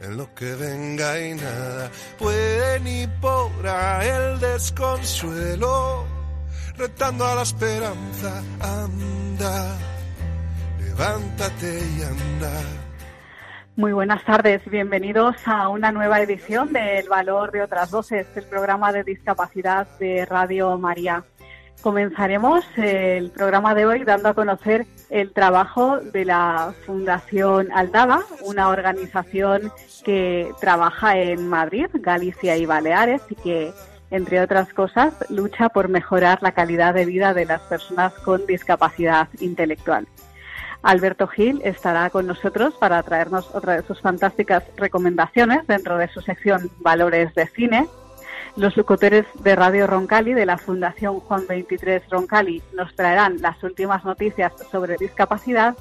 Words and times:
en 0.00 0.16
lo 0.16 0.32
que 0.34 0.54
venga 0.54 1.20
y 1.20 1.34
nada 1.34 1.90
puede 2.18 2.80
ni 2.80 3.06
podrá 3.20 4.04
el 4.04 4.40
desconsuelo, 4.40 6.04
retando 6.76 7.26
a 7.26 7.34
la 7.36 7.42
esperanza, 7.42 8.42
anda, 8.60 9.76
levántate 10.78 11.80
y 11.96 12.02
anda. 12.02 12.52
Muy 13.76 13.92
buenas 13.92 14.24
tardes, 14.24 14.62
bienvenidos 14.70 15.36
a 15.44 15.68
una 15.68 15.92
nueva 15.92 16.20
edición 16.20 16.72
de 16.72 16.98
El 17.00 17.08
Valor 17.08 17.52
de 17.52 17.62
otras 17.62 17.90
Voces, 17.90 18.26
el 18.34 18.44
programa 18.44 18.90
de 18.90 19.04
discapacidad 19.04 19.86
de 19.98 20.24
Radio 20.24 20.78
María. 20.78 21.24
Comenzaremos 21.82 22.64
el 22.76 23.30
programa 23.30 23.74
de 23.74 23.84
hoy 23.84 24.04
dando 24.04 24.30
a 24.30 24.34
conocer 24.34 24.86
el 25.10 25.32
trabajo 25.32 25.98
de 25.98 26.24
la 26.24 26.74
Fundación 26.84 27.70
Aldaba, 27.72 28.22
una 28.42 28.68
organización 28.68 29.72
que 30.04 30.52
trabaja 30.60 31.18
en 31.18 31.48
Madrid, 31.48 31.86
Galicia 31.94 32.56
y 32.56 32.66
Baleares 32.66 33.22
y 33.30 33.34
que, 33.36 33.72
entre 34.10 34.40
otras 34.40 34.72
cosas, 34.72 35.14
lucha 35.28 35.68
por 35.68 35.88
mejorar 35.88 36.38
la 36.42 36.52
calidad 36.52 36.94
de 36.94 37.06
vida 37.06 37.34
de 37.34 37.44
las 37.44 37.60
personas 37.62 38.12
con 38.14 38.46
discapacidad 38.46 39.28
intelectual. 39.40 40.06
Alberto 40.82 41.26
Gil 41.26 41.60
estará 41.64 42.10
con 42.10 42.26
nosotros 42.26 42.74
para 42.74 43.02
traernos 43.02 43.52
otra 43.54 43.74
de 43.74 43.86
sus 43.86 44.00
fantásticas 44.00 44.62
recomendaciones 44.76 45.66
dentro 45.66 45.98
de 45.98 46.08
su 46.08 46.20
sección 46.20 46.70
Valores 46.78 47.34
de 47.34 47.46
Cine. 47.48 47.88
Los 48.56 48.74
locutores 48.76 49.26
de 49.42 49.54
Radio 49.54 49.86
Roncali 49.86 50.32
de 50.32 50.46
la 50.46 50.56
Fundación 50.56 51.20
Juan 51.20 51.46
23 51.46 52.08
Roncali 52.08 52.62
nos 52.74 52.94
traerán 52.94 53.40
las 53.42 53.62
últimas 53.62 54.04
noticias 54.04 54.52
sobre 54.70 54.96
discapacidad 54.96 55.76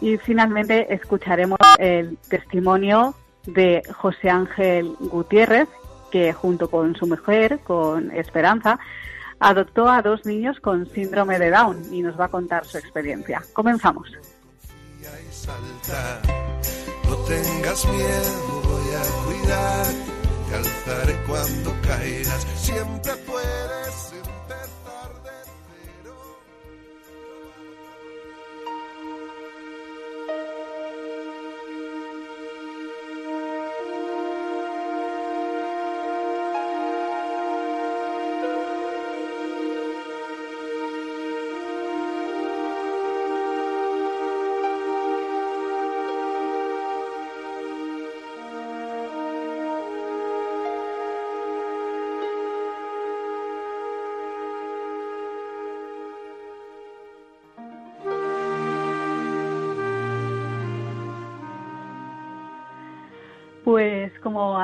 y 0.00 0.18
finalmente 0.18 0.94
escucharemos 0.94 1.58
el 1.78 2.16
testimonio 2.28 3.14
de 3.46 3.82
José 3.96 4.30
Ángel 4.30 4.94
Gutiérrez, 5.00 5.68
que 6.12 6.32
junto 6.32 6.70
con 6.70 6.94
su 6.94 7.06
mujer, 7.06 7.60
con 7.60 8.12
Esperanza, 8.12 8.78
adoptó 9.40 9.88
a 9.88 10.02
dos 10.02 10.24
niños 10.24 10.60
con 10.60 10.88
síndrome 10.90 11.38
de 11.38 11.50
Down 11.50 11.92
y 11.92 12.02
nos 12.02 12.18
va 12.18 12.26
a 12.26 12.28
contar 12.28 12.64
su 12.64 12.78
experiencia. 12.78 13.42
Comenzamos. 13.52 14.08
No 17.08 17.16
tengas 17.24 17.84
miedo, 17.86 18.62
voy 18.64 18.94
a 18.94 19.02
cuidar, 19.26 19.86
alzaré 20.54 21.16
cuando 21.26 21.74
caigas, 21.82 22.46
siempre 22.56 23.12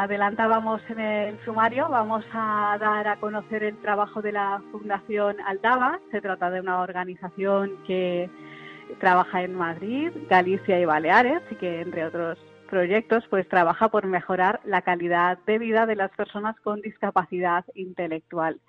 adelantábamos 0.08 0.80
en 0.88 1.00
el 1.00 1.44
sumario, 1.44 1.86
vamos 1.90 2.24
a 2.32 2.78
dar 2.80 3.06
a 3.08 3.20
conocer 3.20 3.62
el 3.62 3.76
trabajo 3.76 4.22
de 4.22 4.32
la 4.32 4.62
Fundación 4.72 5.36
Aldaba. 5.42 6.00
Se 6.10 6.22
trata 6.22 6.50
de 6.50 6.60
una 6.60 6.80
organización 6.80 7.76
que 7.86 8.30
trabaja 9.00 9.42
en 9.42 9.54
Madrid, 9.54 10.10
Galicia 10.30 10.80
y 10.80 10.86
Baleares 10.86 11.42
y 11.50 11.56
que, 11.56 11.82
entre 11.82 12.06
otros 12.06 12.38
proyectos, 12.70 13.22
pues 13.28 13.46
trabaja 13.50 13.90
por 13.90 14.06
mejorar 14.06 14.60
la 14.64 14.80
calidad 14.80 15.36
de 15.46 15.58
vida 15.58 15.84
de 15.84 15.96
las 15.96 16.10
personas 16.12 16.58
con 16.60 16.80
discapacidad 16.80 17.66
intelectual. 17.74 18.62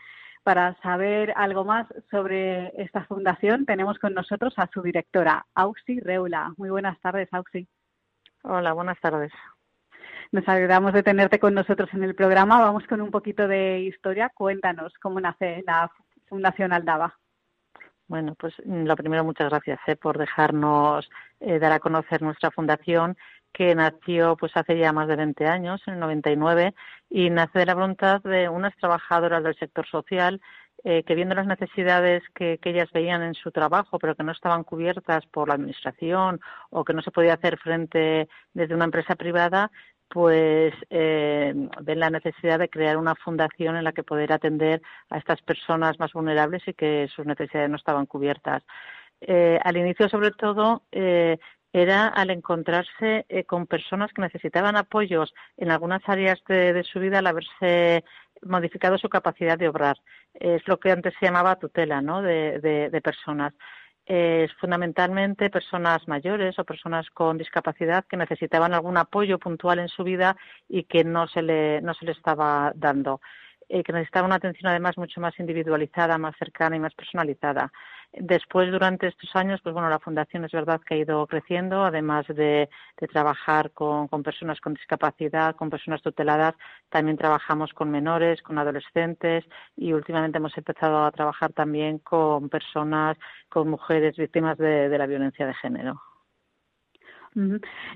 Para 0.44 0.76
saber 0.82 1.32
algo 1.38 1.64
más 1.64 1.88
sobre 2.12 2.74
esta 2.84 3.06
fundación, 3.06 3.66
tenemos 3.66 3.98
con 3.98 4.14
nosotros 4.14 4.54
a 4.58 4.68
su 4.74 4.82
directora, 4.82 5.46
Auxi 5.56 6.02
Reula. 6.02 6.52
Muy 6.58 6.70
buenas 6.70 7.00
tardes, 7.00 7.30
Auxi. 7.32 7.66
Hola, 8.44 8.74
buenas 8.74 9.00
tardes. 9.00 9.32
Nos 10.32 10.48
alegramos 10.48 10.94
de 10.94 11.02
tenerte 11.02 11.40
con 11.40 11.56
nosotros 11.56 11.90
en 11.94 12.04
el 12.04 12.14
programa. 12.14 12.62
Vamos 12.62 12.86
con 12.86 13.02
un 13.02 13.10
poquito 13.10 13.48
de 13.48 13.80
historia. 13.80 14.30
Cuéntanos 14.30 14.94
cómo 15.02 15.20
nace 15.20 15.64
la 15.66 15.92
Fundación 16.28 16.72
Aldaba. 16.72 17.18
Bueno, 18.08 18.36
pues 18.36 18.54
lo 18.64 18.96
primero, 18.96 19.24
muchas 19.24 19.50
gracias 19.50 19.80
eh, 19.88 19.96
por 19.96 20.20
dejarnos 20.20 21.10
eh, 21.40 21.58
dar 21.58 21.72
a 21.72 21.80
conocer 21.80 22.22
nuestra 22.22 22.52
fundación 22.52 23.18
que 23.52 23.74
nació 23.74 24.36
pues 24.38 24.52
hace 24.56 24.78
ya 24.78 24.94
más 24.94 25.08
de 25.08 25.16
20 25.16 25.48
años, 25.48 25.82
en 25.88 25.96
el 25.96 26.00
99, 26.00 26.76
y 27.10 27.32
nace 27.32 27.60
de 27.60 27.66
la 27.66 27.74
voluntad 27.74 28.22
de 28.22 28.50
unas 28.50 28.76
trabajadoras 28.78 29.44
del 29.44 29.56
sector 29.58 29.88
social 29.88 30.40
eh, 30.84 31.04
que 31.04 31.16
viendo 31.16 31.36
las 31.36 31.46
necesidades 31.46 32.24
que, 32.34 32.58
ellas 32.64 32.90
veían 32.94 33.22
en 33.22 33.34
su 33.34 33.52
trabajo, 33.52 34.00
pero 34.00 34.16
que 34.16 34.24
no 34.24 34.32
estaban 34.32 34.64
cubiertas 34.64 35.26
por 35.26 35.50
la 35.50 35.56
administración 35.56 36.40
o 36.70 36.86
que 36.86 36.94
no 36.94 37.02
se 37.02 37.12
podía 37.12 37.34
hacer 37.34 37.58
frente 37.58 38.30
desde 38.54 38.76
una 38.76 38.86
empresa 38.86 39.16
privada, 39.16 39.72
pues 40.10 40.74
eh, 40.90 41.54
ven 41.82 42.00
la 42.00 42.10
necesidad 42.10 42.60
de 42.60 42.70
crear 42.70 42.98
una 42.98 43.16
fundación 43.16 43.76
en 43.76 43.84
la 43.84 43.92
que 43.92 44.04
poder 44.04 44.34
atender 44.34 44.82
a 45.10 45.18
estas 45.18 45.42
personas 45.42 46.00
más 46.00 46.14
vulnerables 46.14 46.68
y 46.68 46.74
que 46.74 47.08
sus 47.16 47.26
necesidades 47.26 47.70
no 47.70 47.78
estaban 47.78 48.06
cubiertas. 48.08 48.64
Eh, 49.22 49.60
al 49.64 49.78
inicio, 49.78 50.10
sobre 50.10 50.32
todo, 50.32 50.84
eh, 50.92 51.38
era 51.72 52.08
al 52.08 52.32
encontrarse 52.32 53.26
eh, 53.30 53.44
con 53.44 53.68
personas 53.68 54.12
que 54.14 54.22
necesitaban 54.22 54.76
apoyos 54.76 55.34
en 55.58 55.70
algunas 55.70 56.02
áreas 56.08 56.40
de, 56.48 56.84
su 56.84 57.00
vida 57.00 57.20
al 57.20 57.28
haberse 57.28 58.04
modificado 58.42 58.98
su 58.98 59.10
capacidad 59.10 59.58
de 59.58 59.70
obrar. 59.70 59.98
Es 60.34 60.68
lo 60.68 60.80
que 60.80 60.92
antes 60.92 61.14
se 61.20 61.28
llamaba 61.28 61.58
tutela 61.58 62.02
¿no? 62.02 62.22
de 62.22 63.02
personas 63.04 63.54
es 64.10 64.52
fundamentalmente 64.54 65.52
personas 65.52 66.08
mayores 66.08 66.58
o 66.58 66.64
personas 66.64 67.08
con 67.12 67.38
discapacidad 67.38 68.06
que 68.06 68.18
necesitaban 68.18 68.74
algún 68.74 68.98
apoyo 68.98 69.38
puntual 69.38 69.78
en 69.78 69.88
su 69.88 70.04
vida 70.04 70.36
y 70.68 70.86
que 70.86 71.04
no 71.04 71.28
se 71.28 71.44
le, 71.44 71.80
no 71.82 71.94
se 71.94 72.06
le 72.06 72.14
estaba 72.14 72.74
dando. 72.76 73.22
Eh, 73.72 73.84
que 73.84 73.94
necesitaban 73.94 74.26
una 74.26 74.38
atención 74.38 74.68
además 74.68 74.98
mucho 74.98 75.22
más 75.22 75.40
individualizada, 75.40 76.18
más 76.18 76.36
cercana 76.38 76.76
y 76.76 76.80
más 76.80 76.96
personalizada. 76.96 77.72
Después, 78.12 78.72
durante 78.72 79.06
estos 79.08 79.30
años, 79.36 79.62
pues 79.62 79.74
bueno, 79.74 79.90
la 79.90 80.00
fundación 80.00 80.44
es 80.44 80.52
verdad 80.52 80.82
que 80.82 80.96
ha 80.96 80.98
ido 80.98 81.28
creciendo, 81.28 81.84
además 81.86 82.26
de, 82.28 82.68
trabajar 83.12 83.70
con, 83.72 84.08
con, 84.08 84.24
personas 84.24 84.60
con 84.60 84.74
discapacidad, 84.74 85.56
con 85.56 85.70
personas 85.70 86.02
tuteladas, 86.02 86.56
también 86.90 87.18
trabajamos 87.18 87.72
con 87.74 87.92
menores, 87.92 88.42
con 88.42 88.58
adolescentes 88.58 89.46
y 89.78 89.94
últimamente 89.94 90.40
hemos 90.40 90.58
empezado 90.58 91.06
a 91.06 91.12
trabajar 91.12 91.54
también 91.54 92.00
con 92.00 92.50
personas, 92.50 93.18
con 93.50 93.70
mujeres 93.70 94.18
víctimas 94.18 94.58
de 94.58 94.98
la 94.98 95.06
violencia 95.06 95.46
de 95.46 95.54
género. 95.54 96.09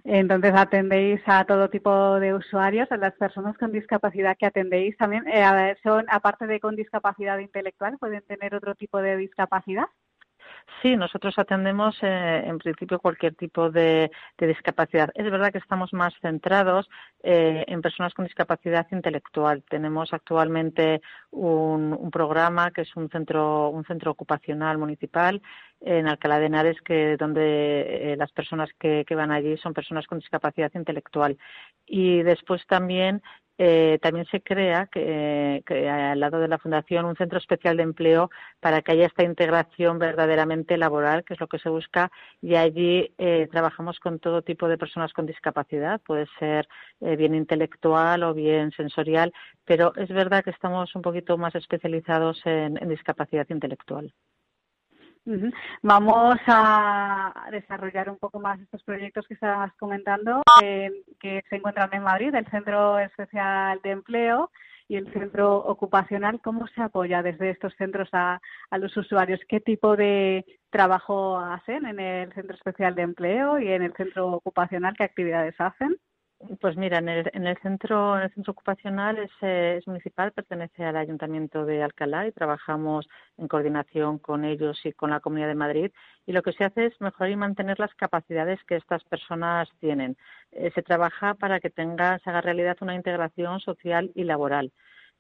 Entonces 0.04 0.54
atendéis 0.56 1.22
a 1.26 1.46
todo 1.46 1.70
tipo 1.70 2.20
de 2.20 2.34
usuarios, 2.34 2.92
a 2.92 2.98
las 2.98 3.14
personas 3.16 3.58
con 3.58 3.72
discapacidad 3.72 4.38
que 4.38 4.46
atendéis 4.46 4.96
también, 4.98 5.28
eh, 5.28 5.76
son 5.84 6.06
aparte 6.10 6.48
de 6.48 6.60
con 6.60 6.76
discapacidad 6.76 7.40
intelectual, 7.40 7.98
pueden 7.98 8.24
tener 8.24 8.56
otro 8.56 8.76
tipo 8.76 9.00
de 9.02 9.18
discapacidad. 9.18 9.86
Sí, 10.82 10.98
nosotros 10.98 11.34
atendemos 11.38 11.98
eh, 12.02 12.44
en 12.46 12.58
principio 12.58 13.00
cualquier 13.00 13.36
tipo 13.36 13.70
de, 13.72 14.12
discapacidad. 14.38 15.10
Es 15.16 15.30
verdad 15.32 15.52
que 15.52 15.58
estamos 15.58 15.94
más 15.94 16.14
centrados 16.22 16.90
eh, 17.24 17.64
en 17.68 17.82
personas 17.82 18.14
con 18.14 18.26
discapacidad 18.26 18.86
intelectual. 18.92 19.64
Tenemos 19.70 20.14
actualmente 20.14 21.02
un, 21.32 22.10
programa 22.12 22.72
que 22.72 22.82
es 22.82 22.96
un 22.96 23.10
centro, 23.10 23.70
un 23.70 23.86
centro 23.86 24.12
ocupacional 24.12 24.78
municipal 24.78 25.42
en 25.82 26.08
Alcalá 26.08 26.40
de 26.40 26.46
Henares, 26.46 26.82
que 26.82 27.18
donde 27.18 28.14
eh, 28.14 28.16
las 28.18 28.32
personas 28.32 28.70
que, 28.78 29.06
van 29.16 29.32
allí 29.32 29.58
son 29.58 29.74
personas 29.74 30.06
con 30.06 30.20
discapacidad 30.20 30.72
intelectual. 30.76 31.38
Y 31.86 32.24
después 32.24 32.66
también 32.68 33.22
eh, 33.58 34.00
también 34.02 34.26
se 34.26 34.42
crea 34.42 34.88
que, 34.88 35.64
al 35.90 36.20
lado 36.20 36.40
de 36.40 36.48
la 36.48 36.58
Fundación 36.58 37.06
un 37.06 37.16
centro 37.16 37.38
especial 37.38 37.78
de 37.78 37.84
empleo 37.84 38.30
para 38.60 38.82
que 38.82 38.94
haya 38.94 39.06
esta 39.06 39.24
integración 39.24 40.00
verdaderamente 40.00 40.78
laboral, 40.78 41.24
que 41.24 41.36
es 41.36 41.40
lo 41.40 41.48
que 41.48 41.60
se 41.60 41.70
busca, 41.70 42.12
y 42.42 42.56
allí 42.56 43.14
eh, 43.18 43.48
trabajamos 43.52 44.00
con 44.00 44.20
todo 44.20 44.42
tipo 44.42 44.68
de 44.68 44.78
personas 44.78 45.14
con 45.14 45.26
discapacidad, 45.26 46.02
puede 46.02 46.28
ser 46.40 46.68
eh, 47.02 47.16
bien 47.16 47.36
intelectual 47.36 48.24
o 48.24 48.34
bien 48.34 48.72
sensorial, 48.72 49.34
pero 49.66 49.94
es 49.96 50.10
verdad 50.10 50.44
que 50.44 50.52
estamos 50.52 50.96
un 50.96 51.02
poquito 51.02 51.38
más 51.38 51.56
especializados 51.56 52.42
en 52.46 52.76
discapacidad 52.90 53.48
intelectual. 53.50 54.14
Vamos 55.82 56.38
a 56.48 57.48
desarrollar 57.52 58.10
un 58.10 58.18
poco 58.18 58.40
más 58.40 58.60
estos 58.60 58.84
proyectos 58.84 59.26
que 59.28 59.36
estabas 59.36 59.74
comentando, 59.76 60.42
que 60.60 61.42
se 61.50 61.56
encuentran 61.56 61.90
en 61.94 62.04
Madrid, 62.04 62.36
el 62.36 62.48
Centro 62.48 63.00
Especial 63.00 63.80
de 63.84 63.92
Empleo 63.92 64.52
y 64.88 64.98
el 64.98 65.12
Centro 65.14 65.56
Ocupacional. 65.58 66.42
¿Cómo 66.42 66.68
se 66.68 66.82
apoya 66.82 67.24
desde 67.24 67.52
estos 67.52 67.74
centros 67.76 68.10
a, 68.12 68.42
a 68.70 68.78
los 68.78 68.96
usuarios? 68.98 69.40
¿Qué 69.48 69.62
tipo 69.62 69.96
de 69.96 70.46
trabajo 70.70 71.40
hacen 71.40 71.86
en 71.86 72.00
el 72.00 72.34
Centro 72.34 72.56
Especial 72.56 72.94
de 72.94 73.04
Empleo 73.04 73.60
y 73.60 73.70
en 73.72 73.82
el 73.82 73.94
Centro 73.94 74.28
Ocupacional? 74.28 74.94
¿Qué 74.98 75.04
actividades 75.04 75.56
hacen? 75.58 75.98
Pues 76.60 76.76
mira, 76.76 76.98
en 76.98 77.08
el, 77.08 77.30
en 77.34 77.48
el 77.48 77.58
centro 77.60 78.18
en 78.18 78.24
el 78.24 78.34
centro 78.34 78.52
ocupacional 78.52 79.18
es, 79.18 79.32
eh, 79.42 79.78
es, 79.78 79.88
municipal, 79.88 80.32
pertenece 80.34 80.84
al 80.84 80.98
Ayuntamiento 80.98 81.66
de 81.66 81.82
Alcalá 81.82 82.28
y 82.28 82.32
trabajamos 82.34 83.08
en 83.38 83.48
coordinación 83.48 84.20
con 84.20 84.44
ellos 84.44 84.78
y 84.84 84.92
con 84.92 85.12
la 85.12 85.22
Comunidad 85.22 85.48
de 85.48 85.56
Madrid. 85.56 85.92
Y 86.26 86.34
lo 86.34 86.42
que 86.42 86.52
se 86.52 86.66
hace 86.66 86.88
es 86.88 87.00
mejorar 87.00 87.32
y 87.32 87.36
mantener 87.38 87.80
las 87.80 87.94
capacidades 87.96 88.60
que 88.66 88.76
estas 88.76 89.04
personas 89.06 89.70
tienen. 89.80 90.18
Eh, 90.52 90.72
se 90.76 90.82
trabaja 90.82 91.34
para 91.36 91.60
que 91.62 91.70
tenga, 91.70 92.20
se 92.20 92.30
haga 92.30 92.42
realidad 92.42 92.78
una 92.82 92.96
integración 92.96 93.60
social 93.62 94.12
y 94.14 94.26
laboral. 94.26 94.72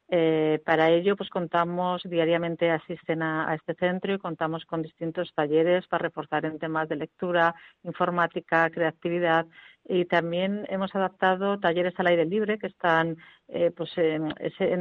Eh, 0.09 0.61
para 0.65 0.89
ello, 0.89 1.15
pues 1.15 1.29
contamos 1.29 2.03
diariamente 2.03 2.69
asisten 2.69 3.23
a, 3.23 3.55
este 3.55 3.73
centro 3.75 4.13
y 4.13 4.19
contamos 4.19 4.65
con 4.65 4.83
distintos 4.83 5.33
talleres 5.33 5.87
para 5.87 6.03
reforzar 6.03 6.45
en 6.45 6.59
temas 6.59 6.89
de 6.89 6.97
lectura, 6.97 7.55
informática, 7.83 8.69
creatividad 8.69 9.47
y 9.85 10.05
también 10.05 10.65
hemos 10.69 10.93
adaptado 10.95 11.59
talleres 11.59 11.93
al 11.97 12.07
aire 12.07 12.25
libre 12.25 12.57
que 12.57 12.67
están 12.67 13.17
eh, 13.49 13.71
pues 13.75 13.91
en, 13.97 14.33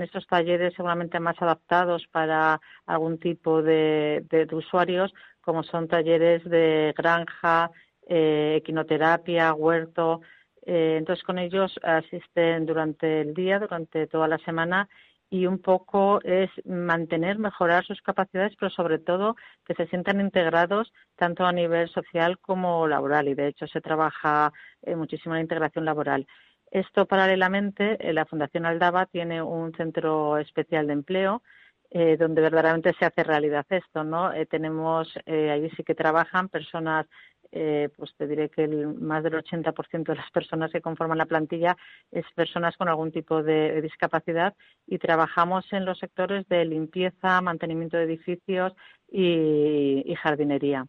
estos 0.02 0.26
talleres 0.26 0.74
seguramente 0.74 1.18
más 1.18 1.40
adaptados 1.40 2.06
para 2.10 2.60
algún 2.86 3.18
tipo 3.18 3.62
de, 3.62 4.24
usuarios 4.52 5.12
como 5.40 5.64
son 5.64 5.88
talleres 5.88 6.44
de 6.44 6.94
granja, 6.96 7.70
eh, 8.08 8.56
equinoterapia, 8.58 9.54
huerto. 9.54 10.20
Eh, 10.64 10.96
entonces 10.98 11.24
con 11.24 11.38
ellos 11.38 11.74
asisten 11.82 12.66
durante 12.66 13.22
el 13.22 13.34
día, 13.34 13.58
durante 13.58 14.06
toda 14.06 14.28
la 14.28 14.38
semana 14.38 14.88
y 15.32 15.46
un 15.46 15.60
poco 15.60 16.20
es 16.24 16.50
mantener, 16.66 17.38
mejorar 17.38 17.86
sus 17.86 18.02
capacidades, 18.02 18.54
pero 18.60 18.70
sobre 18.70 18.98
todo 18.98 19.34
que 19.64 19.74
se 19.74 19.86
sientan 19.86 20.20
integrados 20.20 20.92
tanto 21.16 21.46
a 21.46 21.52
nivel 21.52 21.88
social 21.88 22.38
como 22.38 22.86
laboral. 22.86 23.28
Y 23.28 23.34
de 23.34 23.46
hecho 23.48 23.66
se 23.66 23.80
trabaja 23.80 24.52
eh, 24.82 24.94
muchísimo 24.94 25.34
la 25.34 25.40
integración 25.40 25.86
laboral. 25.86 26.26
Esto 26.70 27.06
paralelamente, 27.06 27.96
eh, 27.98 28.12
la 28.12 28.26
Fundación 28.26 28.66
Aldaba 28.66 29.06
tiene 29.06 29.40
un 29.40 29.72
centro 29.72 30.36
especial 30.36 30.86
de 30.86 30.92
empleo 30.92 31.42
eh, 31.90 32.18
donde 32.18 32.42
verdaderamente 32.42 32.92
se 32.98 33.06
hace 33.06 33.24
realidad 33.24 33.64
esto, 33.70 34.04
¿no? 34.04 34.32
tenemos, 34.50 35.14
allí 35.26 35.70
sí 35.70 35.82
que 35.82 35.94
trabajan 35.94 36.50
personas 36.50 37.06
eh, 37.54 37.90
pues 37.96 38.14
te 38.16 38.26
diré 38.26 38.48
que 38.48 38.64
el, 38.64 38.94
más 38.94 39.22
del 39.22 39.34
80% 39.34 40.04
de 40.04 40.16
las 40.16 40.30
personas 40.30 40.72
que 40.72 40.80
conforman 40.80 41.18
la 41.18 41.26
plantilla 41.26 41.76
es 42.10 42.24
personas 42.34 42.76
con 42.78 42.88
algún 42.88 43.12
tipo 43.12 43.42
de, 43.42 43.82
discapacidad 43.82 44.54
y 44.86 44.98
trabajamos 44.98 45.70
en 45.72 45.84
los 45.84 45.98
sectores 45.98 46.48
de 46.48 46.64
limpieza, 46.64 47.42
mantenimiento 47.42 47.98
de 47.98 48.04
edificios 48.04 48.72
y, 49.10 50.14
jardinería. 50.22 50.86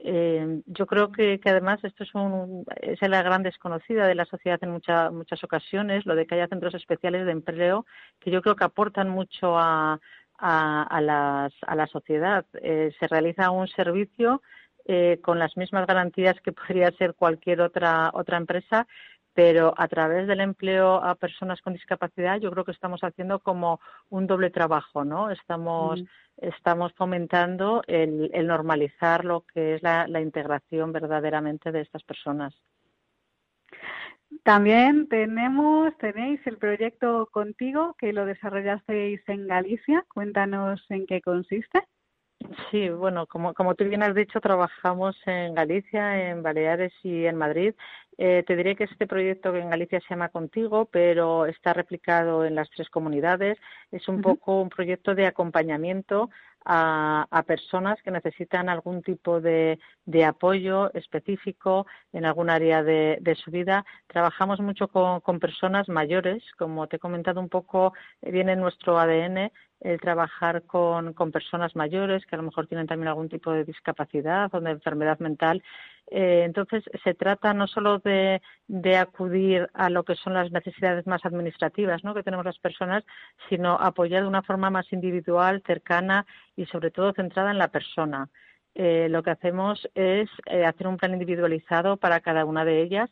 Eh, 0.00 0.62
yo 0.66 0.86
creo 0.86 1.12
que, 1.12 1.40
además 1.44 1.78
esto 1.84 2.02
es, 2.02 2.14
un, 2.14 2.64
es 2.80 3.00
la 3.08 3.22
gran 3.22 3.44
desconocida 3.44 4.08
de 4.08 4.16
la 4.16 4.24
sociedad 4.24 4.58
en 4.62 4.72
muchas 4.72 5.44
ocasiones, 5.44 6.06
lo 6.06 6.16
de 6.16 6.26
que 6.26 6.34
haya 6.34 6.48
centros 6.48 6.74
especiales 6.74 7.24
de 7.24 7.32
empleo, 7.32 7.86
que 8.18 8.32
yo 8.32 8.42
creo 8.42 8.56
que 8.56 8.64
aportan 8.64 9.08
mucho 9.08 9.56
a, 9.56 10.00
a, 10.38 11.00
la 11.00 11.86
sociedad. 11.86 12.44
Eh, 12.54 12.92
se 12.98 13.06
realiza 13.06 13.50
un 13.50 13.68
servicio 13.68 14.42
eh, 14.86 15.18
con 15.22 15.38
las 15.38 15.56
mismas 15.56 15.86
garantías 15.86 16.40
que 16.40 16.52
podría 16.52 16.90
ser 16.92 17.14
cualquier 17.14 17.60
otra, 17.60 18.10
otra 18.12 18.36
empresa, 18.36 18.86
pero 19.34 19.74
a 19.76 19.88
través 19.88 20.26
del 20.26 20.40
empleo 20.40 20.94
a 21.02 21.16
personas 21.16 21.60
con 21.60 21.72
discapacidad 21.72 22.40
yo 22.40 22.50
creo 22.52 22.64
que 22.64 22.72
estamos 22.72 23.02
haciendo 23.02 23.40
como 23.40 23.80
un 24.08 24.26
doble 24.26 24.50
trabajo, 24.50 25.04
¿no? 25.04 25.30
Estamos, 25.30 26.00
mm. 26.00 26.06
estamos 26.36 26.92
fomentando 26.94 27.82
el, 27.86 28.30
normalizar 28.46 29.24
lo 29.24 29.44
que 29.52 29.74
es 29.74 29.82
la, 29.82 30.06
integración 30.20 30.92
verdaderamente 30.92 31.72
de 31.72 31.80
estas 31.80 32.04
personas. 32.04 32.54
También 34.42 35.08
tenemos, 35.08 35.96
tenéis 35.98 36.40
el 36.46 36.58
proyecto 36.58 37.28
contigo 37.32 37.94
que 37.98 38.12
lo 38.12 38.26
desarrollasteis 38.26 39.20
en 39.28 39.46
Galicia. 39.46 40.04
Cuéntanos 40.12 40.84
en 40.90 41.06
qué 41.06 41.20
consiste. 41.20 41.82
Sí, 42.70 42.88
bueno, 42.90 43.26
como, 43.26 43.54
como 43.54 43.74
tú 43.74 43.84
bien 43.84 44.02
has 44.02 44.14
dicho, 44.14 44.40
trabajamos 44.40 45.16
en 45.26 45.54
Galicia, 45.54 46.30
en 46.30 46.42
Baleares 46.42 46.92
y 47.02 47.24
en 47.24 47.36
Madrid. 47.36 47.74
Eh, 48.18 48.44
te 48.46 48.54
diré 48.54 48.76
que 48.76 48.84
este 48.84 49.06
proyecto 49.06 49.52
que 49.52 49.60
en 49.60 49.70
Galicia 49.70 50.00
se 50.00 50.10
llama 50.10 50.28
Contigo, 50.28 50.86
pero 50.86 51.46
está 51.46 51.72
replicado 51.72 52.44
en 52.44 52.54
las 52.54 52.70
tres 52.70 52.90
comunidades. 52.90 53.58
Es 53.90 54.08
un 54.08 54.20
poco 54.20 54.60
un 54.60 54.68
proyecto 54.68 55.14
de 55.14 55.26
acompañamiento 55.26 56.30
a, 56.64 57.44
personas 57.46 58.00
que 58.02 58.10
necesitan 58.10 58.68
algún 58.68 59.02
tipo 59.02 59.40
de, 59.40 59.78
apoyo 60.26 60.92
específico 60.94 61.86
en 62.12 62.24
algún 62.24 62.50
área 62.50 62.82
de, 62.82 63.36
su 63.42 63.50
vida. 63.50 63.84
Trabajamos 64.06 64.60
mucho 64.60 64.88
con, 64.88 65.40
personas 65.40 65.88
mayores, 65.88 66.42
como 66.58 66.86
te 66.86 66.96
he 66.96 66.98
comentado 66.98 67.40
un 67.40 67.48
poco, 67.48 67.92
viene 68.22 68.52
en 68.52 68.60
nuestro 68.60 68.98
ADN 68.98 69.50
el 69.80 70.00
trabajar 70.00 70.62
con, 70.62 71.12
con, 71.12 71.30
personas 71.30 71.76
mayores 71.76 72.24
que 72.24 72.36
a 72.36 72.38
lo 72.38 72.44
mejor 72.44 72.66
tienen 72.66 72.86
también 72.86 73.08
algún 73.08 73.28
tipo 73.28 73.52
de 73.52 73.64
discapacidad 73.64 74.48
o 74.54 74.60
de 74.60 74.70
enfermedad 74.70 75.18
mental. 75.18 75.62
Eh, 76.10 76.42
entonces, 76.44 76.84
se 77.02 77.14
trata 77.14 77.54
no 77.54 77.66
solo 77.66 77.98
de, 77.98 78.40
acudir 78.96 79.68
a 79.74 79.90
lo 79.90 80.04
que 80.04 80.14
son 80.14 80.34
las 80.34 80.50
necesidades 80.52 81.06
más 81.06 81.24
administrativas 81.24 82.04
¿no? 82.04 82.14
que 82.14 82.22
tenemos 82.22 82.44
las 82.44 82.58
personas, 82.58 83.04
sino 83.48 83.74
apoyar 83.74 84.22
de 84.22 84.28
una 84.28 84.42
forma 84.42 84.70
más 84.70 84.92
individual, 84.92 85.62
cercana 85.66 86.26
y 86.56 86.66
sobre 86.66 86.90
todo 86.90 87.12
centrada 87.12 87.50
en 87.50 87.58
la 87.58 87.68
persona. 87.68 88.28
Eh, 88.74 89.08
lo 89.08 89.22
que 89.22 89.30
hacemos 89.30 89.88
es 89.94 90.28
eh, 90.46 90.64
hacer 90.64 90.88
un 90.88 90.96
plan 90.96 91.12
individualizado 91.12 91.96
para 91.96 92.20
cada 92.20 92.44
una 92.44 92.64
de 92.64 92.82
ellas 92.82 93.08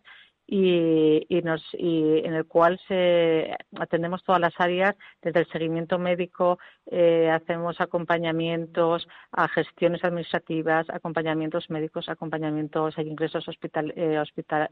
y, 0.46 1.24
y, 1.28 1.42
nos, 1.42 1.62
y 1.72 2.18
en 2.24 2.34
el 2.34 2.46
cual 2.46 2.80
se 2.88 3.56
atendemos 3.78 4.22
todas 4.24 4.40
las 4.40 4.54
áreas, 4.58 4.94
desde 5.22 5.40
el 5.40 5.48
seguimiento 5.48 5.98
médico, 5.98 6.58
eh, 6.90 7.30
hacemos 7.30 7.80
acompañamientos 7.80 9.08
a 9.30 9.48
gestiones 9.48 10.04
administrativas, 10.04 10.88
acompañamientos 10.90 11.70
médicos, 11.70 12.08
acompañamientos 12.08 12.98
a 12.98 13.02
ingresos 13.02 13.48
hospital, 13.48 13.92
eh, 13.96 14.22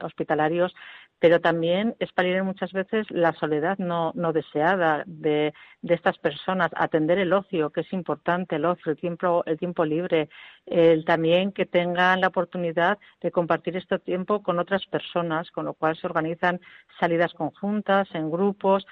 hospitalarios, 0.00 0.74
pero 1.18 1.40
también 1.40 1.96
es 1.98 2.10
muchas 2.44 2.72
veces 2.72 3.06
la 3.10 3.32
soledad 3.32 3.78
no, 3.78 4.12
no 4.14 4.32
deseada 4.32 5.04
de, 5.06 5.52
estas 5.82 6.18
personas, 6.18 6.70
atender 6.74 7.18
el 7.18 7.32
ocio, 7.32 7.70
que 7.70 7.80
es 7.80 7.92
importante, 7.92 8.56
el 8.56 8.64
ocio, 8.64 8.92
el 8.92 8.98
tiempo, 8.98 9.42
el 9.46 9.58
tiempo 9.58 9.84
libre, 9.84 10.28
el 10.66 11.04
también 11.04 11.52
que 11.52 11.66
tengan 11.66 12.20
la 12.20 12.28
oportunidad 12.28 12.98
de 13.20 13.30
compartir 13.30 13.76
este 13.76 13.98
tiempo 13.98 14.42
con 14.42 14.58
otras 14.58 14.86
personas, 14.86 15.50
lo 15.62 15.74
cual 15.74 15.96
se 15.96 16.06
organizan 16.06 16.60
salidas 16.98 17.32
conjuntas, 17.34 18.08
en 18.14 18.30
grupos. 18.30 18.86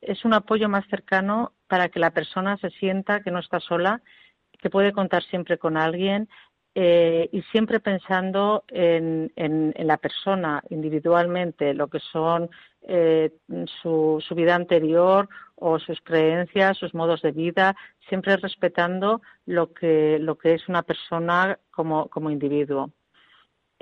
Es 0.00 0.24
un 0.24 0.34
apoyo 0.34 0.68
más 0.68 0.86
cercano 0.88 1.52
para 1.68 1.88
que 1.88 2.00
la 2.00 2.10
persona 2.10 2.56
se 2.58 2.70
sienta 2.70 3.22
que 3.22 3.30
no 3.30 3.38
está 3.38 3.60
sola, 3.60 4.02
que 4.60 4.70
puede 4.70 4.92
contar 4.92 5.22
siempre 5.24 5.58
con 5.58 5.76
alguien 5.76 6.28
eh, 6.74 7.28
y 7.32 7.42
siempre 7.52 7.80
pensando 7.80 8.64
en, 8.68 9.30
la 9.76 9.98
persona 9.98 10.62
individualmente, 10.70 11.74
lo 11.74 11.88
que 11.88 11.98
son 12.00 12.48
eh, 12.82 13.30
su, 13.82 14.22
vida 14.34 14.54
anterior 14.54 15.28
o 15.56 15.78
sus 15.78 16.00
creencias, 16.00 16.78
sus 16.78 16.94
modos 16.94 17.20
de 17.22 17.32
vida, 17.32 17.76
siempre 18.08 18.36
respetando 18.36 19.20
lo 19.44 19.72
que, 19.72 20.18
lo 20.18 20.38
que 20.38 20.54
es 20.54 20.68
una 20.68 20.82
persona 20.82 21.58
como 21.70 22.30
individuo. 22.30 22.90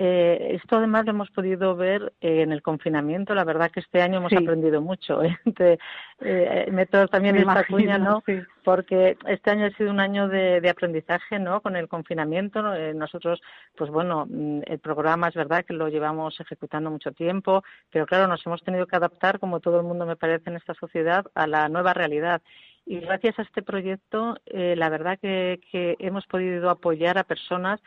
Eh, 0.03 0.55
esto 0.55 0.77
además 0.77 1.05
lo 1.05 1.11
hemos 1.11 1.29
podido 1.29 1.75
ver 1.75 2.13
eh, 2.21 2.41
en 2.41 2.51
el 2.51 2.63
confinamiento. 2.63 3.35
La 3.35 3.43
verdad 3.43 3.69
que 3.69 3.81
este 3.81 4.01
año 4.01 4.17
hemos 4.17 4.33
aprendido 4.33 4.81
mucho. 4.81 5.21
¿eh? 5.23 5.37
eh 6.21 6.67
meto 6.71 7.07
también 7.07 7.35
esta 7.35 7.63
cuña, 7.65 7.99
¿no? 7.99 8.23
Porque 8.63 9.15
este 9.27 9.51
año 9.51 9.67
ha 9.67 9.77
sido 9.77 9.91
un 9.91 9.99
año 9.99 10.27
de, 10.27 10.67
aprendizaje, 10.67 11.37
¿no? 11.37 11.61
Con 11.61 11.75
el 11.75 11.87
confinamiento. 11.87 12.63
nosotros, 12.95 13.41
pues 13.75 13.91
bueno, 13.91 14.25
mm, 14.27 14.61
el 14.65 14.79
programa 14.79 15.27
es 15.27 15.35
verdad 15.35 15.65
que 15.65 15.73
lo 15.73 15.87
llevamos 15.87 16.39
ejecutando 16.39 16.89
mucho 16.89 17.11
tiempo, 17.11 17.63
pero 17.91 18.07
claro, 18.07 18.27
nos 18.27 18.43
hemos 18.45 18.63
tenido 18.63 18.87
que 18.87 18.95
adaptar, 18.95 19.39
como 19.39 19.59
todo 19.59 19.79
el 19.79 19.85
mundo 19.85 20.07
me 20.07 20.15
parece 20.15 20.49
en 20.49 20.55
esta 20.55 20.73
sociedad, 20.73 21.25
a 21.35 21.45
la 21.45 21.69
nueva 21.69 21.93
realidad. 21.93 22.41
Y 22.87 22.99
gracias 23.01 23.37
a 23.37 23.43
este 23.43 23.61
proyecto, 23.61 24.35
la 24.51 24.89
verdad 24.89 25.19
que, 25.21 25.59
que 25.71 25.95
hemos 25.99 26.25
podido 26.25 26.71
apoyar 26.71 27.19
a 27.19 27.23
personas 27.23 27.79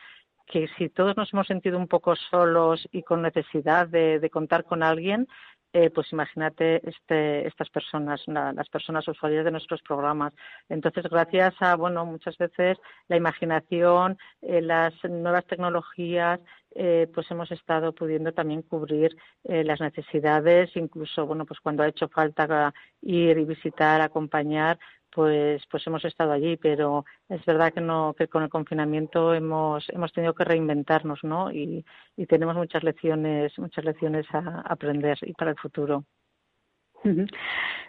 que 0.45 0.67
si 0.77 0.89
todos 0.89 1.17
nos 1.17 1.33
hemos 1.33 1.47
sentido 1.47 1.77
un 1.77 1.87
poco 1.87 2.15
solos 2.15 2.87
y 2.91 3.03
con 3.03 3.21
necesidad 3.21 3.87
de, 3.87 4.29
contar 4.31 4.63
con 4.63 4.83
alguien, 4.83 5.27
eh, 5.73 5.89
pues 5.89 6.11
imagínate 6.13 6.87
este, 6.87 7.45
estas 7.47 7.69
personas, 7.69 8.21
las 8.27 8.69
personas 8.69 9.05
usuarias 9.07 9.43
de 9.43 9.51
nuestros 9.51 9.81
programas. 9.81 10.33
Entonces, 10.69 11.03
gracias 11.09 11.53
a, 11.59 11.75
bueno, 11.75 12.05
muchas 12.05 12.37
veces 12.37 12.77
la 13.09 13.17
imaginación, 13.17 14.17
eh, 14.41 14.61
las 14.61 14.93
nuevas 15.03 15.45
tecnologías, 15.45 16.39
eh, 16.75 17.07
pues 17.13 17.29
hemos 17.31 17.51
estado 17.51 17.93
pudiendo 17.93 18.31
también 18.31 18.61
cubrir 18.61 19.15
las 19.43 19.79
necesidades, 19.79 20.75
incluso, 20.75 21.25
bueno, 21.25 21.45
pues 21.45 21.59
cuando 21.59 21.83
ha 21.83 21.87
hecho 21.87 22.07
falta 22.07 22.73
ir 23.01 23.37
y 23.37 23.45
visitar, 23.45 24.01
acompañar, 24.01 24.79
pues 25.15 25.63
pues 25.71 25.87
hemos 25.87 26.03
estado 26.03 26.33
allí 26.33 26.57
pero 26.57 27.05
es 27.29 27.43
verdad 27.45 27.73
que 27.73 27.81
no 27.81 28.13
que 28.17 28.27
con 28.27 28.43
el 28.43 28.49
confinamiento 28.49 29.33
hemos 29.33 29.87
hemos 29.89 30.11
tenido 30.11 30.35
que 30.35 30.43
reinventarnos 30.43 31.23
no 31.23 31.51
y, 31.51 31.85
tenemos 32.27 32.55
muchas 32.55 32.83
lecciones 32.83 33.57
muchas 33.57 33.85
lecciones 33.85 34.25
a 34.33 34.61
aprender 34.65 35.17
y 35.21 35.33
para 35.33 35.51
el 35.51 35.57
futuro. 35.57 36.03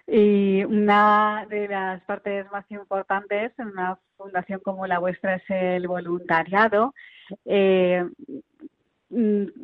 Y 0.07 0.63
una 0.65 1.47
de 1.49 1.69
las 1.69 2.03
partes 2.03 2.45
más 2.53 2.71
importantes 2.71 3.53
en 3.59 3.69
una 3.69 3.99
fundación 4.19 4.61
como 4.61 4.87
la 4.87 4.99
vuestra 4.99 5.37
es 5.37 5.45
el 5.49 5.89
voluntariado. 5.89 6.93
Eh, 7.47 8.05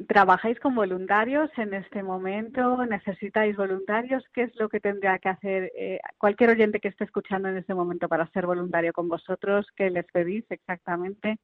¿Trabajáis 0.07 0.61
con 0.61 0.75
voluntarios 0.75 1.51
en 1.57 1.75
este 1.75 2.03
momento? 2.03 2.85
¿Necesitáis 2.87 3.57
voluntarios? 3.57 4.25
¿Qué 4.33 4.43
es 4.43 4.55
lo 4.57 4.69
que 4.69 4.79
tendría 4.79 5.19
que 5.19 5.29
hacer 5.31 5.73
eh, 5.77 5.99
cualquier 6.17 6.51
oyente 6.51 6.79
que 6.79 6.89
esté 6.89 7.05
escuchando 7.05 7.49
en 7.49 7.57
este 7.57 7.75
momento 7.75 8.09
para 8.09 8.29
ser 8.29 8.47
voluntario 8.47 8.93
con 8.93 9.09
vosotros? 9.09 9.67
¿Qué 9.75 9.91
les 9.91 10.07
pedís 10.07 10.45
exactamente? 10.49 11.39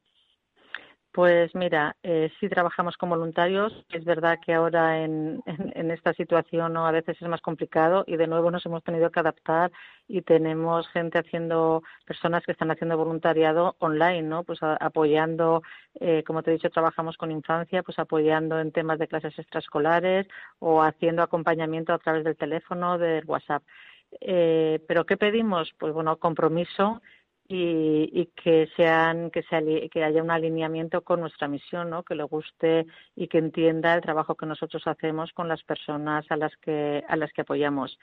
Pues 1.12 1.54
mira, 1.54 1.96
eh, 2.02 2.30
sí 2.38 2.48
trabajamos 2.48 2.96
con 2.96 3.08
voluntarios. 3.08 3.72
Es 3.90 4.04
verdad 4.04 4.38
que 4.44 4.52
ahora 4.52 5.02
en, 5.02 5.42
esta 5.90 6.12
situación 6.12 6.74
¿no? 6.74 6.86
a 6.86 6.92
veces 6.92 7.16
es 7.20 7.28
más 7.28 7.40
complicado 7.40 8.04
y 8.06 8.16
de 8.16 8.26
nuevo 8.26 8.50
nos 8.50 8.64
hemos 8.66 8.84
tenido 8.84 9.10
que 9.10 9.20
adaptar 9.20 9.72
y 10.06 10.22
tenemos 10.22 10.86
gente 10.88 11.18
haciendo, 11.18 11.82
personas 12.06 12.44
que 12.44 12.52
están 12.52 12.70
haciendo 12.70 12.96
voluntariado 12.96 13.74
online, 13.78 14.22
¿no? 14.22 14.44
Pues 14.44 14.58
apoyando, 14.62 15.62
eh, 15.98 16.22
como 16.26 16.42
te 16.42 16.50
he 16.50 16.54
dicho, 16.54 16.70
trabajamos 16.70 17.16
con 17.16 17.30
infancia, 17.30 17.82
pues 17.82 17.98
apoyando 17.98 18.60
en 18.60 18.70
temas 18.70 18.98
de 18.98 19.08
clases 19.08 19.38
extraescolares 19.38 20.26
o 20.58 20.82
haciendo 20.82 21.22
acompañamiento 21.22 21.92
a 21.94 21.98
través 21.98 22.22
del 22.24 22.36
teléfono, 22.36 22.98
del 22.98 23.24
WhatsApp. 23.26 23.62
Eh, 24.20 24.80
pero 24.86 25.04
¿qué 25.04 25.16
pedimos? 25.16 25.72
Pues 25.78 25.92
bueno, 25.92 26.16
compromiso 26.18 27.02
y, 27.50 28.10
y, 28.12 28.26
que 28.26 28.68
sean 28.76 29.30
que, 29.30 29.42
que 29.90 30.04
haya 30.04 30.22
un 30.22 30.30
alineamiento 30.30 31.00
con 31.00 31.20
nuestra 31.20 31.48
misión, 31.48 31.88
¿no? 31.88 32.02
que 32.02 32.14
le 32.14 32.24
guste 32.24 32.86
y 33.16 33.26
que 33.26 33.38
entienda 33.38 33.94
el 33.94 34.02
trabajo 34.02 34.34
que 34.34 34.44
nosotros 34.44 34.86
hacemos 34.86 35.32
con 35.32 35.48
las 35.48 35.62
personas 35.64 36.26
a 36.30 36.36
las 36.36 36.54
que 36.58 37.02
a 37.08 37.16
las 37.16 37.32
que 37.32 37.40
apoyamos. 37.40 37.98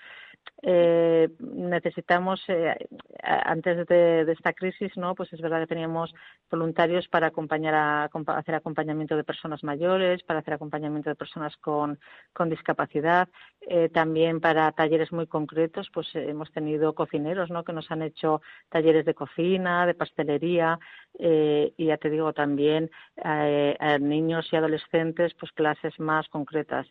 Eh, 0.64 1.30
necesitamos 1.40 2.42
eh, 2.48 2.76
antes 3.22 3.86
de, 3.88 4.32
esta 4.32 4.54
crisis, 4.54 4.98
¿no? 4.98 5.14
Pues 5.14 5.32
es 5.32 5.42
verdad 5.42 5.60
que 5.60 5.68
teníamos 5.68 6.14
voluntarios 6.50 7.08
para 7.08 7.28
acompañar 7.28 7.76
a, 7.76 8.10
hacer 8.38 8.56
acompañamiento 8.56 9.16
de 9.16 9.24
personas 9.24 9.64
mayores, 9.64 10.24
para 10.24 10.40
hacer 10.40 10.56
acompañamiento 10.56 11.10
de 11.10 11.16
personas 11.16 11.56
con, 11.58 12.00
con 12.34 12.50
discapacidad, 12.50 13.30
eh, 13.62 13.90
también 13.90 14.40
para 14.40 14.72
talleres 14.72 15.12
muy 15.12 15.28
concretos, 15.28 15.90
pues 15.94 16.08
hemos 16.16 16.52
tenido 16.52 16.94
cocineros, 16.94 17.52
¿no? 17.52 17.64
Que 17.64 17.74
nos 17.74 17.92
han 17.92 18.02
hecho 18.02 18.42
talleres 18.70 19.06
de 19.06 19.14
cocina 19.14 19.35
de 19.38 19.94
pastelería 19.94 20.80
eh, 21.20 21.74
y 21.78 21.86
ya 21.88 21.98
te 21.98 22.10
digo 22.10 22.34
también 22.34 22.90
eh, 23.24 23.76
a 23.80 23.98
niños 23.98 24.48
y 24.52 24.56
adolescentes 24.56 25.34
pues 25.40 25.52
clases 25.52 26.00
más 26.00 26.28
concretas. 26.30 26.88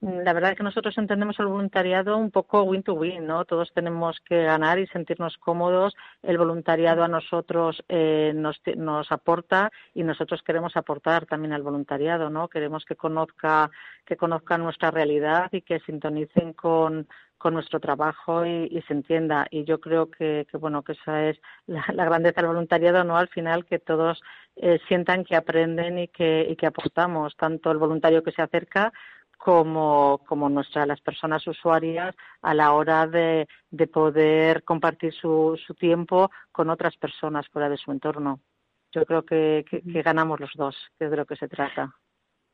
La 0.00 0.32
verdad 0.32 0.52
es 0.52 0.56
que 0.56 0.62
nosotros 0.62 0.96
entendemos 0.96 1.38
el 1.38 1.46
voluntariado 1.46 2.16
un 2.16 2.30
poco 2.30 2.62
win 2.62 2.82
to 2.82 2.94
win, 2.94 3.26
¿no? 3.26 3.44
Todos 3.44 3.70
tenemos 3.74 4.18
que 4.20 4.44
ganar 4.44 4.78
y 4.78 4.86
sentirnos 4.86 5.36
cómodos. 5.36 5.94
El 6.22 6.38
voluntariado 6.38 7.04
a 7.04 7.08
nosotros 7.08 7.84
eh, 7.90 8.32
nos, 8.34 8.62
nos 8.76 9.12
aporta 9.12 9.70
y 9.92 10.02
nosotros 10.02 10.42
queremos 10.42 10.74
aportar 10.76 11.26
también 11.26 11.52
al 11.52 11.62
voluntariado, 11.62 12.30
¿no? 12.30 12.48
Queremos 12.48 12.86
que 12.86 12.96
conozca 12.96 13.70
que 14.06 14.16
conozcan 14.16 14.62
nuestra 14.62 14.90
realidad 14.90 15.50
y 15.52 15.60
que 15.60 15.80
sintonicen 15.80 16.54
con 16.54 17.06
con 17.40 17.54
nuestro 17.54 17.80
trabajo 17.80 18.44
y, 18.44 18.82
se 18.86 18.92
entienda. 18.92 19.46
Y 19.50 19.64
yo 19.64 19.80
creo 19.80 20.10
que, 20.10 20.46
bueno, 20.60 20.82
que 20.82 20.92
esa 20.92 21.24
es 21.24 21.40
la, 21.66 21.82
grandeza 22.04 22.42
del 22.42 22.48
voluntariado, 22.48 23.02
¿no? 23.02 23.16
Al 23.16 23.28
final 23.28 23.64
que 23.64 23.78
todos 23.78 24.20
eh, 24.56 24.78
sientan 24.88 25.24
que 25.24 25.36
aprenden 25.36 25.98
y 25.98 26.08
que, 26.08 26.46
y 26.50 26.54
que 26.56 26.66
aportamos, 26.66 27.34
tanto 27.36 27.70
el 27.70 27.78
voluntario 27.78 28.22
que 28.22 28.32
se 28.32 28.42
acerca 28.42 28.92
como, 29.42 30.20
como 30.26 30.50
nuestra, 30.50 30.84
las 30.84 31.00
personas 31.00 31.46
usuarias 31.46 32.14
a 32.42 32.52
la 32.52 32.74
hora 32.74 33.06
de, 33.06 33.48
de 33.70 33.86
poder 33.86 34.62
compartir 34.64 35.14
su, 35.14 35.58
su 35.66 35.74
tiempo 35.74 36.30
con 36.52 36.68
otras 36.68 36.94
personas 36.98 37.48
fuera 37.48 37.70
de 37.70 37.78
su 37.78 37.90
entorno. 37.90 38.40
Yo 38.92 39.06
creo 39.06 39.24
que, 39.24 39.64
que, 39.68 39.80
que 39.80 40.02
ganamos 40.02 40.40
los 40.40 40.50
dos, 40.56 40.76
que 40.98 41.06
es 41.06 41.10
de 41.10 41.16
lo 41.16 41.24
que 41.24 41.36
se 41.36 41.48
trata. 41.48 41.90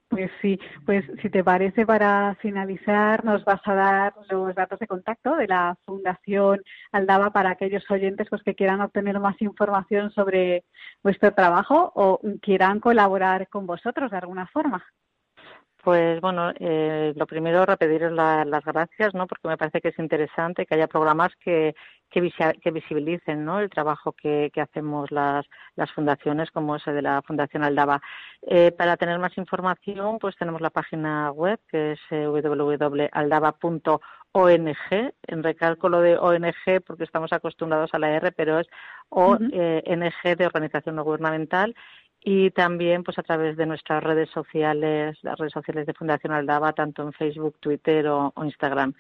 Pues 0.09 0.31
sí, 0.41 0.61
pues 0.85 1.05
si 1.21 1.29
te 1.29 1.43
parece 1.43 1.85
para 1.85 2.37
finalizar 2.37 3.25
nos 3.25 3.45
vas 3.45 3.61
a 3.65 3.75
dar 3.75 4.15
los 4.31 4.55
datos 4.55 4.79
de 4.79 4.87
contacto 4.87 5.35
de 5.35 5.49
la 5.49 5.77
Fundación 5.85 6.63
Aldaba 6.93 7.33
para 7.33 7.51
aquellos 7.51 7.91
oyentes 7.91 8.29
pues 8.31 8.45
que 8.45 8.55
quieran 8.55 8.81
obtener 8.81 9.19
más 9.19 9.35
información 9.43 10.13
sobre 10.13 10.65
vuestro 11.03 11.35
trabajo 11.35 11.91
o 11.97 12.21
quieran 12.41 12.79
colaborar 12.79 13.49
con 13.49 13.67
vosotros 13.67 14.13
de 14.13 14.19
alguna 14.19 14.47
forma. 14.47 14.85
Pues 15.87 16.21
bueno, 16.21 16.51
eh, 16.59 17.13
lo 17.15 17.29
primero 17.29 17.65
repetiros 17.65 18.11
las 18.13 18.65
gracias, 18.65 19.15
¿no? 19.15 19.29
Porque 19.29 19.47
me 19.47 19.57
parece 19.57 19.81
que 19.81 19.91
es 19.91 19.99
interesante 20.01 20.67
que 20.67 20.75
haya 20.75 20.89
programas 20.89 21.31
que, 21.37 21.77
que, 22.11 22.21
visibilicen, 22.73 23.45
¿no? 23.45 23.61
El 23.61 23.71
trabajo 23.71 24.11
que, 24.11 24.51
hacemos 24.57 25.13
las, 25.13 25.47
las 25.77 25.93
fundaciones, 25.93 26.51
como 26.51 26.75
ese 26.75 26.91
de 26.93 27.03
la 27.03 27.23
Fundación 27.23 27.63
Aldaba. 27.63 28.01
Eh, 28.49 28.73
para 28.73 28.97
tener 28.97 29.21
más 29.21 29.39
información, 29.39 30.19
pues 30.19 30.35
tenemos 30.37 30.61
la 30.61 30.71
página 30.71 31.31
web 31.31 31.61
que 31.69 31.93
es 31.93 32.01
eh, 32.11 32.27
www.aldaba.org. 32.27 33.13
En 35.29 35.43
recalco 35.45 35.89
lo 35.89 36.01
de 36.01 36.19
ONG 36.19 36.83
porque 36.85 37.05
estamos 37.05 37.33
acostumbrados 37.33 37.95
a 37.95 38.01
la 38.01 38.11
R, 38.11 38.33
pero 38.33 38.59
es 38.59 38.67
ONG 39.11 40.37
de 40.37 40.47
Organización 40.47 40.97
No 40.97 41.05
Gubernamental 41.05 41.77
y 42.29 42.51
también 42.51 43.05
pues 43.05 43.17
a 43.21 43.23
través 43.23 43.57
de 43.57 43.67
nuestras 43.67 44.03
redes 44.03 44.29
sociales, 44.31 45.17
las 45.23 45.39
redes 45.39 45.53
sociales 45.53 45.87
de 45.87 45.95
Fundación 45.95 46.33
Aldaba, 46.33 46.73
tanto 46.73 47.03
en 47.05 47.13
Facebook, 47.13 47.57
Twitter 47.61 48.09
o, 48.09 48.33
Instagram. 48.43 48.95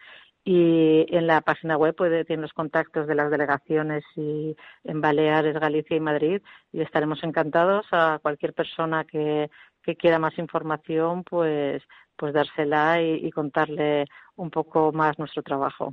Y 0.45 1.07
en 1.09 1.27
la 1.27 1.41
página 1.41 1.77
web 1.77 1.97
puede 1.97 2.25
tener 2.25 2.43
los 2.43 2.53
contactos 2.53 3.09
de 3.09 3.17
las 3.17 3.29
delegaciones 3.33 4.05
y 4.15 4.57
en 4.85 5.01
Baleares, 5.01 5.59
Galicia 5.59 5.97
y 5.97 6.01
Madrid 6.01 6.41
y 6.73 6.83
estaremos 6.83 7.25
encantados 7.25 7.87
a 7.91 8.21
cualquier 8.23 8.55
persona 8.55 9.05
que, 9.05 9.51
que 9.83 9.97
quiera 9.97 10.21
más 10.21 10.39
información, 10.39 11.25
pues 11.25 11.83
pues 12.17 12.33
dársela 12.33 13.03
y 13.03 13.31
contarle 13.33 14.07
un 14.37 14.51
poco 14.51 14.93
más 14.93 15.19
nuestro 15.19 15.43
trabajo. 15.43 15.93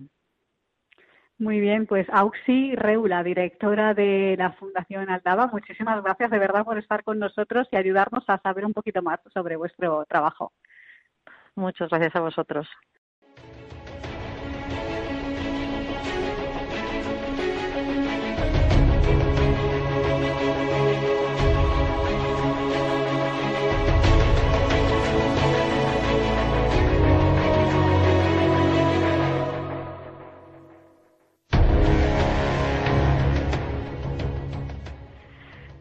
Muy 1.43 1.59
bien, 1.59 1.87
pues 1.87 2.07
Auxi 2.09 2.73
Reula, 2.73 3.21
directora 3.21 3.93
de 3.93 4.35
la 4.37 4.53
Fundación 4.53 5.09
Aldaba, 5.09 5.47
muchísimas 5.47 6.01
gracias 6.01 6.31
de 6.31 6.39
verdad 6.39 6.63
por 6.63 6.77
estar 6.77 7.03
con 7.03 7.19
nosotros 7.19 7.67
y 7.69 7.75
ayudarnos 7.75 8.23
a 8.27 8.37
saber 8.37 8.65
un 8.65 8.71
poquito 8.71 9.01
más 9.01 9.19
sobre 9.33 9.57
vuestro 9.57 10.05
trabajo. 10.05 10.53
Muchas 11.55 11.89
gracias 11.89 12.15
a 12.15 12.21
vosotros. 12.21 12.65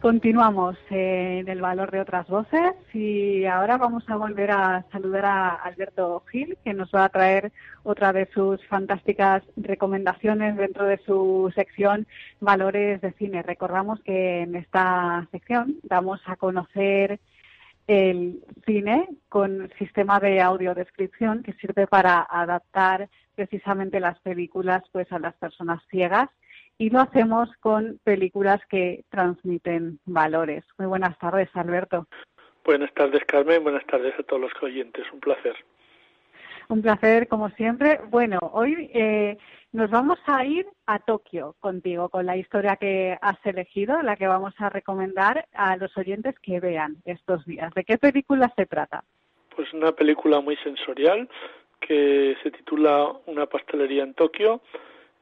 Continuamos 0.03 0.75
eh, 0.89 1.37
en 1.39 1.47
el 1.47 1.61
valor 1.61 1.89
de 1.89 2.01
otras 2.01 2.27
voces 2.27 2.73
y 2.93 3.45
ahora 3.45 3.77
vamos 3.77 4.03
a 4.09 4.17
volver 4.17 4.51
a 4.51 4.83
saludar 4.91 5.23
a 5.23 5.49
Alberto 5.55 6.21
Gil, 6.29 6.57
que 6.61 6.73
nos 6.73 6.91
va 6.93 7.05
a 7.05 7.09
traer 7.09 7.53
otra 7.83 8.11
de 8.11 8.27
sus 8.33 8.61
fantásticas 8.67 9.43
recomendaciones 9.55 10.57
dentro 10.57 10.83
de 10.83 10.97
su 11.05 11.49
sección 11.55 12.05
Valores 12.41 12.99
de 12.99 13.13
Cine. 13.13 13.43
Recordamos 13.43 14.01
que 14.01 14.41
en 14.41 14.57
esta 14.57 15.25
sección 15.31 15.77
damos 15.83 16.19
a 16.25 16.35
conocer 16.35 17.21
el 17.87 18.43
cine 18.65 19.07
con 19.29 19.71
sistema 19.79 20.19
de 20.19 20.41
audiodescripción 20.41 21.43
que 21.43 21.53
sirve 21.53 21.87
para 21.87 22.27
adaptar 22.29 23.07
precisamente 23.35 24.01
las 24.01 24.19
películas 24.19 24.83
pues 24.91 25.09
a 25.13 25.19
las 25.19 25.33
personas 25.35 25.81
ciegas 25.89 26.29
y 26.77 26.89
lo 26.89 26.99
hacemos 26.99 27.49
con 27.59 27.99
películas 28.03 28.59
que 28.69 29.03
transmiten 29.09 29.99
valores. 30.05 30.63
Muy 30.77 30.87
buenas 30.87 31.17
tardes, 31.19 31.49
Alberto. 31.53 32.07
Buenas 32.65 32.93
tardes, 32.93 33.23
Carmen. 33.25 33.63
Buenas 33.63 33.85
tardes 33.85 34.13
a 34.17 34.23
todos 34.23 34.41
los 34.41 34.51
oyentes. 34.61 35.05
Un 35.11 35.19
placer. 35.19 35.55
Un 36.69 36.81
placer, 36.81 37.27
como 37.27 37.49
siempre. 37.51 37.99
Bueno, 38.09 38.39
hoy 38.53 38.89
eh, 38.93 39.37
nos 39.73 39.91
vamos 39.91 40.17
a 40.25 40.45
ir 40.45 40.65
a 40.85 40.99
Tokio 40.99 41.55
contigo, 41.59 42.09
con 42.09 42.25
la 42.25 42.37
historia 42.37 42.77
que 42.77 43.17
has 43.21 43.45
elegido, 43.45 44.01
la 44.01 44.15
que 44.15 44.27
vamos 44.27 44.53
a 44.59 44.69
recomendar 44.69 45.45
a 45.53 45.75
los 45.77 45.95
oyentes 45.97 46.39
que 46.39 46.59
vean 46.59 46.97
estos 47.05 47.45
días. 47.45 47.73
¿De 47.73 47.83
qué 47.83 47.97
película 47.97 48.51
se 48.55 48.65
trata? 48.65 49.03
Pues 49.55 49.71
una 49.73 49.91
película 49.91 50.39
muy 50.39 50.55
sensorial 50.57 51.29
que 51.81 52.35
se 52.41 52.51
titula 52.51 53.11
Una 53.25 53.45
pastelería 53.45 54.03
en 54.03 54.13
Tokio 54.13 54.61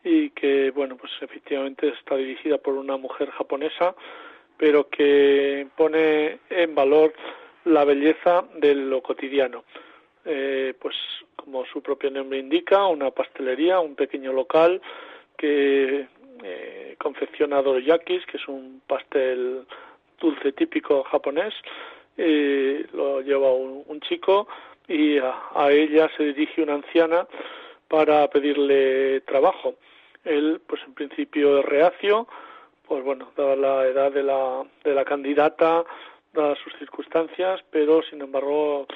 y 0.04 0.32
que, 0.32 0.72
bueno, 0.72 0.98
pues 0.98 1.12
efectivamente 1.22 1.90
está 1.90 2.16
dirigida 2.16 2.58
por 2.58 2.74
una 2.74 2.98
mujer 2.98 3.30
japonesa, 3.32 3.96
pero 4.58 4.90
que 4.90 5.68
pone 5.76 6.40
en 6.50 6.76
valor 6.76 7.14
la 7.66 7.86
belleza 7.86 8.46
de 8.56 8.76
lo 8.76 9.02
cotidiano. 9.02 9.64
Eh, 10.26 10.74
pues 10.80 10.96
como 11.36 11.66
su 11.66 11.82
propio 11.82 12.12
nombre 12.12 12.38
indica, 12.38 12.86
una 12.86 13.10
pastelería, 13.12 13.80
un 13.80 13.96
pequeño 13.96 14.32
local 14.34 14.82
que 15.38 16.08
eh, 16.44 16.96
confecciona 17.00 17.62
dorayakis, 17.62 18.26
que 18.26 18.38
es 18.38 18.48
un 18.48 18.82
pastel 18.86 19.66
dulce 20.20 20.52
típico 20.52 21.04
japonés, 21.04 21.54
eh, 22.18 22.86
lo 22.94 23.22
lleva 23.22 23.52
un, 23.52 24.00
chico 24.02 24.48
y 24.88 25.18
a, 25.18 25.72
ella 25.72 26.10
se 26.18 26.24
dirige 26.26 26.62
una 26.62 26.76
anciana 26.76 27.28
para 27.92 28.26
pedirle 28.30 29.20
trabajo. 29.22 29.76
Él, 30.24 30.62
pues 30.66 30.82
en 30.88 30.94
principio 30.94 31.60
es 31.60 31.66
reacio, 31.66 32.26
pues 32.88 33.04
bueno, 33.04 33.34
dada 33.36 33.58
la 33.58 33.86
edad 33.86 34.14
de 34.14 34.24
la, 34.24 34.64
de 34.86 34.96
la 34.96 35.04
candidata, 35.04 35.84
dadas 36.32 36.58
sus 36.60 36.74
circunstancias, 36.80 37.60
pero 37.70 38.02
sin 38.04 38.22
embargo 38.22 38.88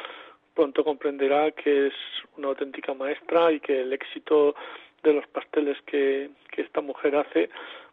pronto 0.53 0.85
comprenderá 0.85 1.51
que 1.51 1.87
es 1.87 1.93
una 2.37 2.47
auténtica 2.47 2.93
maestra 2.93 3.51
y 3.51 3.59
que 3.59 3.81
el 3.81 3.91
éxito 3.91 4.55
de 5.03 5.11
los 5.11 5.27
pasteles 5.27 5.77
que, 5.85 6.29
que 6.49 6.61
esta 6.61 6.79
mujer 6.79 7.17
hace, 7.17 7.49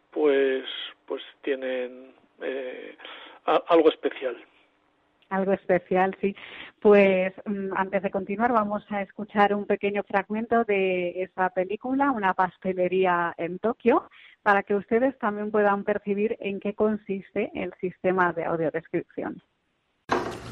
pues, 0.09 0.63
pues 1.05 1.21
tienen 1.41 2.13
eh, 2.41 2.95
algo 3.43 3.89
especial. 3.89 4.37
Algo 5.33 5.51
especial, 5.53 6.15
sí. 6.21 6.35
Pues 6.79 7.33
mm, 7.45 7.75
antes 7.75 8.03
de 8.03 8.11
continuar 8.11 8.53
vamos 8.53 8.83
a 8.89 9.01
escuchar 9.01 9.55
un 9.55 9.65
pequeño 9.65 10.03
fragmento 10.03 10.63
de 10.63 11.23
esa 11.23 11.49
película, 11.49 12.11
Una 12.11 12.35
pastelería 12.35 13.33
en 13.37 13.57
Tokio, 13.57 14.07
para 14.43 14.61
que 14.61 14.75
ustedes 14.75 15.17
también 15.17 15.49
puedan 15.49 15.85
percibir 15.85 16.37
en 16.39 16.59
qué 16.59 16.75
consiste 16.75 17.49
el 17.55 17.73
sistema 17.81 18.31
de 18.31 18.45
audiodescripción. 18.45 19.41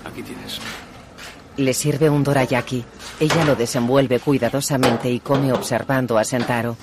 Aquí 0.04 0.24
tienes. 0.24 0.60
Le 1.58 1.74
sirve 1.74 2.10
un 2.10 2.24
dorayaki. 2.24 2.84
Ella 3.20 3.46
lo 3.46 3.56
desenvuelve 3.56 4.20
cuidadosamente 4.20 5.12
y 5.12 5.20
come 5.20 5.54
observando 5.54 6.18
a 6.18 6.24
Sentaro. 6.24 6.76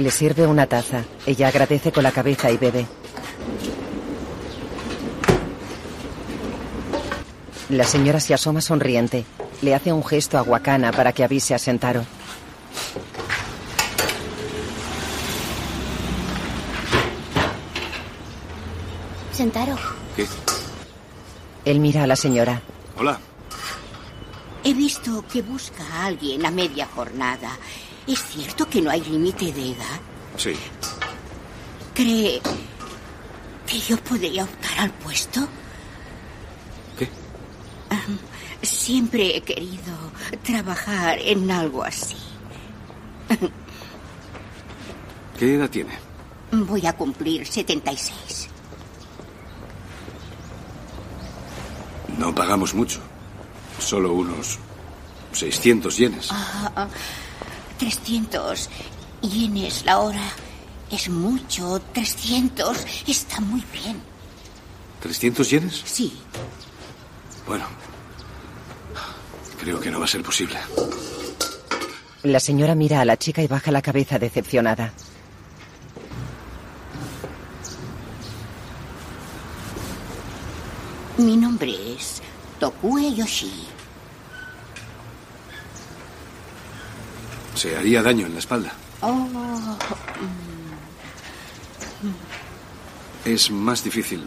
Le 0.00 0.10
sirve 0.10 0.46
una 0.46 0.66
taza. 0.66 1.04
Ella 1.26 1.48
agradece 1.48 1.92
con 1.92 2.02
la 2.02 2.10
cabeza 2.10 2.50
y 2.50 2.56
bebe. 2.56 2.86
La 7.68 7.84
señora 7.84 8.18
se 8.18 8.32
asoma 8.32 8.62
sonriente. 8.62 9.26
Le 9.60 9.74
hace 9.74 9.92
un 9.92 10.02
gesto 10.02 10.38
a 10.38 10.42
Wakana 10.42 10.90
para 10.90 11.12
que 11.12 11.22
avise 11.22 11.54
a 11.54 11.58
Sentaro. 11.58 12.06
Sentaro. 19.32 19.76
¿Qué? 20.16 20.26
Él 21.66 21.78
mira 21.78 22.04
a 22.04 22.06
la 22.06 22.16
señora. 22.16 22.62
Hola. 22.96 23.20
He 24.64 24.72
visto 24.72 25.24
que 25.30 25.42
busca 25.42 25.84
a 25.92 26.06
alguien 26.06 26.46
a 26.46 26.50
media 26.50 26.86
jornada 26.86 27.50
¿Es 28.06 28.24
cierto 28.24 28.68
que 28.68 28.80
no 28.80 28.90
hay 28.90 29.00
límite 29.02 29.52
de 29.52 29.72
edad? 29.72 30.00
Sí. 30.36 30.54
¿Cree 31.94 32.40
que 33.66 33.78
yo 33.78 33.96
podría 33.98 34.44
optar 34.44 34.78
al 34.80 34.90
puesto? 34.92 35.46
¿Qué? 36.98 37.08
siempre 38.62 39.36
he 39.36 39.42
querido 39.42 39.94
trabajar 40.42 41.18
en 41.20 41.50
algo 41.50 41.84
así. 41.84 42.16
¿Qué 45.38 45.54
edad 45.54 45.70
tiene? 45.70 45.92
Voy 46.52 46.86
a 46.86 46.92
cumplir 46.92 47.46
76. 47.46 48.48
No 52.18 52.34
pagamos 52.34 52.74
mucho. 52.74 53.00
Solo 53.78 54.12
unos 54.12 54.58
600 55.32 55.96
yenes. 55.96 56.28
Ah, 56.30 56.72
ah. 56.76 56.88
300 57.80 58.68
yenes 59.22 59.86
la 59.86 60.00
hora. 60.00 60.28
Es 60.90 61.08
mucho. 61.08 61.80
300 61.94 62.76
está 63.06 63.40
muy 63.40 63.64
bien. 63.72 64.02
¿300 65.02 65.48
yenes? 65.48 65.82
Sí. 65.86 66.12
Bueno, 67.46 67.64
creo 69.58 69.80
que 69.80 69.90
no 69.90 69.98
va 69.98 70.04
a 70.04 70.08
ser 70.08 70.22
posible. 70.22 70.58
La 72.22 72.38
señora 72.38 72.74
mira 72.74 73.00
a 73.00 73.06
la 73.06 73.16
chica 73.16 73.42
y 73.42 73.46
baja 73.46 73.72
la 73.72 73.80
cabeza 73.80 74.18
decepcionada. 74.18 74.92
Mi 81.16 81.36
nombre 81.36 81.94
es 81.94 82.20
Tokue 82.58 83.14
Yoshi. 83.14 83.79
Se 87.60 87.76
haría 87.76 88.02
daño 88.02 88.24
en 88.24 88.32
la 88.32 88.38
espalda. 88.38 88.72
Oh. 89.02 89.28
Es 93.26 93.50
más 93.50 93.84
difícil. 93.84 94.26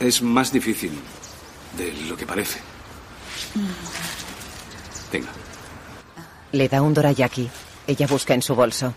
Es 0.00 0.22
más 0.22 0.52
difícil 0.52 0.90
de 1.78 1.92
lo 2.08 2.16
que 2.16 2.26
parece. 2.26 2.58
Tenga. 5.12 5.28
Le 6.50 6.68
da 6.68 6.82
un 6.82 6.92
dorayaki. 6.92 7.48
Ella 7.86 8.08
busca 8.08 8.34
en 8.34 8.42
su 8.42 8.56
bolso. 8.56 8.92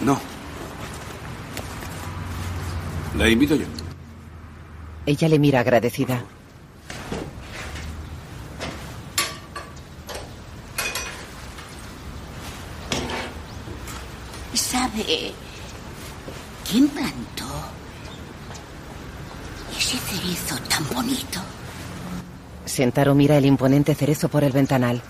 No. 0.00 0.18
La 3.18 3.28
invito 3.28 3.56
yo. 3.56 3.66
Ella 5.04 5.28
le 5.28 5.38
mira 5.38 5.60
agradecida. 5.60 6.24
quién 16.70 16.88
plantó 16.88 17.46
ese 19.76 19.98
cerezo 19.98 20.56
tan 20.68 20.86
bonito? 20.88 21.40
Sentaro 22.80 23.14
mira 23.14 23.36
el 23.36 23.44
imponente 23.44 23.94
cerezo 23.94 24.30
por 24.30 24.42
el 24.42 24.52
ventanal. 24.52 25.02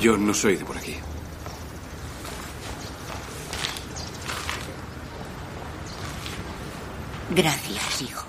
Yo 0.00 0.16
no 0.16 0.32
soy 0.32 0.56
de 0.56 0.64
por 0.64 0.78
aquí. 0.78 0.94
Gracias, 7.36 8.00
hijo. 8.00 8.26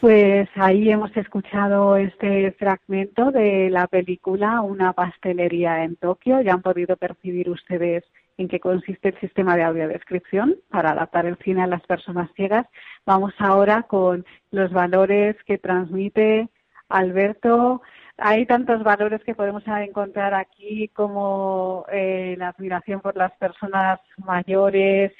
Pues 0.00 0.50
ahí 0.56 0.90
hemos 0.90 1.16
escuchado 1.16 1.96
este 1.96 2.52
fragmento 2.58 3.30
de 3.30 3.70
la 3.70 3.86
película 3.86 4.60
Una 4.60 4.92
pastelería 4.92 5.84
en 5.84 5.96
Tokio. 5.96 6.42
Ya 6.42 6.52
han 6.52 6.60
podido 6.60 6.98
percibir 6.98 7.48
ustedes 7.48 8.04
en 8.36 8.48
qué 8.48 8.60
consiste 8.60 9.08
el 9.08 9.20
sistema 9.20 9.56
de 9.56 9.62
audiodescripción 9.62 10.56
para 10.68 10.90
adaptar 10.90 11.24
el 11.24 11.38
cine 11.38 11.62
a 11.62 11.66
las 11.66 11.80
personas 11.86 12.28
ciegas. 12.36 12.66
Vamos 13.06 13.32
ahora 13.38 13.84
con 13.84 14.26
los 14.50 14.70
valores 14.72 15.36
que 15.46 15.56
transmite 15.56 16.50
Alberto. 16.88 17.82
Hay 18.18 18.46
tantos 18.46 18.82
valores 18.84 19.22
que 19.24 19.34
podemos 19.34 19.62
encontrar 19.66 20.34
aquí 20.34 20.88
como 20.88 21.86
eh, 21.90 22.36
la 22.38 22.48
admiración 22.48 23.00
por 23.00 23.16
las 23.16 23.32
personas 23.32 24.00
mayores, 24.18 25.12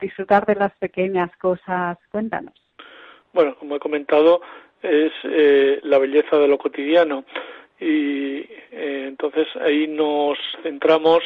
disfrutar 0.00 0.46
de 0.46 0.54
las 0.54 0.72
pequeñas 0.76 1.34
cosas. 1.38 1.98
Cuéntanos. 2.10 2.54
Bueno, 3.32 3.56
como 3.56 3.76
he 3.76 3.80
comentado, 3.80 4.42
es 4.82 5.12
eh, 5.24 5.80
la 5.84 5.98
belleza 5.98 6.36
de 6.36 6.48
lo 6.48 6.58
cotidiano 6.58 7.24
y 7.80 8.38
eh, 8.70 9.06
entonces 9.08 9.48
ahí 9.60 9.88
nos 9.88 10.38
centramos 10.62 11.20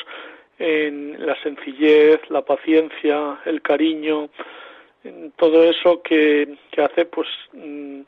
en 0.59 1.27
la 1.27 1.41
sencillez, 1.43 2.21
la 2.31 2.43
paciencia, 2.43 3.41
el 3.45 3.61
cariño, 3.61 4.31
en 5.05 5.33
todo 5.33 5.65
eso 5.65 6.01
que, 6.03 6.57
que 6.71 6.83
hace 6.83 7.05
pues 7.05 7.29
mm, 7.53 8.01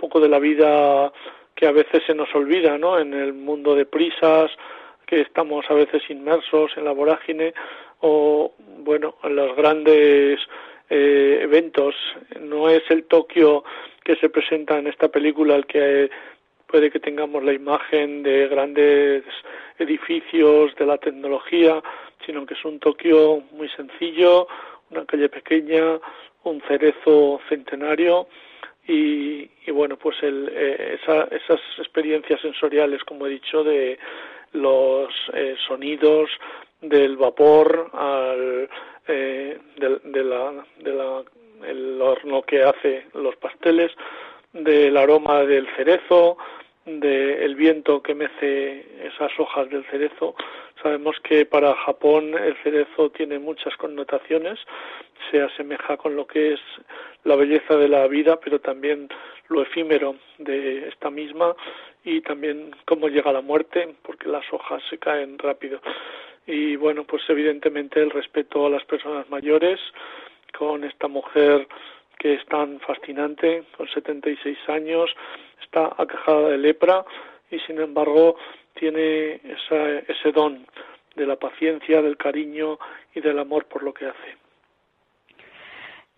poco 0.00 0.18
de 0.18 0.28
la 0.28 0.38
vida 0.38 1.12
que 1.54 1.66
a 1.66 1.72
veces 1.72 2.02
se 2.06 2.14
nos 2.14 2.34
olvida, 2.34 2.78
¿no? 2.78 2.98
En 2.98 3.12
el 3.12 3.34
mundo 3.34 3.74
de 3.74 3.84
prisas, 3.84 4.50
que 5.06 5.20
estamos 5.20 5.66
a 5.68 5.74
veces 5.74 6.02
inmersos 6.08 6.72
en 6.76 6.84
la 6.84 6.92
vorágine 6.92 7.52
o, 8.00 8.54
bueno, 8.78 9.16
en 9.22 9.36
los 9.36 9.54
grandes 9.56 10.40
eh, 10.88 11.40
eventos. 11.42 11.94
No 12.40 12.70
es 12.70 12.82
el 12.88 13.04
Tokio 13.04 13.62
que 14.02 14.16
se 14.16 14.30
presenta 14.30 14.78
en 14.78 14.86
esta 14.86 15.08
película 15.08 15.54
el 15.54 15.66
que 15.66 16.10
puede 16.66 16.90
que 16.90 17.00
tengamos 17.00 17.44
la 17.44 17.52
imagen 17.52 18.22
de 18.22 18.48
grandes 18.48 19.24
edificios, 19.78 20.74
de 20.76 20.86
la 20.86 20.96
tecnología, 20.96 21.82
sino 22.24 22.46
que 22.46 22.54
es 22.54 22.64
un 22.64 22.78
Tokio 22.78 23.42
muy 23.52 23.68
sencillo, 23.70 24.46
una 24.90 25.04
calle 25.04 25.28
pequeña, 25.28 25.98
un 26.44 26.62
cerezo 26.68 27.40
centenario 27.48 28.28
y, 28.86 29.48
bueno, 29.70 29.96
pues 29.96 30.16
el, 30.22 30.50
eh, 30.52 30.98
esas 31.00 31.60
experiencias 31.78 32.40
sensoriales, 32.40 33.04
como 33.04 33.26
he 33.26 33.30
dicho, 33.30 33.62
de 33.62 33.98
los 34.52 35.12
eh, 35.32 35.54
sonidos 35.66 36.30
del 36.80 37.16
vapor 37.16 37.90
al 37.92 38.68
eh, 39.06 39.58
de, 39.76 40.24
la, 40.24 40.64
de 40.78 40.92
la, 40.92 41.22
el 41.66 42.00
horno 42.00 42.42
que 42.42 42.62
hace 42.62 43.06
los 43.14 43.36
pasteles, 43.36 43.92
del 44.52 44.96
aroma 44.96 45.44
del 45.44 45.66
cerezo, 45.76 46.36
del 46.98 47.54
viento 47.54 48.02
que 48.02 48.14
mece 48.14 48.84
esas 49.06 49.30
hojas 49.38 49.70
del 49.70 49.84
cerezo. 49.84 50.34
Sabemos 50.82 51.20
que 51.20 51.46
para 51.46 51.74
Japón 51.74 52.34
el 52.34 52.56
cerezo 52.64 53.10
tiene 53.10 53.38
muchas 53.38 53.76
connotaciones, 53.76 54.58
se 55.30 55.42
asemeja 55.42 55.96
con 55.96 56.16
lo 56.16 56.26
que 56.26 56.54
es 56.54 56.60
la 57.22 57.36
belleza 57.36 57.76
de 57.76 57.88
la 57.88 58.08
vida, 58.08 58.40
pero 58.40 58.58
también 58.58 59.08
lo 59.48 59.62
efímero 59.62 60.16
de 60.38 60.88
esta 60.88 61.10
misma 61.10 61.54
y 62.02 62.22
también 62.22 62.74
cómo 62.86 63.08
llega 63.08 63.30
la 63.30 63.42
muerte, 63.42 63.94
porque 64.02 64.28
las 64.28 64.50
hojas 64.52 64.82
se 64.90 64.98
caen 64.98 65.38
rápido 65.38 65.80
y 66.46 66.76
bueno, 66.76 67.04
pues 67.04 67.22
evidentemente 67.28 68.00
el 68.00 68.10
respeto 68.10 68.66
a 68.66 68.70
las 68.70 68.84
personas 68.84 69.28
mayores 69.30 69.78
con 70.56 70.84
esta 70.84 71.06
mujer 71.06 71.68
que 72.18 72.34
es 72.34 72.44
tan 72.46 72.80
fascinante, 72.80 73.64
con 73.76 73.88
76 73.88 74.58
años, 74.68 75.10
está 75.62 75.94
aquejada 75.96 76.48
de 76.50 76.58
lepra 76.58 77.04
y 77.50 77.58
sin 77.60 77.80
embargo 77.80 78.36
tiene 78.74 79.40
esa, 79.44 79.98
ese 80.08 80.32
don 80.32 80.66
de 81.16 81.26
la 81.26 81.36
paciencia, 81.36 82.02
del 82.02 82.16
cariño 82.16 82.78
y 83.14 83.20
del 83.20 83.38
amor 83.38 83.66
por 83.66 83.82
lo 83.82 83.92
que 83.92 84.06
hace 84.06 84.36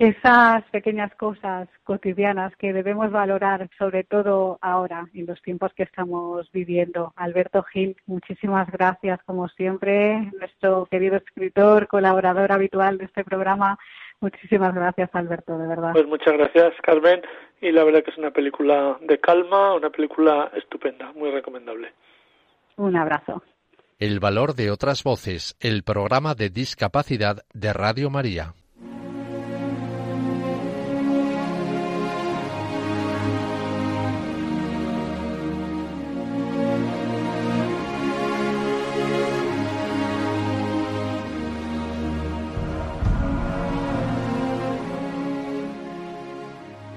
esas 0.03 0.65
pequeñas 0.73 1.15
cosas 1.15 1.69
cotidianas 1.85 2.57
que 2.57 2.73
debemos 2.73 3.12
valorar, 3.12 3.71
sobre 3.79 4.03
todo 4.03 4.59
ahora, 4.61 5.07
en 5.15 5.27
los 5.27 5.41
tiempos 5.43 5.73
que 5.75 5.85
estamos 5.85 6.51
viviendo. 6.51 7.12
Alberto 7.15 7.62
Gil, 7.62 7.97
muchísimas 8.07 8.69
gracias, 8.73 9.21
como 9.25 9.49
siempre, 9.51 10.29
nuestro 10.41 10.87
querido 10.87 11.19
escritor, 11.19 11.87
colaborador 11.87 12.51
habitual 12.51 12.99
de 12.99 13.05
este 13.05 13.23
programa. 13.23 13.79
Muchísimas 14.21 14.75
gracias, 14.75 15.09
Alberto, 15.12 15.57
de 15.57 15.69
verdad. 15.69 15.93
Pues 15.93 16.09
muchas 16.09 16.35
gracias, 16.35 16.73
Carmen. 16.83 17.23
Y 17.61 17.71
la 17.71 17.85
verdad 17.85 18.03
que 18.03 18.11
es 18.11 18.19
una 18.19 18.33
película 18.33 18.99
de 19.03 19.21
calma, 19.21 19.77
una 19.77 19.91
película 19.91 20.51
estupenda, 20.57 21.12
muy 21.12 21.31
recomendable. 21.31 21.93
Un 22.77 22.97
abrazo. 22.97 23.41
El 24.01 24.19
valor 24.19 24.57
de 24.57 24.73
otras 24.73 25.05
voces, 25.05 25.57
el 25.61 25.85
programa 25.85 26.35
de 26.35 26.51
discapacidad 26.51 27.45
de 27.55 27.73
Radio 27.73 28.11
María. 28.11 28.55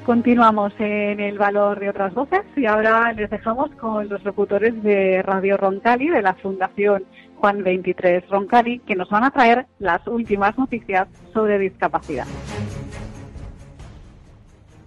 Continuamos 0.06 0.72
en 0.78 1.20
el 1.20 1.40
valor 1.40 1.80
de 1.80 1.90
otras 1.90 2.14
voces 2.14 2.42
y 2.56 2.68
ahora 2.68 3.12
les 3.14 3.28
dejamos 3.28 3.72
con 3.72 4.08
los 4.08 4.24
locutores 4.24 4.84
de 4.84 5.24
Radio 5.24 5.58
Roncali 5.58 6.10
de 6.10 6.22
la 6.22 6.36
Fundación 6.36 7.06
Juan 7.38 7.64
23 7.64 8.30
Roncali 8.30 8.80
que 8.82 8.96
nos 8.96 9.10
van 9.10 9.24
a 9.24 9.32
traer 9.32 9.66
las 9.80 10.06
últimas 10.06 10.56
noticias 10.60 11.08
sobre 11.34 11.58
discapacidad. 11.58 12.28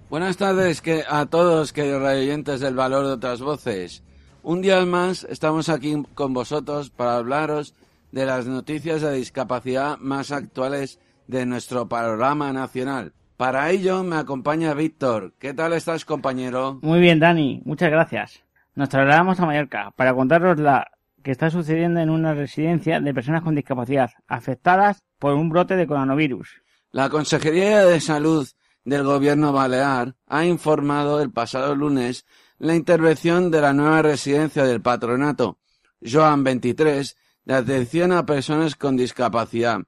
Buenas 0.09 0.37
tardes 0.37 0.81
que 0.81 1.03
a 1.09 1.27
todos, 1.27 1.73
queridos 1.73 2.01
oyentes 2.01 2.61
del 2.61 2.77
valor 2.77 3.05
de 3.05 3.13
otras 3.15 3.41
voces. 3.41 4.05
Un 4.45 4.63
día 4.63 4.87
más 4.87 5.25
estamos 5.25 5.69
aquí 5.69 6.01
con 6.15 6.33
vosotros 6.33 6.91
para 6.91 7.17
hablaros 7.17 7.75
de 8.13 8.25
las 8.25 8.47
noticias 8.47 9.03
de 9.03 9.15
discapacidad 9.15 9.99
más 9.99 10.31
actuales 10.31 11.01
de 11.27 11.45
nuestro 11.45 11.89
panorama 11.89 12.53
nacional. 12.53 13.15
Para 13.39 13.71
ello 13.71 14.03
me 14.03 14.17
acompaña 14.17 14.75
Víctor. 14.75 15.33
¿Qué 15.39 15.55
tal 15.55 15.73
estás, 15.73 16.05
compañero? 16.05 16.81
Muy 16.83 16.99
bien, 16.99 17.21
Dani. 17.21 17.63
Muchas 17.65 17.89
gracias. 17.89 18.43
Nos 18.75 18.89
trasladamos 18.89 19.39
a 19.39 19.47
Mallorca 19.47 19.93
para 19.95 20.13
contaros 20.13 20.59
la 20.59 20.91
que 21.23 21.31
está 21.31 21.49
sucediendo 21.49 22.01
en 22.01 22.11
una 22.11 22.35
residencia 22.35 23.01
de 23.01 23.15
personas 23.15 23.45
con 23.45 23.55
discapacidad 23.55 24.11
afectadas 24.27 25.05
por 25.21 25.35
un 25.35 25.51
brote 25.51 25.77
de 25.77 25.87
coronavirus. 25.87 26.63
La 26.91 27.11
Consejería 27.11 27.85
de 27.85 28.01
Salud 28.01 28.49
del 28.85 29.05
Gobierno 29.05 29.53
Balear 29.53 30.17
ha 30.27 30.45
informado 30.45 31.23
el 31.23 31.31
pasado 31.31 31.77
lunes 31.77 32.27
la 32.59 32.75
intervención 32.75 33.53
de 33.53 33.61
la 33.61 33.73
nueva 33.73 34.03
residencia 34.03 34.65
del 34.65 34.83
patronato 34.83 35.61
Joan 36.03 36.43
23 36.43 37.17
de 37.45 37.55
atención 37.55 38.11
a 38.11 38.27
personas 38.27 38.75
con 38.75 38.97
discapacidad 38.97 39.83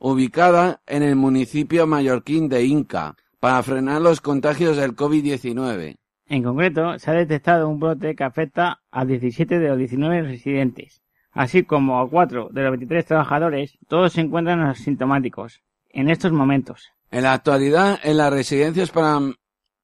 ubicada 0.00 0.80
en 0.86 1.02
el 1.02 1.14
municipio 1.14 1.86
mallorquín 1.86 2.48
de 2.48 2.64
Inca, 2.64 3.16
para 3.38 3.62
frenar 3.62 4.00
los 4.00 4.20
contagios 4.20 4.76
del 4.76 4.96
COVID-19. 4.96 5.96
En 6.26 6.42
concreto, 6.42 6.98
se 6.98 7.10
ha 7.10 7.14
detectado 7.14 7.68
un 7.68 7.78
brote 7.78 8.14
que 8.14 8.24
afecta 8.24 8.80
a 8.90 9.04
17 9.04 9.58
de 9.58 9.68
los 9.68 9.78
19 9.78 10.22
residentes, 10.22 11.02
así 11.32 11.64
como 11.64 12.00
a 12.00 12.08
4 12.08 12.48
de 12.50 12.62
los 12.62 12.70
23 12.72 13.04
trabajadores, 13.04 13.78
todos 13.88 14.14
se 14.14 14.22
encuentran 14.22 14.60
asintomáticos 14.60 15.62
en 15.90 16.08
estos 16.08 16.32
momentos. 16.32 16.88
En 17.10 17.24
la 17.24 17.34
actualidad, 17.34 17.98
en 18.02 18.16
las 18.16 18.32
residencias 18.32 18.90
para 18.90 19.20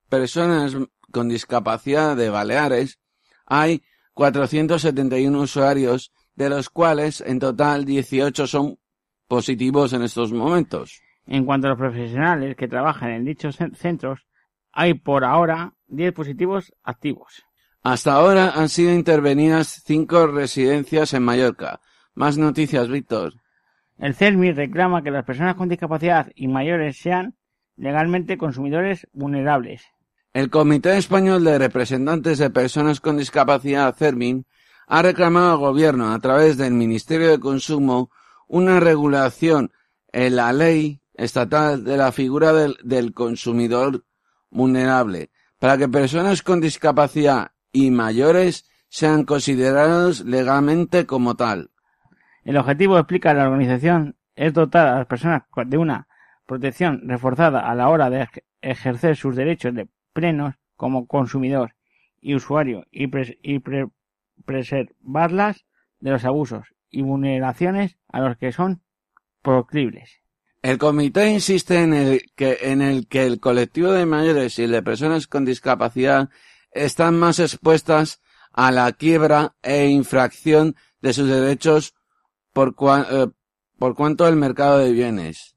personas 0.09 0.77
con 1.11 1.29
discapacidad 1.29 2.17
de 2.17 2.31
Baleares, 2.31 2.99
hay 3.45 3.83
471 4.15 5.41
usuarios, 5.41 6.13
de 6.35 6.49
los 6.49 6.71
cuales 6.71 7.23
en 7.27 7.39
total 7.39 7.85
18 7.85 8.47
son 8.47 8.79
positivos 9.27 9.93
en 9.93 10.03
estos 10.03 10.33
momentos. 10.33 11.01
En 11.27 11.45
cuanto 11.45 11.67
a 11.67 11.71
los 11.71 11.79
profesionales 11.79 12.57
que 12.57 12.69
trabajan 12.69 13.11
en 13.11 13.25
dichos 13.25 13.59
centros, 13.75 14.27
hay 14.73 14.95
por 14.95 15.25
ahora 15.25 15.73
10 15.89 16.13
positivos 16.13 16.73
activos. 16.85 17.45
Hasta 17.83 18.15
ahora 18.15 18.51
han 18.51 18.69
sido 18.69 18.93
intervenidas 18.93 19.83
cinco 19.85 20.27
residencias 20.27 21.15
en 21.15 21.23
Mallorca. 21.23 21.81
Más 22.15 22.37
noticias, 22.37 22.89
Víctor. 22.89 23.35
El 23.99 24.15
CERMI 24.15 24.53
reclama 24.53 25.03
que 25.03 25.11
las 25.11 25.25
personas 25.25 25.55
con 25.55 25.69
discapacidad 25.69 26.31
y 26.35 26.49
mayores 26.49 26.99
sean 26.99 27.37
legalmente 27.77 28.37
consumidores 28.39 29.07
vulnerables. 29.13 29.85
El 30.33 30.51
Comité 30.51 30.99
Español 30.99 31.45
de 31.45 31.59
Representantes 31.59 32.39
de 32.39 32.51
Personas 32.51 33.01
con 33.01 33.17
Discapacidad, 33.17 33.95
CERMIN, 33.97 34.45
ha 34.87 35.03
reclamado 35.03 35.53
al 35.53 35.59
Gobierno, 35.59 36.13
a 36.13 36.19
través 36.19 36.59
del 36.59 36.75
Ministerio 36.75 37.31
de 37.31 37.41
Consumo, 37.41 38.11
una 38.47 38.81
regulación 38.81 39.73
en 40.13 40.37
la 40.37 40.53
ley 40.53 41.01
estatal 41.15 41.85
de 41.85 41.97
la 41.97 42.13
figura 42.13 42.53
del, 42.53 43.15
consumidor 43.15 44.05
vulnerable 44.51 45.31
para 45.59 45.79
que 45.79 45.89
personas 45.89 46.43
con 46.43 46.61
discapacidad 46.61 47.53
y 47.73 47.91
mayores 47.91 48.71
sean 48.89 49.25
considerados 49.25 50.25
legalmente 50.25 51.07
como 51.07 51.35
tal. 51.35 51.71
El 52.45 52.57
objetivo, 52.57 52.99
explica 52.99 53.35
la 53.35 53.45
organización, 53.49 54.17
es 54.37 54.53
dotar 54.53 54.89
a 54.89 54.99
las 54.99 55.07
personas 55.07 55.43
de 55.67 55.79
una 55.79 56.07
protección 56.47 57.03
reforzada 57.09 57.61
a 57.61 57.75
la 57.75 57.89
hora 57.89 58.09
de 58.11 58.29
ejercer 58.61 59.17
sus 59.17 59.35
derechos 59.35 59.75
de 59.75 59.89
plenos 60.13 60.55
como 60.77 61.07
consumidor 61.07 61.75
y 62.21 62.35
usuario 62.35 62.87
y, 62.91 63.09
preservarlas 64.45 65.65
de 66.01 66.11
los 66.11 66.25
abusos 66.25 66.76
y 66.91 67.03
vulneraciones 67.03 67.99
a 68.09 68.21
los 68.21 68.37
que 68.37 68.53
son 68.53 68.83
proclibles. 69.43 70.23
El 70.63 70.79
comité 70.79 71.31
insiste 71.31 71.81
en 71.81 71.95
el, 71.95 72.27
que, 72.35 72.59
el 73.25 73.41
colectivo 73.41 73.93
de 73.93 74.07
mayores 74.07 74.59
y 74.59 74.67
de 74.67 74.83
personas 74.83 75.27
con 75.27 75.45
discapacidad 75.45 76.29
están 76.73 77.19
más 77.19 77.39
expuestas 77.39 78.21
a 78.53 78.73
la 78.73 78.91
quiebra 78.93 79.55
e 79.63 79.87
infracción 79.87 80.75
de 81.01 81.13
sus 81.13 81.29
derechos 81.29 81.95
por, 82.53 82.75
eh, 83.11 83.29
por 83.79 83.95
cuanto 83.95 84.27
el 84.27 84.37
mercado 84.37 84.79
de 84.79 84.91
bienes, 84.93 85.55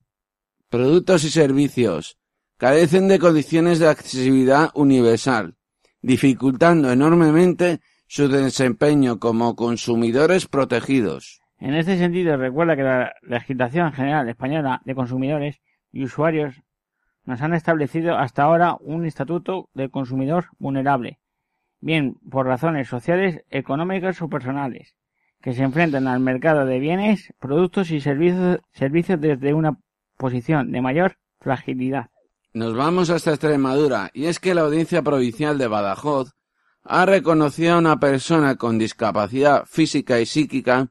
productos 0.69 1.23
y 1.23 1.31
servicios 1.31 2.19
carecen 2.57 3.07
de 3.07 3.19
condiciones 3.19 3.79
de 3.79 3.87
accesibilidad 3.87 4.69
universal, 4.75 5.55
dificultando 6.01 6.91
enormemente 6.91 7.79
su 8.09 8.27
desempeño 8.27 9.19
como 9.19 9.55
consumidores 9.55 10.47
protegidos. 10.47 11.41
En 11.59 11.75
este 11.75 11.95
sentido, 11.95 12.37
recuerda 12.37 12.75
que 12.75 12.81
la 12.81 13.13
legislación 13.21 13.93
general 13.93 14.27
española 14.27 14.81
de 14.83 14.95
consumidores 14.95 15.61
y 15.91 16.05
usuarios 16.05 16.55
nos 17.25 17.39
han 17.43 17.53
establecido 17.53 18.17
hasta 18.17 18.41
ahora 18.41 18.77
un 18.79 19.05
estatuto 19.05 19.69
de 19.75 19.89
consumidor 19.89 20.45
vulnerable, 20.57 21.19
bien 21.81 22.15
por 22.31 22.47
razones 22.47 22.87
sociales, 22.87 23.43
económicas 23.51 24.19
o 24.23 24.27
personales, 24.27 24.95
que 25.39 25.53
se 25.53 25.61
enfrentan 25.61 26.07
al 26.07 26.19
mercado 26.19 26.65
de 26.65 26.79
bienes, 26.79 27.31
productos 27.39 27.91
y 27.91 28.01
servicios, 28.01 28.57
servicios 28.73 29.21
desde 29.21 29.53
una 29.53 29.77
posición 30.17 30.71
de 30.71 30.81
mayor 30.81 31.17
fragilidad. 31.39 32.09
Nos 32.53 32.75
vamos 32.75 33.11
hasta 33.11 33.29
Extremadura, 33.29 34.09
y 34.15 34.25
es 34.25 34.39
que 34.39 34.55
la 34.55 34.61
Audiencia 34.61 35.03
Provincial 35.03 35.59
de 35.59 35.67
Badajoz 35.67 36.33
ha 36.83 37.05
reconocido 37.05 37.75
a 37.75 37.79
una 37.79 37.99
persona 37.99 38.55
con 38.55 38.77
discapacidad 38.77 39.65
física 39.65 40.19
y 40.19 40.25
psíquica 40.25 40.89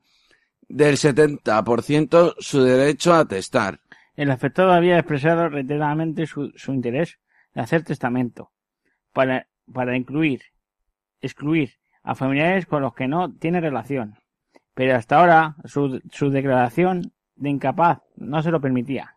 del 0.69 0.97
70% 0.97 2.35
su 2.39 2.63
derecho 2.63 3.15
a 3.15 3.27
testar. 3.27 3.81
El 4.15 4.31
afectado 4.31 4.73
había 4.73 4.99
expresado 4.99 5.49
reiteradamente 5.49 6.27
su, 6.27 6.53
interés 6.69 7.19
de 7.55 7.61
hacer 7.61 7.85
testamento 7.85 8.51
para, 9.13 9.49
para 9.73 9.97
incluir, 9.97 10.43
excluir 11.21 11.75
a 12.03 12.15
familiares 12.15 12.67
con 12.67 12.83
los 12.83 12.95
que 12.95 13.09
no 13.09 13.33
tiene 13.33 13.61
relación. 13.61 14.17
Pero 14.75 14.97
hasta 14.97 15.19
ahora 15.19 15.57
su, 15.65 16.01
su 16.11 16.31
declaración 16.31 17.13
de 17.37 17.51
incapaz 17.51 18.01
no 18.17 18.43
se 18.43 18.51
lo 18.51 18.61
permitía. 18.61 19.17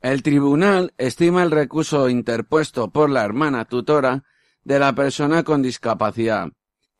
El 0.00 0.22
tribunal 0.22 0.92
estima 0.98 1.42
el 1.42 1.50
recurso 1.50 2.08
interpuesto 2.08 2.90
por 2.90 3.10
la 3.10 3.24
hermana 3.24 3.64
tutora 3.64 4.24
de 4.64 4.78
la 4.78 4.94
persona 4.94 5.42
con 5.42 5.62
discapacidad 5.62 6.48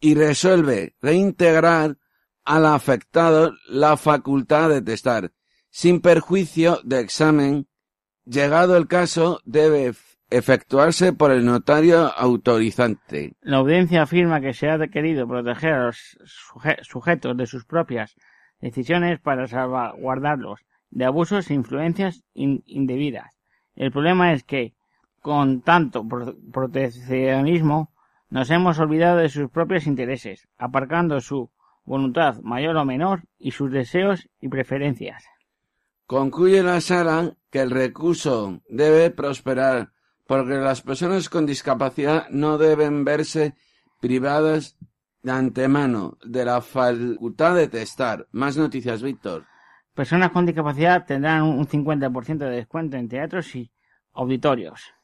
y 0.01 0.14
resuelve 0.14 0.94
reintegrar 1.01 1.97
al 2.44 2.66
afectado 2.66 3.53
la 3.68 3.97
facultad 3.97 4.71
de 4.71 4.81
testar, 4.83 5.33
sin 5.71 6.01
perjuicio 6.01 6.81
de 6.85 7.01
examen. 7.01 7.68
Llegado 8.25 8.77
el 8.77 8.87
caso, 8.87 9.40
debe 9.44 9.94
efectuarse 10.31 11.12
por 11.12 11.31
el 11.31 11.44
notario 11.44 12.07
autorizante. 12.07 13.35
La 13.40 13.59
audiencia 13.59 14.03
afirma 14.03 14.40
que 14.40 14.53
se 14.53 14.68
ha 14.68 14.79
querido 14.88 15.27
proteger 15.27 15.73
a 15.73 15.87
los 15.87 16.18
sujetos 16.83 17.37
de 17.37 17.47
sus 17.47 17.64
propias 17.64 18.14
decisiones 18.61 19.21
para 19.21 19.47
salvaguardarlos 19.47 20.61
de 20.90 21.05
abusos 21.05 21.51
e 21.51 21.55
influencias 21.55 22.25
indebidas. 22.35 23.38
El 23.75 23.92
problema 23.92 24.33
es 24.33 24.42
que, 24.42 24.75
con 25.20 25.62
tanto 25.62 26.07
proteccionismo, 26.52 27.92
nos 28.31 28.50
hemos 28.50 28.78
olvidado 28.78 29.18
de 29.18 29.28
sus 29.28 29.50
propios 29.50 29.87
intereses, 29.87 30.48
aparcando 30.59 31.20
su 31.20 31.50
voluntad 31.85 32.40
mayor 32.42 32.76
o 32.76 32.85
menor 32.85 33.22
y 33.38 33.52
sus 33.52 33.70
deseos 33.70 34.28
y 34.40 34.48
preferencias. 34.48 35.24
Concluye 36.07 36.62
la 36.62 36.81
sala 36.81 37.35
que 37.50 37.61
el 37.61 37.70
recurso 37.70 38.61
debe 38.68 39.11
prosperar 39.11 39.92
porque 40.26 40.54
las 40.54 40.83
personas 40.83 41.28
con 41.28 41.46
discapacidad 41.46 42.28
no 42.31 42.59
deben 42.59 43.04
verse 43.04 43.54
privadas 44.00 44.76
de 45.22 45.33
antemano 45.33 46.18
de 46.24 46.44
la 46.44 46.61
facultad 46.61 47.57
de 47.57 47.68
testar. 47.68 48.26
Más 48.33 48.57
noticias, 48.57 49.02
Víctor. 49.02 49.46
Personas 49.94 50.31
con 50.31 50.46
discapacidad 50.46 51.07
tendrán 51.07 51.42
un 51.42 51.66
50% 51.66 52.38
de 52.38 52.50
descuento 52.50 52.96
en 52.96 53.09
teatros 53.09 53.57
y 53.57 53.72
auditorios. 54.12 54.94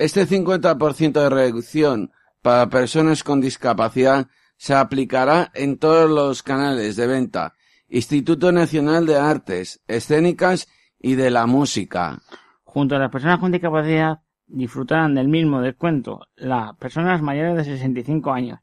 Este 0.00 0.26
50% 0.26 1.12
de 1.12 1.28
reducción 1.28 2.10
para 2.40 2.70
personas 2.70 3.22
con 3.22 3.42
discapacidad 3.42 4.28
se 4.56 4.74
aplicará 4.74 5.50
en 5.52 5.76
todos 5.76 6.08
los 6.08 6.42
canales 6.42 6.96
de 6.96 7.06
venta, 7.06 7.52
Instituto 7.86 8.50
Nacional 8.50 9.04
de 9.04 9.16
Artes 9.18 9.82
Escénicas 9.86 10.68
y 10.98 11.16
de 11.16 11.28
la 11.28 11.44
Música. 11.44 12.18
Junto 12.64 12.96
a 12.96 12.98
las 12.98 13.10
personas 13.10 13.40
con 13.40 13.52
discapacidad 13.52 14.20
disfrutarán 14.46 15.14
del 15.14 15.28
mismo 15.28 15.60
descuento 15.60 16.28
las 16.34 16.74
personas 16.78 17.20
mayores 17.20 17.58
de 17.58 17.64
65 17.64 18.32
años, 18.32 18.60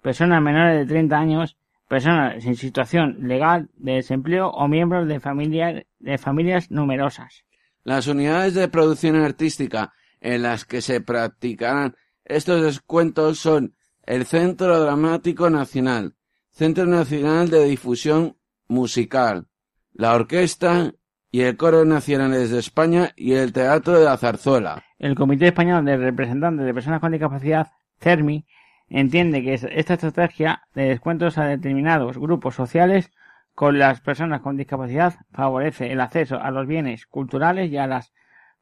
personas 0.00 0.40
menores 0.40 0.78
de 0.78 0.86
30 0.86 1.18
años 1.18 1.56
personas 1.88 2.46
en 2.46 2.54
situación 2.54 3.16
legal 3.22 3.70
de 3.74 3.94
desempleo 3.94 4.50
o 4.50 4.68
miembros 4.68 5.08
de, 5.08 5.84
de 5.98 6.18
familias 6.18 6.70
numerosas. 6.70 7.44
Las 7.82 8.06
unidades 8.06 8.54
de 8.54 8.68
producción 8.68 9.16
artística 9.16 9.92
en 10.26 10.42
las 10.42 10.64
que 10.64 10.82
se 10.82 11.00
practicarán 11.00 11.94
estos 12.24 12.60
descuentos 12.60 13.38
son 13.38 13.76
el 14.02 14.26
Centro 14.26 14.80
Dramático 14.80 15.50
Nacional, 15.50 16.16
Centro 16.50 16.84
Nacional 16.86 17.48
de 17.48 17.64
Difusión 17.64 18.36
Musical, 18.66 19.46
la 19.92 20.14
Orquesta 20.14 20.92
y 21.30 21.42
el 21.42 21.56
Coro 21.56 21.84
Nacionales 21.84 22.50
de 22.50 22.58
España 22.58 23.12
y 23.14 23.34
el 23.34 23.52
Teatro 23.52 24.00
de 24.00 24.04
la 24.04 24.16
Zarzuela. 24.16 24.82
El 24.98 25.14
Comité 25.14 25.46
Español 25.46 25.84
de 25.84 25.96
Representantes 25.96 26.66
de 26.66 26.74
Personas 26.74 27.00
con 27.00 27.12
Discapacidad, 27.12 27.70
CERMI, 28.00 28.44
entiende 28.88 29.44
que 29.44 29.54
esta 29.54 29.94
estrategia 29.94 30.62
de 30.74 30.88
descuentos 30.88 31.38
a 31.38 31.44
determinados 31.44 32.18
grupos 32.18 32.56
sociales 32.56 33.12
con 33.54 33.78
las 33.78 34.00
personas 34.00 34.40
con 34.40 34.56
discapacidad 34.56 35.14
favorece 35.32 35.92
el 35.92 36.00
acceso 36.00 36.40
a 36.40 36.50
los 36.50 36.66
bienes 36.66 37.06
culturales 37.06 37.70
y 37.70 37.76
a 37.76 37.86
las 37.86 38.12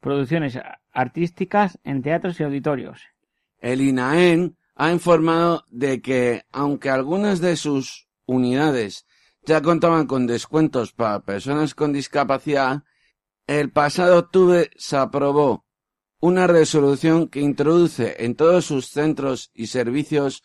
producciones 0.00 0.58
artísticas 0.94 1.78
en 1.84 2.02
teatros 2.02 2.40
y 2.40 2.44
auditorios. 2.44 3.02
El 3.58 3.80
INAEN 3.80 4.56
ha 4.76 4.92
informado 4.92 5.64
de 5.70 6.00
que, 6.00 6.44
aunque 6.52 6.90
algunas 6.90 7.40
de 7.40 7.56
sus 7.56 8.08
unidades 8.26 9.06
ya 9.44 9.60
contaban 9.60 10.06
con 10.06 10.26
descuentos 10.26 10.92
para 10.92 11.20
personas 11.20 11.74
con 11.74 11.92
discapacidad, 11.92 12.84
el 13.46 13.70
pasado 13.70 14.18
octubre 14.18 14.70
se 14.76 14.96
aprobó 14.96 15.66
una 16.20 16.46
resolución 16.46 17.28
que 17.28 17.40
introduce 17.40 18.24
en 18.24 18.34
todos 18.34 18.64
sus 18.64 18.88
centros 18.88 19.50
y 19.52 19.66
servicios 19.66 20.42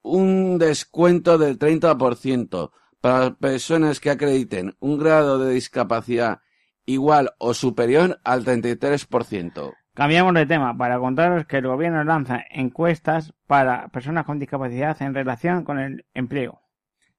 un 0.00 0.58
descuento 0.58 1.36
del 1.36 1.58
30% 1.58 2.70
para 3.00 3.34
personas 3.34 4.00
que 4.00 4.10
acrediten 4.10 4.74
un 4.80 4.98
grado 4.98 5.38
de 5.38 5.52
discapacidad 5.52 6.40
igual 6.84 7.32
o 7.38 7.54
superior 7.54 8.20
al 8.24 8.44
33%. 8.44 9.74
Cambiamos 9.94 10.34
de 10.34 10.46
tema 10.46 10.76
para 10.76 10.98
contaros 10.98 11.46
que 11.46 11.58
el 11.58 11.66
gobierno 11.66 12.02
lanza 12.04 12.42
encuestas 12.50 13.34
para 13.46 13.88
personas 13.88 14.24
con 14.24 14.38
discapacidad 14.38 15.00
en 15.02 15.14
relación 15.14 15.64
con 15.64 15.78
el 15.78 16.06
empleo. 16.14 16.62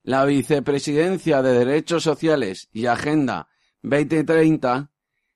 La 0.02 0.26
Vicepresidencia 0.26 1.41
de 1.41 1.54
Derechos 1.54 2.04
Sociales 2.04 2.69
y 2.73 2.88
Agenda 2.88 3.47
2030 3.84 4.89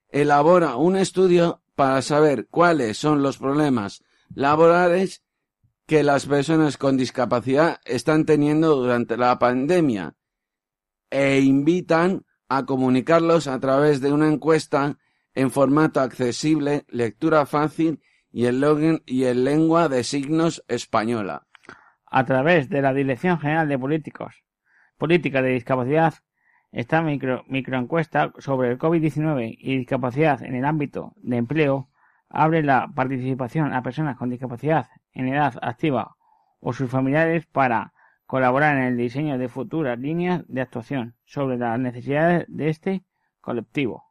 elabora 0.09 0.75
un 0.75 0.95
estudio 0.95 1.61
para 1.75 2.01
saber 2.01 2.47
cuáles 2.49 2.97
son 2.97 3.21
los 3.21 3.37
problemas 3.37 4.03
laborales 4.33 5.23
que 5.85 6.03
las 6.03 6.25
personas 6.25 6.77
con 6.77 6.97
discapacidad 6.97 7.79
están 7.85 8.25
teniendo 8.25 8.75
durante 8.75 9.15
la 9.15 9.39
pandemia 9.39 10.15
e 11.09 11.39
invitan 11.39 12.25
a 12.49 12.65
comunicarlos 12.65 13.47
a 13.47 13.59
través 13.59 14.01
de 14.01 14.11
una 14.11 14.27
encuesta 14.27 14.97
en 15.33 15.51
formato 15.51 15.99
accesible, 15.99 16.85
lectura 16.89 17.45
fácil 17.45 18.01
y 18.31 18.45
el, 18.45 19.01
y 19.05 19.25
el 19.25 19.43
lengua 19.43 19.89
de 19.89 20.03
signos 20.03 20.63
española. 20.67 21.47
A 22.05 22.25
través 22.25 22.69
de 22.69 22.81
la 22.81 22.93
Dirección 22.93 23.39
General 23.39 23.67
de 23.67 23.77
Políticos, 23.77 24.43
Política 24.97 25.41
de 25.41 25.49
Discapacidad, 25.49 26.15
esta 26.71 27.01
micro, 27.01 27.43
microencuesta 27.47 28.33
sobre 28.39 28.71
el 28.71 28.77
COVID-19 28.77 29.55
y 29.59 29.77
discapacidad 29.77 30.43
en 30.43 30.55
el 30.55 30.65
ámbito 30.65 31.13
de 31.17 31.37
empleo 31.37 31.89
abre 32.29 32.61
la 32.63 32.91
participación 32.93 33.73
a 33.73 33.83
personas 33.83 34.17
con 34.17 34.29
discapacidad 34.29 34.87
en 35.13 35.29
edad 35.29 35.57
activa 35.61 36.17
o 36.59 36.73
sus 36.73 36.89
familiares 36.89 37.45
para 37.45 37.93
colaborar 38.27 38.77
en 38.77 38.83
el 38.83 38.97
diseño 38.97 39.37
de 39.37 39.49
futuras 39.49 39.97
líneas 39.97 40.43
de 40.47 40.61
actuación 40.61 41.15
sobre 41.25 41.57
las 41.57 41.79
necesidades 41.79 42.45
de 42.49 42.69
este 42.69 43.03
colectivo. 43.41 44.03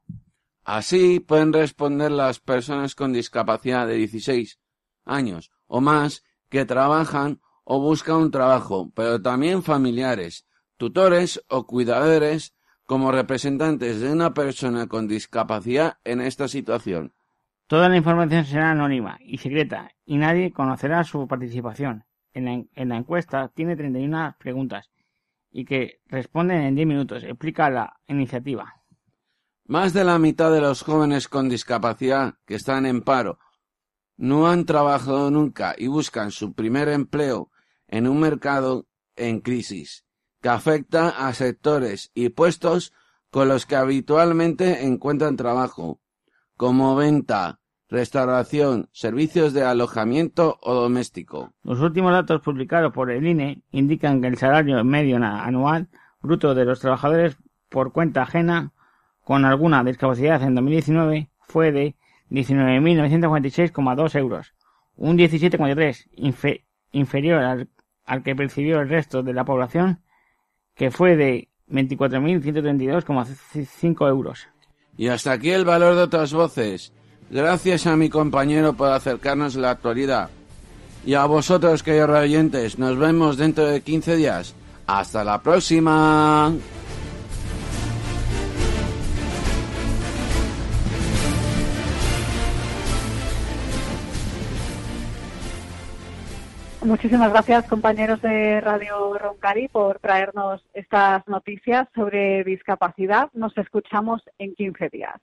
Así 0.64 1.20
pueden 1.20 1.52
responder 1.52 2.10
las 2.10 2.40
personas 2.40 2.96
con 2.96 3.12
discapacidad 3.12 3.86
de 3.86 3.94
16 3.94 4.58
años 5.04 5.52
o 5.68 5.80
más 5.80 6.24
que 6.48 6.64
trabajan 6.64 7.40
o 7.62 7.80
buscan 7.80 8.16
un 8.16 8.30
trabajo, 8.30 8.90
pero 8.94 9.20
también 9.20 9.62
familiares, 9.62 10.46
tutores 10.76 11.44
o 11.48 11.66
cuidadores 11.66 12.56
como 12.84 13.12
representantes 13.12 14.00
de 14.00 14.12
una 14.12 14.32
persona 14.32 14.86
con 14.86 15.08
discapacidad 15.08 15.98
en 16.04 16.20
esta 16.20 16.48
situación. 16.48 17.12
Toda 17.66 17.88
la 17.88 17.96
información 17.96 18.44
será 18.44 18.70
anónima 18.70 19.18
y 19.20 19.38
secreta 19.38 19.90
y 20.04 20.16
nadie 20.16 20.52
conocerá 20.52 21.02
su 21.04 21.26
participación. 21.26 22.04
En 22.36 22.44
la, 22.44 22.52
en 22.74 22.88
la 22.90 22.98
encuesta 22.98 23.48
tiene 23.48 23.76
31 23.76 24.36
preguntas 24.38 24.90
y 25.50 25.64
que 25.64 26.02
responden 26.04 26.64
en 26.64 26.74
10 26.74 26.86
minutos. 26.86 27.24
Explica 27.24 27.70
la 27.70 27.98
iniciativa. 28.08 28.74
Más 29.64 29.94
de 29.94 30.04
la 30.04 30.18
mitad 30.18 30.52
de 30.52 30.60
los 30.60 30.82
jóvenes 30.82 31.28
con 31.28 31.48
discapacidad 31.48 32.34
que 32.44 32.54
están 32.54 32.84
en 32.84 33.00
paro 33.00 33.38
no 34.18 34.48
han 34.48 34.66
trabajado 34.66 35.30
nunca 35.30 35.74
y 35.78 35.86
buscan 35.86 36.30
su 36.30 36.52
primer 36.52 36.88
empleo 36.88 37.50
en 37.88 38.06
un 38.06 38.20
mercado 38.20 38.86
en 39.16 39.40
crisis 39.40 40.04
que 40.42 40.50
afecta 40.50 41.08
a 41.08 41.32
sectores 41.32 42.10
y 42.12 42.28
puestos 42.28 42.92
con 43.30 43.48
los 43.48 43.64
que 43.64 43.76
habitualmente 43.76 44.84
encuentran 44.84 45.36
trabajo, 45.36 46.02
como 46.54 46.96
venta, 46.96 47.60
restauración, 47.88 48.88
servicios 48.92 49.52
de 49.52 49.64
alojamiento 49.64 50.58
o 50.62 50.74
doméstico. 50.74 51.52
Los 51.62 51.80
últimos 51.80 52.12
datos 52.12 52.42
publicados 52.42 52.92
por 52.92 53.10
el 53.10 53.26
INE 53.26 53.62
indican 53.70 54.20
que 54.20 54.28
el 54.28 54.36
salario 54.36 54.82
medio 54.84 55.16
anual 55.16 55.88
bruto 56.20 56.54
de 56.54 56.64
los 56.64 56.80
trabajadores 56.80 57.36
por 57.68 57.92
cuenta 57.92 58.22
ajena 58.22 58.72
con 59.22 59.44
alguna 59.44 59.84
discapacidad 59.84 60.42
en 60.42 60.54
2019 60.54 61.28
fue 61.40 61.72
de 61.72 61.94
19.946,2 62.30 64.18
euros, 64.18 64.54
un 64.96 65.16
17,3 65.16 66.64
inferior 66.92 67.42
al, 67.42 67.68
al 68.04 68.22
que 68.22 68.34
percibió 68.34 68.80
el 68.80 68.88
resto 68.88 69.22
de 69.22 69.32
la 69.32 69.44
población, 69.44 70.00
que 70.74 70.90
fue 70.90 71.16
de 71.16 71.48
24.132,5 71.70 74.08
euros. 74.08 74.48
Y 74.96 75.08
hasta 75.08 75.32
aquí 75.32 75.50
el 75.50 75.64
valor 75.64 75.94
de 75.94 76.02
otras 76.02 76.32
voces. 76.32 76.92
Gracias 77.30 77.86
a 77.86 77.96
mi 77.96 78.08
compañero 78.08 78.74
por 78.74 78.90
acercarnos 78.90 79.56
la 79.56 79.70
actualidad. 79.70 80.30
Y 81.04 81.14
a 81.14 81.24
vosotros, 81.26 81.82
queridos 81.82 82.10
oyentes, 82.10 82.78
nos 82.78 82.96
vemos 82.98 83.36
dentro 83.36 83.66
de 83.66 83.80
15 83.80 84.16
días. 84.16 84.54
Hasta 84.86 85.24
la 85.24 85.40
próxima. 85.42 86.52
Muchísimas 96.86 97.32
gracias, 97.32 97.66
compañeros 97.66 98.22
de 98.22 98.60
Radio 98.60 99.18
Roncari, 99.18 99.66
por 99.66 99.98
traernos 99.98 100.64
estas 100.72 101.26
noticias 101.26 101.88
sobre 101.96 102.44
discapacidad. 102.44 103.28
Nos 103.32 103.58
escuchamos 103.58 104.22
en 104.38 104.54
15 104.54 104.88
días. 104.90 105.16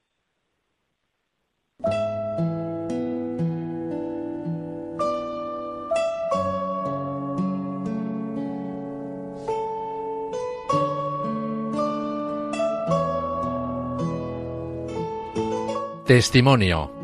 Testimonio 16.05 17.02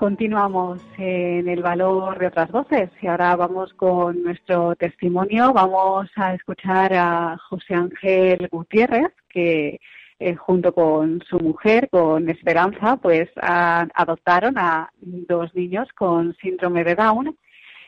Continuamos 0.00 0.80
en 0.96 1.46
el 1.46 1.60
valor 1.62 2.18
de 2.18 2.28
otras 2.28 2.50
voces 2.50 2.88
y 3.02 3.06
ahora 3.06 3.36
vamos 3.36 3.74
con 3.74 4.22
nuestro 4.22 4.74
testimonio. 4.74 5.52
Vamos 5.52 6.10
a 6.16 6.32
escuchar 6.32 6.94
a 6.94 7.36
José 7.36 7.74
Ángel 7.74 8.48
Gutiérrez, 8.50 9.12
que 9.28 9.78
eh, 10.18 10.34
junto 10.36 10.72
con 10.72 11.22
su 11.28 11.38
mujer, 11.38 11.90
con 11.90 12.30
Esperanza, 12.30 12.96
pues 12.96 13.28
adoptaron 13.36 14.56
a 14.56 14.90
dos 15.02 15.54
niños 15.54 15.86
con 15.94 16.34
síndrome 16.36 16.82
de 16.82 16.94
Down 16.94 17.36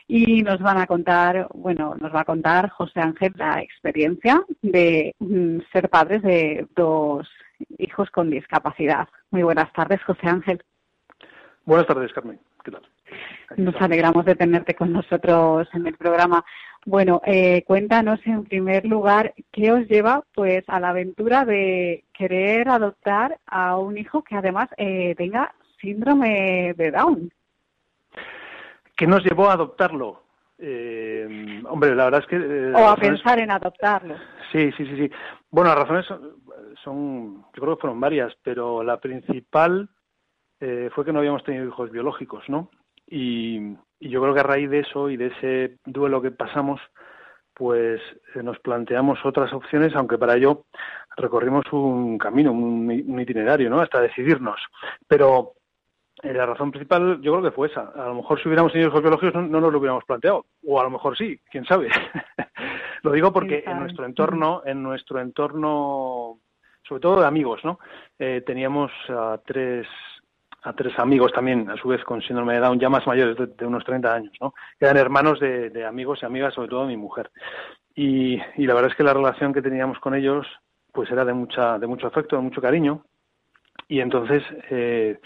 y 0.07 0.43
nos 0.43 0.59
van 0.59 0.77
a 0.77 0.85
contar, 0.85 1.47
bueno, 1.55 1.95
nos 1.99 2.13
va 2.13 2.21
a 2.21 2.25
contar 2.25 2.69
José 2.69 2.99
Ángel 2.99 3.33
la 3.37 3.59
experiencia 3.59 4.39
de 4.61 5.15
mm, 5.17 5.61
ser 5.71 5.89
padres 5.89 6.21
de 6.21 6.67
dos 6.75 7.27
hijos 7.79 8.11
con 8.11 8.29
discapacidad. 8.29 9.07
Muy 9.31 9.41
buenas 9.41 9.73
tardes, 9.73 9.99
José 10.03 10.27
Ángel. 10.27 10.63
Buenas 11.65 11.87
tardes, 11.87 12.11
Carmen. 12.11 12.39
¿Qué 12.63 12.71
tal? 12.71 12.81
Nos 13.57 13.75
alegramos 13.81 14.25
de 14.25 14.35
tenerte 14.35 14.73
con 14.73 14.91
nosotros 14.91 15.67
en 15.73 15.87
el 15.87 15.95
programa. 15.95 16.43
Bueno, 16.85 17.21
eh, 17.25 17.63
cuéntanos 17.65 18.19
en 18.25 18.43
primer 18.43 18.85
lugar 18.85 19.33
qué 19.51 19.71
os 19.71 19.87
lleva 19.87 20.23
pues 20.33 20.63
a 20.67 20.79
la 20.79 20.89
aventura 20.89 21.45
de 21.45 22.03
querer 22.13 22.67
adoptar 22.67 23.39
a 23.45 23.77
un 23.77 23.97
hijo 23.97 24.23
que 24.23 24.35
además 24.35 24.69
eh, 24.77 25.15
tenga 25.15 25.53
síndrome 25.79 26.73
de 26.75 26.91
Down. 26.91 27.31
¿Qué 28.97 29.07
nos 29.07 29.23
llevó 29.23 29.49
a 29.49 29.53
adoptarlo? 29.53 30.23
Eh, 30.59 31.61
hombre, 31.69 31.95
la 31.95 32.05
verdad 32.05 32.21
es 32.21 32.27
que... 32.27 32.35
Eh, 32.35 32.73
o 32.73 32.89
a 32.89 32.95
pensar 32.95 33.39
en 33.39 33.51
adoptarlo. 33.51 34.15
Sí, 34.51 34.71
sí, 34.77 34.85
sí, 34.85 34.97
sí. 34.97 35.11
Bueno, 35.49 35.69
las 35.69 35.79
razones 35.79 36.05
son, 36.83 37.45
yo 37.53 37.61
creo 37.61 37.75
que 37.75 37.81
fueron 37.81 37.99
varias, 37.99 38.33
pero 38.43 38.83
la 38.83 38.97
principal 38.97 39.89
eh, 40.65 40.89
fue 40.95 41.03
que 41.03 41.11
no 41.11 41.19
habíamos 41.19 41.43
tenido 41.43 41.65
hijos 41.65 41.91
biológicos, 41.91 42.47
¿no? 42.47 42.69
Y, 43.05 43.75
yo 43.99 44.21
creo 44.21 44.33
que 44.33 44.39
a 44.41 44.43
raíz 44.43 44.69
de 44.69 44.79
eso 44.79 45.09
y 45.09 45.15
de 45.15 45.27
ese 45.27 45.77
duelo 45.85 46.21
que 46.21 46.31
pasamos, 46.31 46.81
pues 47.53 48.01
eh, 48.35 48.43
nos 48.43 48.59
planteamos 48.59 49.19
otras 49.25 49.51
opciones, 49.53 49.95
aunque 49.95 50.17
para 50.17 50.35
ello 50.35 50.65
recorrimos 51.15 51.63
un 51.71 52.17
camino, 52.17 52.51
un, 52.51 53.19
itinerario, 53.19 53.69
¿no? 53.69 53.79
Hasta 53.79 54.01
decidirnos. 54.01 54.59
Pero 55.07 55.53
eh, 56.21 56.33
la 56.33 56.45
razón 56.45 56.71
principal 56.71 57.21
yo 57.21 57.33
creo 57.33 57.43
que 57.43 57.55
fue 57.55 57.67
esa. 57.67 57.91
A 57.95 58.07
lo 58.07 58.15
mejor 58.15 58.41
si 58.41 58.47
hubiéramos 58.47 58.71
tenido 58.71 58.89
hijos 58.89 59.01
biológicos 59.01 59.35
no, 59.35 59.59
nos 59.59 59.71
lo 59.71 59.79
hubiéramos 59.79 60.03
planteado. 60.05 60.45
O 60.65 60.79
a 60.79 60.83
lo 60.83 60.89
mejor 60.89 61.17
sí, 61.17 61.39
quién 61.49 61.65
sabe. 61.65 61.89
lo 63.03 63.11
digo 63.11 63.31
porque 63.31 63.63
en 63.65 63.79
nuestro 63.79 64.05
entorno, 64.05 64.63
en 64.65 64.83
nuestro 64.83 65.19
entorno, 65.21 66.39
sobre 66.87 67.01
todo 67.01 67.21
de 67.21 67.27
amigos, 67.27 67.61
¿no? 67.63 67.79
teníamos 68.17 68.91
a 69.09 69.39
tres 69.45 69.87
a 70.63 70.73
tres 70.73 70.97
amigos 70.97 71.31
también, 71.33 71.69
a 71.69 71.75
su 71.75 71.89
vez 71.89 72.03
con 72.03 72.21
síndrome 72.21 72.53
de 72.53 72.61
Down, 72.61 72.79
ya 72.79 72.89
más 72.89 73.05
mayores, 73.05 73.37
de, 73.57 73.65
unos 73.65 73.83
30 73.83 74.13
años, 74.13 74.33
¿no? 74.39 74.53
Eran 74.79 74.97
hermanos 74.97 75.39
de, 75.39 75.85
amigos 75.85 76.19
y 76.21 76.25
amigas, 76.25 76.53
sobre 76.53 76.69
todo 76.69 76.85
mi 76.85 76.97
mujer. 76.97 77.29
Y, 77.95 78.37
la 78.57 78.73
verdad 78.73 78.91
es 78.91 78.95
que 78.95 79.03
la 79.03 79.13
relación 79.13 79.53
que 79.53 79.61
teníamos 79.61 79.99
con 79.99 80.15
ellos, 80.15 80.47
pues 80.91 81.11
era 81.11 81.25
de 81.25 81.33
mucha, 81.33 81.77
de 81.77 81.87
mucho 81.87 82.07
afecto, 82.07 82.37
de 82.37 82.41
mucho 82.41 82.61
cariño. 82.61 83.03
Y 83.89 83.99
entonces, 83.99 84.41
eh, 84.69 85.19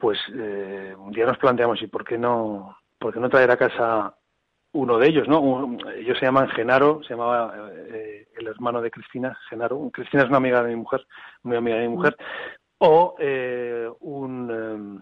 pues 0.00 0.18
eh, 0.34 0.94
un 0.98 1.12
día 1.12 1.26
nos 1.26 1.38
planteamos, 1.38 1.82
¿y 1.82 1.86
por 1.86 2.04
qué 2.04 2.16
no, 2.16 2.78
por 2.98 3.12
qué 3.12 3.20
no 3.20 3.28
traer 3.28 3.50
a 3.50 3.58
casa 3.58 4.14
uno 4.72 4.98
de 4.98 5.06
ellos, 5.06 5.28
¿no? 5.28 5.76
ellos 5.94 6.18
se 6.18 6.24
llaman 6.24 6.48
Genaro, 6.48 7.02
se 7.02 7.10
llamaba 7.10 7.54
eh, 7.72 8.26
el 8.38 8.46
hermano 8.46 8.80
de 8.80 8.90
Cristina, 8.90 9.38
Genaro. 9.50 9.90
Cristina 9.92 10.22
es 10.22 10.30
una 10.30 10.38
amiga 10.38 10.62
de 10.62 10.70
mi 10.70 10.76
mujer, 10.76 11.06
muy 11.42 11.58
amiga 11.58 11.76
de 11.76 11.88
mi 11.88 11.94
mujer, 11.94 12.16
o 12.84 13.14
eh, 13.18 13.88
un, 14.00 14.50
em, 14.50 15.00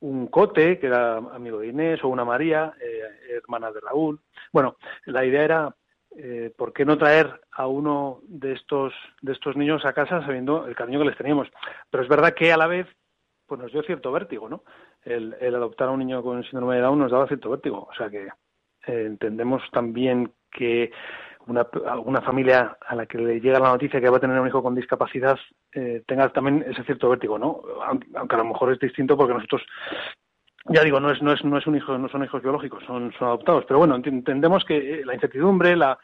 un 0.00 0.26
Cote, 0.28 0.78
que 0.78 0.86
era 0.86 1.18
amigo 1.18 1.58
de 1.58 1.68
Inés, 1.68 2.02
o 2.02 2.08
una 2.08 2.24
María, 2.24 2.72
eh, 2.80 3.36
hermana 3.36 3.70
de 3.70 3.80
Raúl. 3.80 4.18
Bueno, 4.52 4.76
la 5.04 5.22
idea 5.26 5.44
era, 5.44 5.76
eh, 6.16 6.50
¿por 6.56 6.72
qué 6.72 6.86
no 6.86 6.96
traer 6.96 7.42
a 7.52 7.66
uno 7.66 8.20
de 8.22 8.52
estos, 8.52 8.94
de 9.20 9.32
estos 9.32 9.54
niños 9.54 9.84
a 9.84 9.92
casa 9.92 10.24
sabiendo 10.24 10.66
el 10.66 10.74
cariño 10.74 10.98
que 11.00 11.04
les 11.10 11.18
teníamos? 11.18 11.48
Pero 11.90 12.02
es 12.02 12.08
verdad 12.08 12.32
que 12.32 12.54
a 12.54 12.56
la 12.56 12.66
vez 12.66 12.86
pues 13.46 13.60
nos 13.60 13.70
dio 13.70 13.82
cierto 13.82 14.12
vértigo, 14.12 14.48
¿no? 14.48 14.62
El, 15.02 15.36
el 15.40 15.54
adoptar 15.54 15.88
a 15.88 15.90
un 15.90 15.98
niño 15.98 16.22
con 16.22 16.42
síndrome 16.44 16.76
de 16.76 16.82
Down 16.82 17.00
nos 17.00 17.12
daba 17.12 17.26
cierto 17.26 17.50
vértigo. 17.50 17.86
O 17.90 17.94
sea 17.94 18.08
que 18.08 18.28
entendemos 18.86 19.62
también 19.72 20.32
que 20.50 20.90
una, 21.46 21.66
alguna 21.86 22.20
familia 22.20 22.76
a 22.80 22.94
la 22.94 23.06
que 23.06 23.18
le 23.18 23.40
llega 23.40 23.58
la 23.58 23.70
noticia 23.70 24.00
que 24.00 24.08
va 24.08 24.18
a 24.18 24.20
tener 24.20 24.38
un 24.38 24.46
hijo 24.46 24.62
con 24.62 24.74
discapacidad 24.74 25.38
eh, 25.72 26.02
tenga 26.06 26.28
también 26.30 26.64
ese 26.68 26.84
cierto 26.84 27.08
vértigo, 27.08 27.38
¿no? 27.38 27.62
Aunque 28.14 28.34
a 28.34 28.38
lo 28.38 28.44
mejor 28.44 28.72
es 28.72 28.78
distinto 28.78 29.16
porque 29.16 29.34
nosotros 29.34 29.62
ya 30.66 30.84
digo, 30.84 31.00
no 31.00 31.10
es, 31.10 31.22
no 31.22 31.32
es, 31.32 31.44
no 31.44 31.56
es 31.56 31.66
un 31.66 31.76
hijo, 31.76 31.96
no 31.96 32.08
son 32.08 32.22
hijos 32.22 32.42
biológicos, 32.42 32.84
son, 32.84 33.12
son 33.18 33.28
adoptados. 33.28 33.64
Pero 33.66 33.78
bueno, 33.78 33.96
entendemos 33.96 34.64
que 34.64 35.00
eh, 35.00 35.04
la 35.04 35.14
incertidumbre, 35.14 35.74
la, 35.74 35.98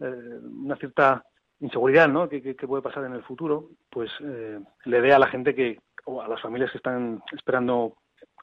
eh, 0.00 0.40
una 0.42 0.76
cierta 0.76 1.24
inseguridad, 1.60 2.08
¿no? 2.08 2.28
Que, 2.28 2.54
puede 2.54 2.82
pasar 2.82 3.04
en 3.04 3.12
el 3.12 3.22
futuro, 3.22 3.70
pues 3.88 4.10
eh, 4.22 4.58
le 4.84 5.00
dé 5.00 5.12
a 5.12 5.18
la 5.18 5.28
gente 5.28 5.54
que, 5.54 5.78
o 6.06 6.20
a 6.22 6.28
las 6.28 6.40
familias 6.40 6.70
que 6.70 6.78
están 6.78 7.22
esperando 7.32 7.96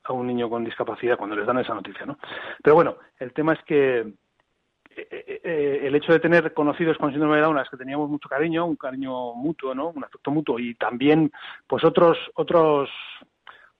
a 0.03 0.13
un 0.13 0.27
niño 0.27 0.49
con 0.49 0.63
discapacidad 0.63 1.17
cuando 1.17 1.35
les 1.35 1.45
dan 1.45 1.59
esa 1.59 1.73
noticia, 1.73 2.05
¿no? 2.05 2.17
Pero 2.63 2.75
bueno, 2.75 2.97
el 3.19 3.33
tema 3.33 3.53
es 3.53 3.59
que 3.63 4.13
el 4.97 5.95
hecho 5.95 6.11
de 6.11 6.19
tener 6.19 6.53
conocidos 6.53 6.97
con 6.97 7.11
síndrome 7.11 7.37
de 7.37 7.43
Down, 7.43 7.61
que 7.69 7.77
teníamos 7.77 8.09
mucho 8.09 8.27
cariño, 8.27 8.65
un 8.65 8.75
cariño 8.75 9.33
mutuo, 9.33 9.73
¿no? 9.75 9.89
Un 9.89 10.03
afecto 10.03 10.31
mutuo 10.31 10.59
y 10.59 10.75
también, 10.75 11.31
pues 11.67 11.83
otros, 11.83 12.17
otros, 12.35 12.89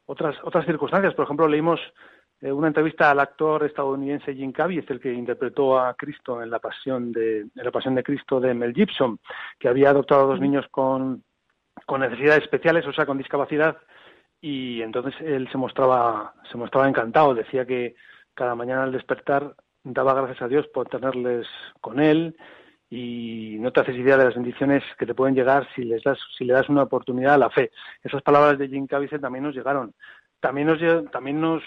otras, 0.06 0.36
otras 0.44 0.66
circunstancias. 0.66 1.14
Por 1.14 1.26
ejemplo, 1.26 1.48
leímos 1.48 1.80
eh, 2.40 2.52
una 2.52 2.68
entrevista 2.68 3.10
al 3.10 3.20
actor 3.20 3.66
estadounidense 3.66 4.36
Jim 4.36 4.54
es 4.56 4.90
el 4.90 5.00
que 5.00 5.12
interpretó 5.12 5.80
a 5.80 5.96
Cristo 5.96 6.42
en 6.44 6.52
la 6.52 6.60
Pasión 6.60 7.12
de, 7.12 7.40
en 7.40 7.52
la 7.54 7.72
Pasión 7.72 7.96
de 7.96 8.04
Cristo 8.04 8.40
de 8.40 8.54
Mel 8.54 8.74
Gibson, 8.74 9.20
que 9.58 9.68
había 9.68 9.90
adoptado 9.90 10.22
a 10.22 10.28
dos 10.28 10.40
niños 10.40 10.68
con, 10.70 11.24
con 11.86 12.02
necesidades 12.02 12.44
especiales, 12.44 12.86
o 12.86 12.94
sea, 12.94 13.08
con 13.08 13.18
discapacidad, 13.18 13.78
y 14.40 14.82
entonces 14.84 15.16
él 15.22 15.50
se 15.52 15.58
mostraba, 15.58 16.36
se 16.52 16.58
mostraba 16.58 16.88
encantado, 16.88 17.34
decía 17.34 17.66
que 17.66 17.96
cada 18.36 18.54
mañana 18.54 18.84
al 18.84 18.92
despertar 18.92 19.56
daba 19.94 20.14
gracias 20.14 20.42
a 20.42 20.48
Dios 20.48 20.68
por 20.68 20.90
tenerles 20.90 21.48
con 21.82 22.00
él 22.00 22.36
y 22.90 23.58
no 23.60 23.72
te 23.72 23.82
haces 23.82 23.96
idea 23.96 24.18
de 24.18 24.26
las 24.26 24.36
bendiciones 24.36 24.84
que 24.98 25.06
te 25.06 25.14
pueden 25.14 25.36
llegar 25.36 25.68
si 25.76 25.84
les 25.84 26.04
das 26.04 26.20
si 26.38 26.46
le 26.46 26.54
das 26.54 26.70
una 26.70 26.84
oportunidad 26.84 27.34
a 27.34 27.38
la 27.38 27.50
fe. 27.50 27.72
Esas 28.04 28.22
palabras 28.22 28.58
de 28.58 28.70
Jim 28.70 28.88
Caviezel 28.88 29.22
también 29.22 29.44
nos 29.44 29.56
llegaron. 29.56 29.94
También 30.40 30.68
nos 30.68 31.12
también 31.12 31.42
nos 31.42 31.64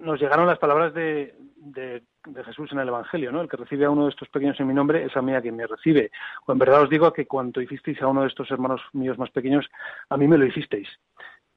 nos 0.00 0.20
llegaron 0.20 0.46
las 0.46 0.58
palabras 0.58 0.94
de, 0.94 1.34
de, 1.56 2.02
Jesús 2.44 2.72
en 2.72 2.78
el 2.78 2.88
Evangelio, 2.88 3.30
¿no? 3.32 3.42
El 3.42 3.48
que 3.48 3.58
recibe 3.58 3.84
a 3.84 3.90
uno 3.90 4.04
de 4.04 4.10
estos 4.10 4.28
pequeños 4.30 4.58
en 4.58 4.66
mi 4.66 4.72
nombre 4.72 5.04
es 5.04 5.14
a 5.14 5.20
mí 5.20 5.34
a 5.34 5.42
quien 5.42 5.56
me 5.56 5.66
recibe. 5.66 6.10
O 6.46 6.52
en 6.52 6.58
verdad 6.58 6.82
os 6.82 6.90
digo 6.90 7.12
que 7.12 7.26
cuando 7.26 7.60
hicisteis 7.60 8.00
a 8.00 8.06
uno 8.06 8.22
de 8.22 8.28
estos 8.28 8.50
hermanos 8.50 8.80
míos 8.94 9.18
más 9.18 9.30
pequeños, 9.30 9.66
a 10.08 10.16
mí 10.16 10.26
me 10.26 10.38
lo 10.38 10.46
hicisteis 10.46 10.88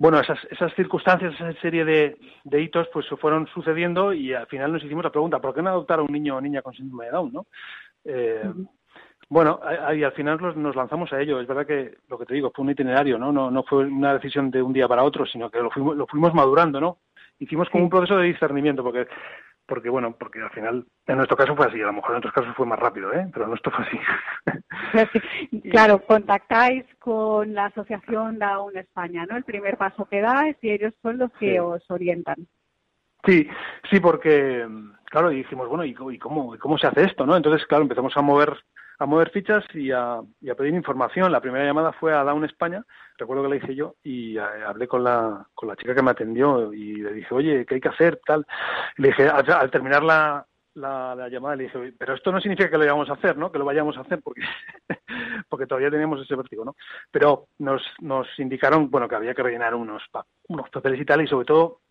bueno, 0.03 0.19
esas, 0.19 0.37
esas 0.51 0.73
circunstancias, 0.75 1.33
esa 1.33 1.53
serie 1.61 1.85
de, 1.85 2.17
de, 2.43 2.61
hitos, 2.61 2.89
pues 2.91 3.05
se 3.07 3.15
fueron 3.15 3.47
sucediendo 3.47 4.11
y 4.11 4.33
al 4.33 4.47
final 4.47 4.73
nos 4.73 4.83
hicimos 4.83 5.05
la 5.05 5.11
pregunta, 5.11 5.39
¿por 5.39 5.55
qué 5.55 5.61
no 5.61 5.69
adoptar 5.69 5.99
a 5.99 6.01
un 6.01 6.11
niño 6.11 6.35
o 6.35 6.41
niña 6.41 6.61
con 6.61 6.73
síndrome 6.73 7.05
de 7.05 7.11
Down, 7.11 7.31
no? 7.31 7.45
Eh, 8.03 8.51
bueno, 9.29 9.61
y 9.95 10.03
al 10.03 10.11
final 10.11 10.41
nos 10.57 10.75
lanzamos 10.75 11.13
a 11.13 11.21
ello. 11.21 11.39
Es 11.39 11.47
verdad 11.47 11.65
que 11.65 11.95
lo 12.09 12.19
que 12.19 12.25
te 12.25 12.33
digo 12.33 12.51
fue 12.53 12.65
un 12.65 12.71
itinerario, 12.71 13.17
¿no? 13.17 13.31
No, 13.31 13.49
no 13.49 13.63
fue 13.63 13.85
una 13.85 14.13
decisión 14.15 14.51
de 14.51 14.61
un 14.61 14.73
día 14.73 14.89
para 14.89 15.05
otro, 15.05 15.25
sino 15.25 15.49
que 15.49 15.59
lo 15.59 15.71
fuimos, 15.71 15.95
lo 15.95 16.05
fuimos 16.05 16.33
madurando, 16.33 16.81
¿no? 16.81 16.97
Hicimos 17.39 17.69
como 17.69 17.85
un 17.85 17.89
proceso 17.89 18.17
de 18.17 18.27
discernimiento, 18.27 18.83
porque 18.83 19.07
porque 19.65 19.89
bueno, 19.89 20.15
porque 20.17 20.41
al 20.41 20.49
final 20.51 20.85
en 21.07 21.17
nuestro 21.17 21.37
caso 21.37 21.55
fue 21.55 21.67
así, 21.67 21.81
a 21.81 21.85
lo 21.85 21.93
mejor 21.93 22.11
en 22.11 22.17
otros 22.17 22.33
casos 22.33 22.55
fue 22.55 22.65
más 22.65 22.79
rápido, 22.79 23.13
¿eh? 23.13 23.27
pero 23.33 23.47
nuestro 23.47 23.71
fue 23.71 23.85
así. 23.85 23.99
claro, 25.71 25.99
contactáis 25.99 26.85
con 26.99 27.53
la 27.53 27.65
asociación 27.65 28.39
Down 28.39 28.77
España, 28.77 29.25
¿no? 29.25 29.37
El 29.37 29.43
primer 29.43 29.77
paso 29.77 30.05
que 30.05 30.21
dais 30.21 30.57
y 30.61 30.71
ellos 30.71 30.93
son 31.01 31.17
los 31.17 31.31
que 31.33 31.59
os 31.59 31.83
orientan. 31.89 32.47
Sí, 33.25 33.47
sí, 33.89 33.99
porque 33.99 34.67
claro, 35.05 35.31
y 35.31 35.37
dijimos, 35.37 35.69
bueno, 35.69 35.85
¿y, 35.85 35.93
cómo, 35.93 36.55
¿y 36.55 36.57
cómo 36.57 36.77
se 36.77 36.87
hace 36.87 37.03
esto, 37.03 37.25
no? 37.25 37.37
Entonces, 37.37 37.65
claro, 37.67 37.83
empezamos 37.83 38.17
a 38.17 38.21
mover 38.21 38.57
a 38.99 39.05
mover 39.05 39.29
fichas 39.31 39.63
y 39.73 39.91
a, 39.91 40.21
pedir 40.57 40.73
información. 40.73 41.31
La 41.31 41.41
primera 41.41 41.65
llamada 41.65 41.91
fue 41.93 42.13
a 42.13 42.23
Down 42.23 42.45
España, 42.45 42.83
recuerdo 43.17 43.43
que 43.43 43.49
la 43.49 43.55
hice 43.55 43.75
yo, 43.75 43.95
y 44.03 44.37
eh, 44.37 44.41
hablé 44.65 44.87
con 44.87 45.03
la, 45.03 45.45
con 45.53 45.69
la 45.69 45.75
chica 45.75 45.95
que 45.95 46.01
me 46.01 46.11
atendió 46.11 46.73
y 46.73 46.95
le 46.95 47.13
dije, 47.13 47.33
oye, 47.33 47.65
¿qué 47.65 47.75
hay 47.75 47.81
que 47.81 47.89
hacer? 47.89 48.19
Tal. 48.25 48.45
le 48.97 49.09
dije, 49.09 49.27
al, 49.27 49.71
terminar 49.71 50.03
la, 50.03 50.45
la, 50.75 51.27
llamada 51.29 51.55
le 51.55 51.63
dije, 51.65 51.93
pero 51.97 52.13
esto 52.13 52.31
no 52.31 52.39
significa 52.39 52.69
que 52.69 52.77
lo 52.77 52.83
vayamos 52.83 53.09
a 53.09 53.13
hacer, 53.13 53.37
¿no? 53.37 53.51
Que 53.51 53.59
lo 53.59 53.65
vayamos 53.65 53.97
a 53.97 54.01
hacer 54.01 54.21
porque, 54.21 54.41
porque 55.49 55.67
todavía 55.67 55.91
teníamos 55.91 56.21
ese 56.21 56.35
vértigo, 56.35 56.65
¿no? 56.65 56.75
Pero 57.11 57.47
nos, 57.59 57.81
nos 57.99 58.27
indicaron, 58.39 58.89
bueno, 58.89 59.07
que 59.07 59.15
había 59.15 59.33
que 59.33 59.43
rellenar 59.43 59.75
unos, 59.75 60.03
unos 60.47 60.69
papeles 60.69 60.99
y 60.99 61.05
tal, 61.05 61.21
y 61.21 61.27
sobre 61.27 61.45
todo 61.45 61.81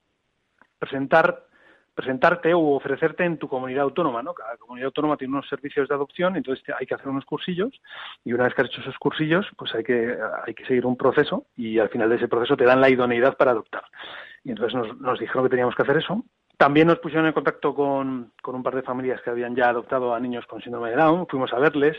presentar 0.78 1.46
presentarte 1.94 2.54
o 2.54 2.60
ofrecerte 2.60 3.24
en 3.24 3.38
tu 3.38 3.48
comunidad 3.48 3.84
autónoma, 3.84 4.22
¿no? 4.22 4.34
Cada 4.34 4.56
comunidad 4.56 4.86
autónoma 4.86 5.16
tiene 5.16 5.34
unos 5.34 5.48
servicios 5.48 5.88
de 5.88 5.94
adopción, 5.94 6.36
entonces 6.36 6.64
hay 6.78 6.86
que 6.86 6.94
hacer 6.94 7.08
unos 7.08 7.24
cursillos 7.24 7.80
y 8.24 8.32
una 8.32 8.44
vez 8.44 8.54
que 8.54 8.62
has 8.62 8.68
hecho 8.68 8.80
esos 8.80 8.98
cursillos, 8.98 9.46
pues 9.56 9.74
hay 9.74 9.84
que 9.84 10.16
hay 10.44 10.54
que 10.54 10.64
seguir 10.66 10.86
un 10.86 10.96
proceso 10.96 11.46
y 11.56 11.78
al 11.78 11.88
final 11.88 12.08
de 12.08 12.16
ese 12.16 12.28
proceso 12.28 12.56
te 12.56 12.64
dan 12.64 12.80
la 12.80 12.90
idoneidad 12.90 13.36
para 13.36 13.50
adoptar. 13.50 13.84
Y 14.44 14.50
entonces 14.50 14.74
nos, 14.74 15.00
nos 15.00 15.18
dijeron 15.18 15.44
que 15.44 15.50
teníamos 15.50 15.74
que 15.74 15.82
hacer 15.82 15.98
eso. 15.98 16.24
También 16.56 16.86
nos 16.86 16.98
pusieron 16.98 17.26
en 17.26 17.32
contacto 17.32 17.74
con, 17.74 18.32
con 18.42 18.54
un 18.54 18.62
par 18.62 18.74
de 18.74 18.82
familias 18.82 19.20
que 19.22 19.30
habían 19.30 19.54
ya 19.56 19.68
adoptado 19.68 20.14
a 20.14 20.20
niños 20.20 20.46
con 20.46 20.62
síndrome 20.62 20.90
de 20.90 20.96
Down, 20.96 21.26
fuimos 21.26 21.52
a 21.52 21.58
verles 21.58 21.96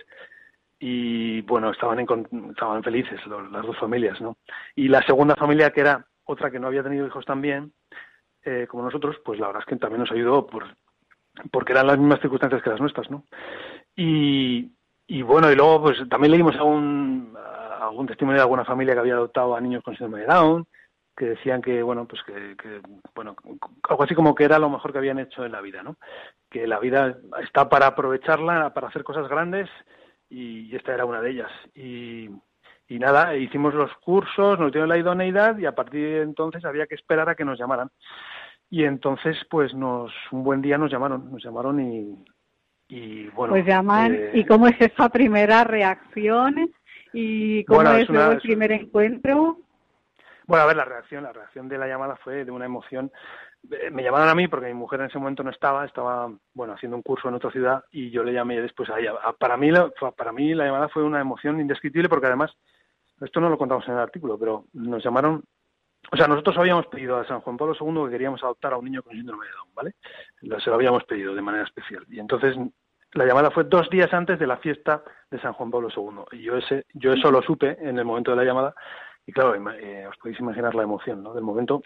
y 0.79 1.41
bueno, 1.43 1.71
estaban, 1.71 1.99
estaban 2.49 2.83
felices 2.83 3.19
las 3.27 3.65
dos 3.65 3.77
familias, 3.77 4.19
¿no? 4.19 4.35
Y 4.75 4.89
la 4.89 5.01
segunda 5.03 5.35
familia, 5.35 5.69
que 5.69 5.79
era 5.79 6.05
otra 6.25 6.51
que 6.51 6.59
no 6.59 6.67
había 6.67 6.83
tenido 6.83 7.07
hijos 7.07 7.25
también, 7.25 7.71
eh, 8.45 8.67
como 8.67 8.83
nosotros, 8.83 9.17
pues 9.23 9.39
la 9.39 9.47
verdad 9.47 9.61
es 9.61 9.67
que 9.67 9.75
también 9.77 10.01
nos 10.01 10.11
ayudó 10.11 10.45
por, 10.45 10.65
porque 11.51 11.71
eran 11.71 11.87
las 11.87 11.97
mismas 11.97 12.19
circunstancias 12.19 12.61
que 12.61 12.69
las 12.69 12.81
nuestras, 12.81 13.09
¿no? 13.09 13.23
Y, 13.95 14.71
y 15.07 15.21
bueno, 15.21 15.51
y 15.51 15.55
luego 15.55 15.83
pues 15.83 15.97
también 16.09 16.31
leímos 16.31 16.55
algún, 16.55 17.35
algún 17.79 18.07
testimonio 18.07 18.37
de 18.37 18.43
alguna 18.43 18.65
familia 18.65 18.93
que 18.93 18.99
había 18.99 19.13
adoptado 19.13 19.55
a 19.55 19.61
niños 19.61 19.83
con 19.83 19.95
síndrome 19.95 20.21
de 20.21 20.27
Down, 20.27 20.67
que 21.15 21.25
decían 21.25 21.61
que, 21.61 21.83
bueno, 21.83 22.07
pues 22.07 22.23
que, 22.23 22.81
bueno, 23.13 23.35
algo 23.87 24.03
así 24.03 24.15
como 24.15 24.33
que 24.33 24.45
era 24.45 24.57
lo 24.57 24.69
mejor 24.69 24.91
que 24.91 24.97
habían 24.97 25.19
hecho 25.19 25.45
en 25.45 25.51
la 25.51 25.61
vida, 25.61 25.83
¿no? 25.83 25.97
Que 26.49 26.65
la 26.65 26.79
vida 26.79 27.17
está 27.43 27.69
para 27.69 27.87
aprovecharla, 27.87 28.73
para 28.73 28.87
hacer 28.87 29.03
cosas 29.03 29.27
grandes, 29.27 29.69
y 30.29 30.75
esta 30.75 30.93
era 30.93 31.05
una 31.05 31.21
de 31.21 31.29
ellas. 31.29 31.51
Y, 31.75 32.29
y 32.87 32.99
nada, 32.99 33.35
hicimos 33.35 33.73
los 33.73 33.91
cursos, 33.97 34.59
nos 34.59 34.71
dieron 34.71 34.89
la 34.89 34.97
idoneidad 34.97 35.57
y 35.57 35.65
a 35.65 35.73
partir 35.73 36.01
de 36.01 36.21
entonces 36.21 36.65
había 36.65 36.85
que 36.85 36.95
esperar 36.95 37.29
a 37.29 37.35
que 37.35 37.45
nos 37.45 37.57
llamaran. 37.57 37.89
Y 38.73 38.85
entonces, 38.85 39.37
pues 39.51 39.71
nos, 39.75 40.11
un 40.31 40.43
buen 40.43 40.59
día 40.63 40.79
nos 40.79 40.91
llamaron, 40.91 41.31
nos 41.31 41.43
llamaron 41.43 41.79
y, 41.79 42.25
y 42.87 43.27
bueno. 43.27 43.53
Pues 43.53 43.67
llaman, 43.67 44.15
eh, 44.15 44.31
¿y 44.33 44.45
cómo 44.45 44.67
es 44.67 44.81
esa 44.81 45.09
primera 45.09 45.63
reacción? 45.63 46.71
¿Y 47.13 47.63
cómo 47.65 47.83
es, 47.83 48.09
el 48.09 48.39
primer 48.41 48.71
encuentro? 48.71 49.59
Bueno, 50.47 50.63
a 50.63 50.65
ver, 50.65 50.75
la 50.75 50.85
reacción, 50.85 51.21
la 51.21 51.31
reacción 51.31 51.69
de 51.69 51.77
la 51.77 51.87
llamada 51.87 52.15
fue 52.15 52.45
de 52.45 52.49
una 52.49 52.65
emoción. 52.65 53.11
Eh, 53.69 53.91
me 53.91 54.01
llamaron 54.01 54.29
a 54.29 54.33
mí 54.33 54.47
porque 54.47 54.65
mi 54.65 54.73
mujer 54.73 55.01
en 55.01 55.05
ese 55.05 55.19
momento 55.19 55.43
no 55.43 55.51
estaba, 55.51 55.85
estaba, 55.85 56.31
bueno, 56.55 56.73
haciendo 56.73 56.97
un 56.97 57.03
curso 57.03 57.29
en 57.29 57.35
otra 57.35 57.51
ciudad 57.51 57.83
y 57.91 58.09
yo 58.09 58.23
le 58.23 58.33
llamé 58.33 58.59
después 58.59 58.89
a 58.89 58.99
ella. 58.99 59.13
Para 59.37 59.55
mí, 59.55 59.69
para 60.17 60.31
mí 60.31 60.55
la 60.55 60.65
llamada 60.65 60.89
fue 60.89 61.03
una 61.03 61.21
emoción 61.21 61.61
indescriptible 61.61 62.09
porque 62.09 62.25
además 62.25 62.49
esto 63.21 63.39
no 63.39 63.49
lo 63.49 63.57
contamos 63.59 63.87
en 63.87 63.93
el 63.93 63.99
artículo, 63.99 64.39
pero 64.39 64.65
nos 64.73 65.03
llamaron, 65.03 65.43
o 66.11 66.17
sea, 66.17 66.27
nosotros 66.27 66.57
habíamos 66.57 66.87
pedido 66.87 67.17
a 67.17 67.25
San 67.25 67.41
Juan 67.41 67.57
Pablo 67.57 67.75
II 67.79 68.05
que 68.05 68.11
queríamos 68.11 68.43
adoptar 68.43 68.73
a 68.73 68.77
un 68.77 68.85
niño 68.85 69.01
con 69.01 69.13
síndrome 69.13 69.45
de 69.45 69.51
Down, 69.51 69.69
¿vale? 69.73 69.95
Se 70.61 70.69
lo 70.69 70.75
habíamos 70.75 71.03
pedido 71.05 71.33
de 71.33 71.41
manera 71.41 71.63
especial. 71.63 72.05
Y 72.09 72.19
entonces 72.19 72.55
la 73.13 73.25
llamada 73.25 73.51
fue 73.51 73.63
dos 73.63 73.89
días 73.89 74.13
antes 74.13 74.39
de 74.39 74.47
la 74.47 74.57
fiesta 74.57 75.03
de 75.31 75.39
San 75.39 75.53
Juan 75.53 75.71
Pablo 75.71 75.89
II. 75.95 76.39
Y 76.39 76.43
yo, 76.43 76.57
ese, 76.57 76.85
yo 76.93 77.13
eso 77.13 77.31
lo 77.31 77.41
supe 77.41 77.77
en 77.79 77.97
el 77.97 78.05
momento 78.05 78.31
de 78.31 78.37
la 78.37 78.43
llamada 78.43 78.75
y 79.25 79.31
claro, 79.31 79.55
eh, 79.71 80.05
os 80.07 80.17
podéis 80.17 80.39
imaginar 80.39 80.75
la 80.75 80.83
emoción 80.83 81.23
¿no? 81.23 81.33
del 81.33 81.43
momento 81.43 81.81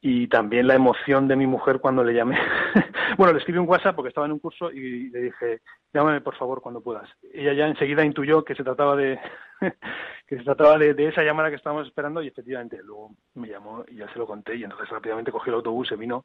y 0.00 0.26
también 0.26 0.66
la 0.66 0.74
emoción 0.74 1.28
de 1.28 1.36
mi 1.36 1.46
mujer 1.46 1.78
cuando 1.78 2.02
le 2.02 2.12
llamé. 2.12 2.36
bueno, 3.16 3.32
le 3.32 3.38
escribí 3.38 3.58
un 3.58 3.68
WhatsApp 3.68 3.94
porque 3.94 4.08
estaba 4.08 4.26
en 4.26 4.32
un 4.32 4.40
curso 4.40 4.70
y 4.72 5.08
le 5.10 5.20
dije, 5.20 5.60
llámame 5.92 6.20
por 6.20 6.36
favor 6.36 6.60
cuando 6.60 6.80
puedas. 6.80 7.08
Ella 7.32 7.52
ya 7.52 7.68
enseguida 7.68 8.04
intuyó 8.04 8.44
que 8.44 8.56
se 8.56 8.64
trataba 8.64 8.96
de 8.96 9.20
que 10.26 10.36
se 10.38 10.42
trataba 10.42 10.76
de, 10.76 11.06
esa 11.06 11.22
llamada 11.22 11.50
que 11.50 11.56
estábamos 11.56 11.86
esperando 11.86 12.20
y 12.20 12.28
efectivamente 12.28 12.80
luego 12.82 13.12
me 13.34 13.48
llamó 13.48 13.84
y 13.86 13.96
ya 13.96 14.12
se 14.12 14.18
lo 14.18 14.26
conté 14.26 14.56
y 14.56 14.64
entonces 14.64 14.88
rápidamente 14.88 15.30
cogí 15.30 15.50
el 15.50 15.56
autobús, 15.56 15.88
se 15.88 15.96
vino 15.96 16.24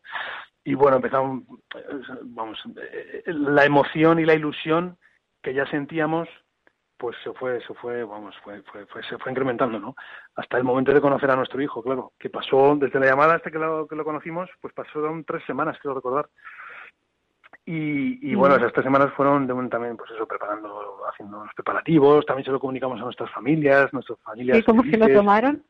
y 0.63 0.73
bueno, 0.73 0.97
empezamos, 0.97 1.43
vamos, 2.23 2.57
eh, 2.77 3.23
la 3.27 3.63
emoción 3.63 4.19
y 4.19 4.25
la 4.25 4.33
ilusión 4.33 4.97
que 5.43 5.53
ya 5.53 5.67
sentíamos 5.67 6.27
pues 6.97 7.15
se 7.23 7.31
fue, 7.33 7.61
se 7.61 7.73
fue, 7.75 8.03
vamos, 8.03 8.35
fue, 8.43 8.61
fue, 8.63 9.03
se 9.03 9.17
fue 9.17 9.31
incrementando, 9.31 9.79
¿no? 9.79 9.95
Hasta 10.35 10.57
el 10.57 10.63
momento 10.63 10.93
de 10.93 11.01
conocer 11.01 11.29
a 11.29 11.35
nuestro 11.35 11.61
hijo, 11.61 11.83
claro, 11.83 12.13
que 12.19 12.29
pasó 12.29 12.75
desde 12.75 12.99
la 12.99 13.05
llamada 13.05 13.35
hasta 13.35 13.51
que 13.51 13.59
lo, 13.59 13.87
que 13.87 13.95
lo 13.95 14.03
conocimos, 14.03 14.49
pues 14.59 14.73
pasaron 14.73 15.23
tres 15.23 15.43
semanas, 15.45 15.77
quiero 15.81 15.95
recordar. 15.95 16.27
Y, 17.65 18.31
y 18.31 18.33
bueno, 18.35 18.55
esas 18.55 18.71
tres 18.71 18.85
semanas 18.85 19.13
fueron 19.13 19.45
de 19.45 19.53
también, 19.69 19.97
pues 19.97 20.09
eso, 20.11 20.25
preparando, 20.25 21.01
haciendo 21.11 21.43
los 21.43 21.53
preparativos, 21.53 22.25
también 22.25 22.45
se 22.45 22.51
lo 22.51 22.59
comunicamos 22.59 22.99
a 22.99 23.03
nuestras 23.03 23.29
familias, 23.31 23.91
nuestras 23.91 24.19
familias. 24.21 24.59
¿Y 24.59 24.63
cómo 24.63 24.83
se 24.83 24.97
lo 24.97 25.07
tomaron? 25.09 25.63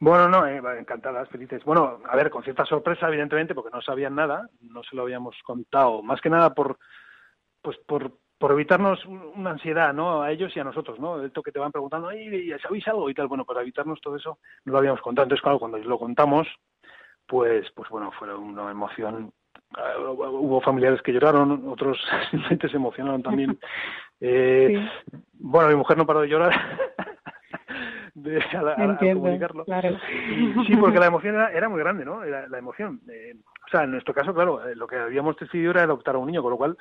Bueno, 0.00 0.28
no, 0.28 0.46
eh, 0.46 0.60
encantadas, 0.78 1.28
felices. 1.28 1.64
Bueno, 1.64 1.98
a 2.08 2.14
ver, 2.14 2.30
con 2.30 2.44
cierta 2.44 2.64
sorpresa, 2.64 3.08
evidentemente, 3.08 3.52
porque 3.52 3.70
no 3.72 3.82
sabían 3.82 4.14
nada, 4.14 4.48
no 4.60 4.84
se 4.84 4.94
lo 4.94 5.02
habíamos 5.02 5.36
contado, 5.42 6.02
más 6.04 6.20
que 6.20 6.30
nada 6.30 6.54
por, 6.54 6.78
pues 7.62 7.76
por, 7.78 8.12
por 8.38 8.52
evitarnos 8.52 9.04
una 9.04 9.50
ansiedad, 9.50 9.92
¿no? 9.92 10.22
A 10.22 10.30
ellos 10.30 10.56
y 10.56 10.60
a 10.60 10.64
nosotros, 10.64 10.98
¿no? 11.00 11.22
Esto 11.22 11.42
que 11.42 11.52
te 11.52 11.58
van 11.58 11.72
preguntando, 11.72 12.12
¿y 12.12 12.52
sabéis 12.62 12.86
algo? 12.86 13.10
Y 13.10 13.14
tal, 13.14 13.26
bueno, 13.26 13.44
para 13.44 13.62
evitarnos 13.62 14.00
todo 14.00 14.16
eso, 14.16 14.38
no 14.64 14.72
lo 14.72 14.78
habíamos 14.78 15.00
contado. 15.00 15.24
Entonces, 15.24 15.42
claro, 15.42 15.58
cuando 15.58 15.78
lo 15.78 15.98
contamos, 15.98 16.46
pues, 17.26 17.68
pues 17.74 17.88
bueno, 17.90 18.12
fue 18.18 18.32
una 18.34 18.70
emoción. 18.70 19.32
Uh, 19.76 20.12
hubo 20.12 20.60
familiares 20.62 21.02
que 21.02 21.12
lloraron, 21.12 21.64
otros 21.68 21.98
simplemente 22.30 22.68
se 22.68 22.76
emocionaron 22.76 23.22
también. 23.22 23.58
Eh, 24.20 24.84
Bueno, 25.34 25.68
mi 25.68 25.76
mujer 25.76 25.96
no 25.96 26.04
paró 26.04 26.22
de 26.22 26.28
llorar. 26.28 26.52
de, 28.14 28.40
al, 28.40 28.98
comunicarlo. 28.98 29.64
sí, 30.66 30.76
porque 30.76 30.98
la 30.98 31.06
emoción 31.06 31.36
era, 31.36 31.68
muy 31.68 31.78
grande, 31.78 32.04
¿no? 32.04 32.24
La, 32.24 32.58
emoción. 32.58 33.00
Eh, 33.08 33.36
o 33.64 33.70
sea, 33.70 33.84
en 33.84 33.92
nuestro 33.92 34.12
caso, 34.12 34.34
claro, 34.34 34.66
eh, 34.68 34.74
lo 34.74 34.88
que 34.88 34.96
habíamos 34.96 35.36
decidido 35.36 35.70
era 35.70 35.84
adoptar 35.84 36.16
a 36.16 36.18
un 36.18 36.26
niño, 36.26 36.42
con 36.42 36.50
lo 36.50 36.56
cual 36.56 36.76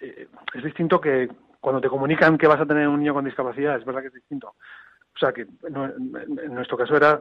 eh, 0.00 0.28
es 0.54 0.64
distinto 0.64 1.00
que 1.00 1.28
cuando 1.60 1.80
te 1.80 1.88
comunican 1.88 2.38
que 2.38 2.46
vas 2.46 2.60
a 2.60 2.66
tener 2.66 2.88
un 2.88 2.98
niño 2.98 3.14
con 3.14 3.24
discapacidad, 3.24 3.76
es 3.76 3.84
verdad 3.84 4.00
que 4.00 4.08
es 4.08 4.14
distinto. 4.14 4.54
O 5.14 5.18
sea, 5.18 5.32
que 5.32 5.42
en 5.42 6.54
nuestro 6.54 6.78
caso 6.78 6.96
era 6.96 7.20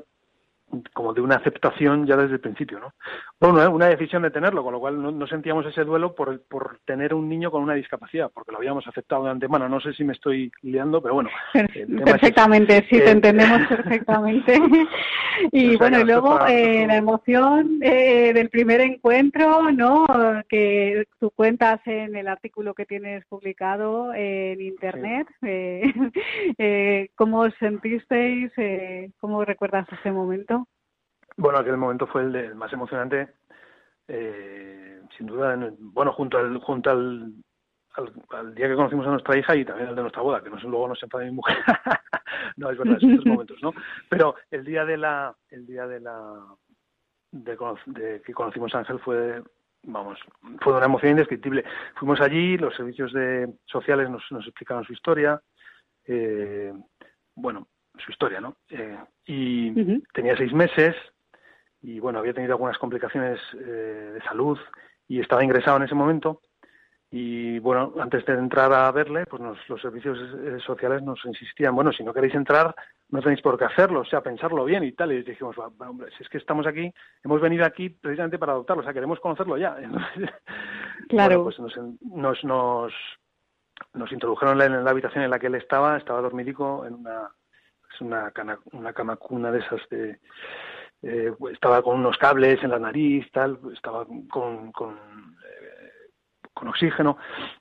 como 0.93 1.13
de 1.13 1.21
una 1.21 1.35
aceptación 1.35 2.05
ya 2.05 2.15
desde 2.15 2.35
el 2.35 2.39
principio, 2.39 2.79
¿no? 2.79 2.93
Bueno, 3.39 3.71
una 3.71 3.87
decisión 3.87 4.23
de 4.23 4.31
tenerlo, 4.31 4.63
con 4.63 4.73
lo 4.73 4.79
cual 4.79 5.17
no, 5.17 5.27
sentíamos 5.27 5.65
ese 5.65 5.83
duelo 5.83 6.13
por, 6.13 6.41
por, 6.41 6.79
tener 6.85 7.13
un 7.13 7.29
niño 7.29 7.51
con 7.51 7.63
una 7.63 7.73
discapacidad, 7.73 8.29
porque 8.33 8.51
lo 8.51 8.57
habíamos 8.57 8.85
aceptado 8.87 9.23
de 9.23 9.31
antemano. 9.31 9.69
No 9.69 9.79
sé 9.79 9.93
si 9.93 10.03
me 10.03 10.13
estoy 10.13 10.51
liando, 10.61 11.01
pero 11.01 11.15
bueno. 11.15 11.29
Perfectamente, 12.05 12.85
sí, 12.89 12.99
te 12.99 13.11
entendemos 13.11 13.61
perfectamente. 13.69 14.59
y 15.51 15.77
bueno, 15.77 15.99
y 15.99 16.03
luego 16.03 16.45
eh, 16.47 16.85
la 16.85 16.97
emoción 16.97 17.79
eh, 17.81 18.33
del 18.33 18.49
primer 18.49 18.81
encuentro, 18.81 19.71
¿no? 19.71 20.05
Que 20.47 21.05
tú 21.19 21.31
cuentas 21.31 21.79
en 21.85 22.15
el 22.15 22.27
artículo 22.27 22.73
que 22.73 22.85
tienes 22.85 23.25
publicado 23.25 24.13
en 24.13 24.61
Internet. 24.61 25.27
Eh, 25.41 27.09
¿Cómo 27.15 27.41
os 27.41 27.53
sentisteis? 27.59 28.51
¿Cómo 29.19 29.45
recuerdas 29.45 29.87
ese 29.91 30.11
momento? 30.11 30.58
Bueno, 31.39 31.59
aquel 31.59 31.77
momento 31.77 32.05
fue 32.05 32.23
el, 32.23 32.53
más 32.55 32.71
emocionante, 32.73 33.29
eh, 34.09 35.01
sin 35.17 35.25
duda, 35.25 35.57
bueno, 35.79 36.11
junto 36.11 36.37
al, 36.37 36.57
junto 36.57 36.91
al, 36.91 37.31
al, 38.31 38.55
día 38.55 38.67
que 38.67 38.75
conocimos 38.75 39.07
a 39.07 39.11
nuestra 39.11 39.37
hija 39.37 39.55
y 39.55 39.63
también 39.63 39.87
el 39.87 39.95
de 39.95 40.01
nuestra 40.01 40.21
boda, 40.21 40.43
que 40.43 40.49
no, 40.49 40.57
luego 40.57 40.89
nos 40.89 41.01
enfada 41.01 41.23
mi 41.23 41.31
mujer. 41.31 41.55
no, 42.57 42.69
es 42.69 42.77
verdad, 42.77 42.97
esos 43.01 43.25
momentos, 43.25 43.57
¿no? 43.61 43.73
Pero 44.09 44.35
el 44.51 44.65
día 44.65 44.83
de 44.83 44.97
la, 44.97 45.33
el 45.49 45.65
día 45.65 45.87
de 45.87 46.01
la, 46.01 46.45
de, 47.31 48.21
que 48.25 48.33
conocimos 48.33 48.75
a 48.75 48.79
Ángel 48.79 48.99
fue, 48.99 49.41
vamos, 49.83 50.19
fue 50.59 50.73
una 50.73 50.87
emoción 50.87 51.11
indescriptible. 51.11 51.63
Fuimos 51.95 52.19
allí, 52.19 52.57
los 52.57 52.75
servicios 52.75 53.13
de, 53.13 53.47
sociales 53.65 54.09
nos, 54.09 54.23
nos 54.31 54.45
explicaron 54.45 54.83
su 54.83 54.91
historia, 54.91 55.41
eh, 56.05 56.73
bueno, 57.33 57.65
su 57.97 58.11
historia, 58.11 58.41
¿no? 58.41 58.57
Eh, 58.69 58.97
y 59.25 60.01
tenía 60.11 60.35
seis 60.35 60.51
meses, 60.51 60.97
y 61.81 61.99
bueno, 61.99 62.19
había 62.19 62.33
tenido 62.33 62.53
algunas 62.53 62.77
complicaciones 62.77 63.39
eh, 63.53 64.11
de 64.13 64.21
salud 64.21 64.57
y 65.07 65.19
estaba 65.19 65.43
ingresado 65.43 65.77
en 65.77 65.83
ese 65.83 65.95
momento. 65.95 66.41
Y 67.11 67.57
bueno, 67.59 67.93
antes 67.99 68.23
de 68.25 68.33
entrar 68.33 68.71
a 68.71 68.91
verle, 68.91 69.25
pues 69.25 69.41
los 69.67 69.81
servicios 69.81 70.19
eh, 70.19 70.59
sociales 70.63 71.01
nos 71.01 71.23
insistían, 71.25 71.73
bueno, 71.73 71.91
si 71.91 72.03
no 72.03 72.13
queréis 72.13 72.35
entrar, 72.35 72.75
no 73.09 73.21
tenéis 73.21 73.41
por 73.41 73.57
qué 73.57 73.65
hacerlo, 73.65 74.01
o 74.01 74.05
sea, 74.05 74.21
pensarlo 74.21 74.63
bien 74.65 74.83
y 74.83 74.91
tal. 74.91 75.11
Y 75.11 75.23
dijimos, 75.23 75.57
hombre, 75.57 76.11
si 76.15 76.23
es 76.23 76.29
que 76.29 76.37
estamos 76.37 76.67
aquí, 76.67 76.93
hemos 77.23 77.41
venido 77.41 77.65
aquí 77.65 77.89
precisamente 77.89 78.37
para 78.37 78.51
adoptarlo, 78.51 78.81
o 78.81 78.83
sea, 78.83 78.93
queremos 78.93 79.19
conocerlo 79.19 79.57
ya. 79.57 79.75
claro. 81.09 81.45
pues 81.45 81.59
nos, 81.59 81.75
nos, 82.01 82.43
nos, 82.43 82.93
nos 83.93 84.11
introdujeron 84.11 84.61
en 84.61 84.83
la 84.83 84.91
habitación 84.91 85.23
en 85.23 85.31
la 85.31 85.39
que 85.39 85.47
él 85.47 85.55
estaba, 85.55 85.97
estaba 85.97 86.21
dormidico 86.21 86.85
en 86.85 86.93
una, 86.93 87.31
es 87.91 88.01
una, 88.01 88.29
cana, 88.29 88.59
una 88.71 88.93
cama 88.93 89.15
cuna 89.15 89.51
de 89.51 89.59
esas 89.59 89.81
de 89.89 90.19
eh, 91.01 91.31
estaba 91.51 91.81
con 91.81 91.97
unos 91.99 92.17
cables 92.17 92.61
en 92.63 92.71
la 92.71 92.79
nariz, 92.79 93.29
tal, 93.31 93.59
estaba 93.73 94.05
con, 94.05 94.71
con, 94.71 94.93
eh, 94.93 96.11
con 96.53 96.67
oxígeno 96.67 97.17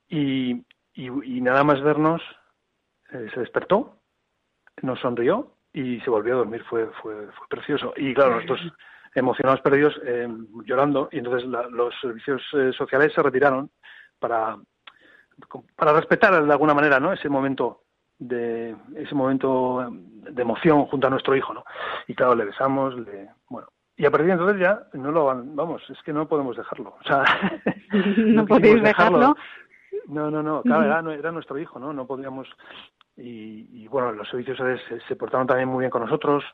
y, 0.08 0.64
y, 0.94 1.40
nada 1.40 1.62
más 1.62 1.80
vernos 1.80 2.20
eh, 3.12 3.28
se 3.32 3.40
despertó, 3.40 4.00
nos 4.82 4.98
sonrió 5.00 5.54
y 5.72 6.00
se 6.00 6.10
volvió 6.10 6.34
a 6.34 6.38
dormir, 6.38 6.64
fue, 6.68 6.86
fue, 7.00 7.28
fue 7.32 7.48
precioso. 7.48 7.92
Y 7.96 8.12
claro, 8.12 8.36
nosotros 8.36 8.60
emocionados 9.14 9.60
perdidos, 9.60 9.98
llorando, 10.64 11.08
y 11.12 11.18
entonces 11.18 11.48
los 11.48 11.94
servicios 12.00 12.42
sociales 12.76 13.12
se 13.14 13.22
retiraron 13.22 13.70
para, 14.18 14.58
para 15.76 15.92
respetar 15.92 16.44
de 16.44 16.52
alguna 16.52 16.74
manera 16.74 17.00
¿no? 17.00 17.12
ese 17.12 17.28
momento 17.28 17.84
de 18.18 18.76
ese 18.96 19.14
momento 19.14 19.88
de 19.90 20.42
emoción 20.42 20.86
junto 20.86 21.06
a 21.06 21.10
nuestro 21.10 21.36
hijo, 21.36 21.54
¿no? 21.54 21.64
Y 22.06 22.14
claro, 22.14 22.34
le 22.34 22.46
besamos, 22.46 22.94
le, 22.98 23.30
bueno, 23.48 23.68
y 23.96 24.06
a 24.06 24.10
partir 24.10 24.26
de 24.26 24.32
entonces 24.32 24.60
ya 24.60 24.82
no 24.92 25.10
lo 25.10 25.26
vamos, 25.26 25.82
es 25.90 26.00
que 26.02 26.12
no 26.12 26.28
podemos 26.28 26.56
dejarlo, 26.56 26.96
o 27.00 27.04
sea, 27.04 27.24
no, 28.16 28.46
podéis 28.46 28.82
dejarlo. 28.82 29.36
No, 30.06 30.30
no, 30.30 30.42
no, 30.42 30.62
claro, 30.62 30.84
era, 30.84 31.14
era, 31.14 31.32
nuestro 31.32 31.58
hijo, 31.58 31.78
¿no? 31.78 31.92
No 31.92 32.06
podíamos 32.06 32.48
y, 33.16 33.82
y 33.82 33.88
bueno, 33.88 34.12
los 34.12 34.28
servicios 34.28 34.58
se, 34.88 35.00
se 35.00 35.16
portaron 35.16 35.46
también 35.46 35.68
muy 35.68 35.80
bien 35.80 35.90
con 35.90 36.02
nosotros, 36.02 36.44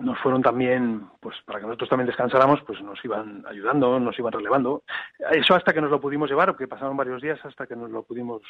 nos 0.00 0.18
fueron 0.20 0.42
también, 0.42 1.08
pues 1.20 1.36
para 1.44 1.58
que 1.58 1.66
nosotros 1.66 1.90
también 1.90 2.06
descansáramos, 2.06 2.60
pues 2.66 2.80
nos 2.82 3.04
iban 3.04 3.44
ayudando, 3.48 3.98
nos 3.98 4.18
iban 4.18 4.32
relevando. 4.32 4.84
Eso 5.32 5.54
hasta 5.54 5.72
que 5.72 5.80
nos 5.80 5.90
lo 5.90 6.00
pudimos 6.00 6.30
llevar, 6.30 6.50
porque 6.50 6.68
pasaron 6.68 6.96
varios 6.96 7.20
días 7.20 7.44
hasta 7.44 7.66
que 7.66 7.74
nos 7.74 7.90
lo 7.90 8.04
pudimos 8.04 8.42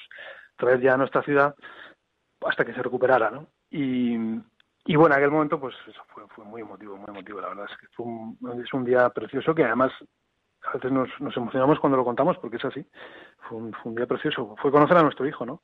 traer 0.57 0.81
ya 0.81 0.95
a 0.95 0.99
nuestra 0.99 1.23
ciudad 1.23 1.55
hasta 2.49 2.65
que 2.65 2.73
se 2.73 2.83
recuperara, 2.83 3.31
¿no? 3.31 3.47
Y, 3.71 4.15
y 4.87 4.97
bueno, 4.97 5.15
en 5.15 5.21
aquel 5.21 5.31
momento, 5.31 5.61
pues 5.61 5.75
eso 5.87 6.03
fue, 6.09 6.25
fue 6.29 6.45
muy 6.45 6.63
emotivo, 6.63 6.97
muy 6.97 7.09
emotivo. 7.09 7.41
La 7.41 7.49
verdad 7.49 7.67
es 7.71 7.77
que 7.79 7.87
fue 7.89 8.07
un, 8.07 8.39
es 8.65 8.73
un 8.73 8.85
día 8.85 9.09
precioso 9.11 9.55
que 9.55 9.65
además 9.65 9.93
a 10.65 10.73
veces 10.75 10.91
nos, 10.91 11.09
nos 11.21 11.37
emocionamos 11.37 11.79
cuando 11.79 11.97
lo 11.97 12.05
contamos 12.05 12.37
porque 12.39 12.57
es 12.57 12.65
así. 12.65 12.85
Fue 13.49 13.59
un, 13.59 13.73
fue 13.73 13.91
un 13.91 13.97
día 13.97 14.07
precioso. 14.07 14.55
Fue 14.61 14.71
conocer 14.71 14.97
a 14.97 15.03
nuestro 15.03 15.27
hijo, 15.27 15.45
¿no? 15.45 15.63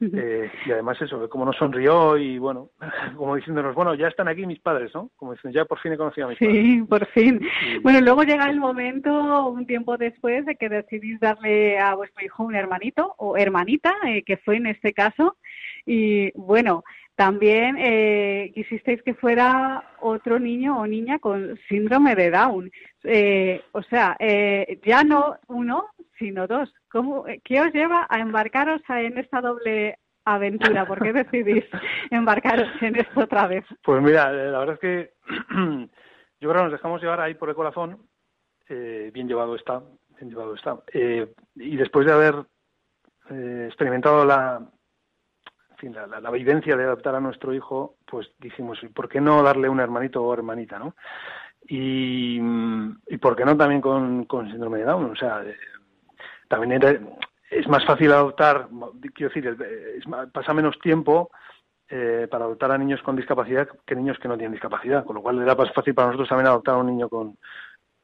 Eh, 0.00 0.50
y 0.66 0.72
además 0.72 1.00
eso, 1.00 1.28
cómo 1.28 1.44
nos 1.44 1.56
sonrió 1.56 2.16
y 2.16 2.36
bueno, 2.38 2.70
como 3.16 3.36
diciéndonos, 3.36 3.74
bueno, 3.74 3.94
ya 3.94 4.08
están 4.08 4.26
aquí 4.26 4.44
mis 4.46 4.58
padres, 4.58 4.90
¿no? 4.94 5.10
Como 5.16 5.32
dicen, 5.32 5.52
ya 5.52 5.64
por 5.64 5.78
fin 5.78 5.92
he 5.92 5.96
conocido 5.96 6.26
a 6.26 6.30
mis 6.30 6.38
padres. 6.38 6.56
Sí, 6.56 6.82
por 6.82 7.06
fin. 7.06 7.40
Bueno, 7.82 8.00
luego 8.00 8.24
llega 8.24 8.50
el 8.50 8.58
momento, 8.58 9.46
un 9.46 9.64
tiempo 9.66 9.96
después, 9.96 10.44
de 10.44 10.56
que 10.56 10.68
decidís 10.68 11.20
darle 11.20 11.78
a 11.78 11.94
vuestro 11.94 12.24
hijo 12.24 12.42
un 12.42 12.56
hermanito 12.56 13.14
o 13.18 13.36
hermanita, 13.36 13.94
eh, 14.04 14.24
que 14.24 14.38
fue 14.38 14.56
en 14.56 14.66
este 14.66 14.92
caso. 14.92 15.36
Y 15.86 16.30
bueno, 16.38 16.84
también 17.14 17.76
eh, 17.78 18.50
quisisteis 18.54 19.02
que 19.02 19.14
fuera 19.14 19.84
otro 20.00 20.38
niño 20.38 20.78
o 20.78 20.86
niña 20.86 21.18
con 21.18 21.58
síndrome 21.68 22.14
de 22.14 22.30
Down. 22.30 22.70
Eh, 23.04 23.62
o 23.72 23.82
sea, 23.82 24.16
eh, 24.18 24.80
ya 24.84 25.04
no 25.04 25.36
uno, 25.48 25.90
sino 26.18 26.46
dos. 26.46 26.72
¿Cómo, 26.90 27.24
¿Qué 27.44 27.60
os 27.60 27.72
lleva 27.72 28.06
a 28.08 28.18
embarcaros 28.18 28.80
en 28.88 29.18
esta 29.18 29.40
doble 29.40 29.98
aventura? 30.24 30.86
¿Por 30.86 31.02
qué 31.02 31.12
decidís 31.12 31.64
embarcaros 32.10 32.70
en 32.80 32.96
esto 32.96 33.20
otra 33.20 33.46
vez? 33.46 33.64
Pues 33.84 34.02
mira, 34.02 34.32
la 34.32 34.58
verdad 34.60 34.74
es 34.74 34.80
que 34.80 35.12
yo 36.40 36.48
creo 36.48 36.54
que 36.54 36.62
nos 36.62 36.72
dejamos 36.72 37.02
llevar 37.02 37.20
ahí 37.20 37.34
por 37.34 37.50
el 37.50 37.54
corazón. 37.54 37.98
bien 38.68 39.28
llevado 39.28 39.54
está, 39.54 39.82
bien 40.18 40.30
llevado 40.30 40.54
está. 40.54 40.78
y 41.56 41.76
después 41.76 42.06
de 42.06 42.12
haber 42.12 42.34
experimentado 43.68 44.24
la, 44.24 44.66
la, 45.90 46.20
la, 46.20 46.30
vivencia 46.30 46.76
de 46.76 46.84
adoptar 46.84 47.14
a 47.14 47.20
nuestro 47.20 47.52
hijo, 47.54 47.96
pues 48.06 48.30
dijimos, 48.38 48.78
¿por 48.94 49.08
qué 49.08 49.20
no 49.20 49.42
darle 49.42 49.68
un 49.68 49.80
hermanito 49.80 50.22
o 50.22 50.32
hermanita, 50.32 50.78
no? 50.78 50.94
Y, 51.68 52.40
y 53.08 53.18
¿por 53.18 53.36
qué 53.36 53.44
no 53.44 53.56
también 53.56 53.80
con, 53.80 54.24
con 54.24 54.50
síndrome 54.50 54.78
de 54.78 54.84
Down? 54.84 55.10
O 55.10 55.16
sea, 55.16 55.42
eh, 55.44 55.56
también 56.48 56.80
es 57.50 57.68
más 57.68 57.84
fácil 57.84 58.12
adoptar, 58.12 58.68
quiero 59.14 59.32
decir, 59.32 59.56
pasa 60.32 60.54
menos 60.54 60.78
tiempo 60.80 61.30
eh, 61.88 62.26
para 62.30 62.44
adoptar 62.44 62.72
a 62.72 62.78
niños 62.78 63.02
con 63.02 63.16
discapacidad 63.16 63.68
que 63.86 63.94
niños 63.94 64.18
que 64.18 64.28
no 64.28 64.36
tienen 64.36 64.52
discapacidad, 64.52 65.04
con 65.04 65.16
lo 65.16 65.22
cual 65.22 65.40
era 65.42 65.54
más 65.54 65.72
fácil 65.72 65.94
para 65.94 66.08
nosotros 66.08 66.28
también 66.28 66.48
adoptar 66.48 66.74
a 66.74 66.78
un 66.78 66.86
niño 66.86 67.08
con, 67.08 67.36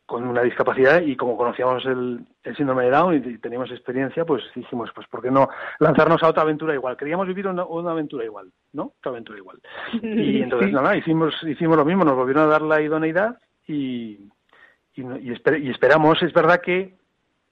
con 0.09 0.27
una 0.27 0.41
discapacidad 0.41 1.03
y 1.03 1.17
como 1.17 1.37
conocíamos 1.37 1.85
el, 1.85 2.27
síndrome 2.57 2.85
de 2.85 2.91
Down 2.91 3.15
y, 3.15 3.37
teníamos 3.37 3.71
experiencia, 3.71 4.25
pues 4.25 4.43
dijimos, 4.55 4.91
pues 4.95 5.07
¿por 5.07 5.21
qué 5.21 5.31
no 5.31 5.51
lanzarnos 5.81 6.23
a 6.23 6.29
otra 6.29 6.45
aventura 6.45 6.73
igual? 6.73 6.97
Queríamos 6.97 7.29
vivir 7.29 7.47
una, 7.47 7.65
aventura 7.91 8.25
igual, 8.25 8.51
¿no? 8.73 8.95
Otra 8.99 9.11
aventura 9.11 9.37
igual. 9.37 9.61
Y 10.03 10.41
entonces, 10.41 10.73
nada, 10.73 10.97
hicimos, 10.97 11.35
hicimos 11.43 11.77
lo 11.77 11.85
mismo, 11.85 12.07
nos 12.07 12.17
volvieron 12.17 12.45
a 12.45 12.47
dar 12.47 12.63
la 12.63 12.81
idoneidad 12.81 13.39
y, 13.67 14.31
y, 14.95 15.31
esperamos, 15.71 16.23
es 16.23 16.33
verdad 16.33 16.63
que, 16.63 16.97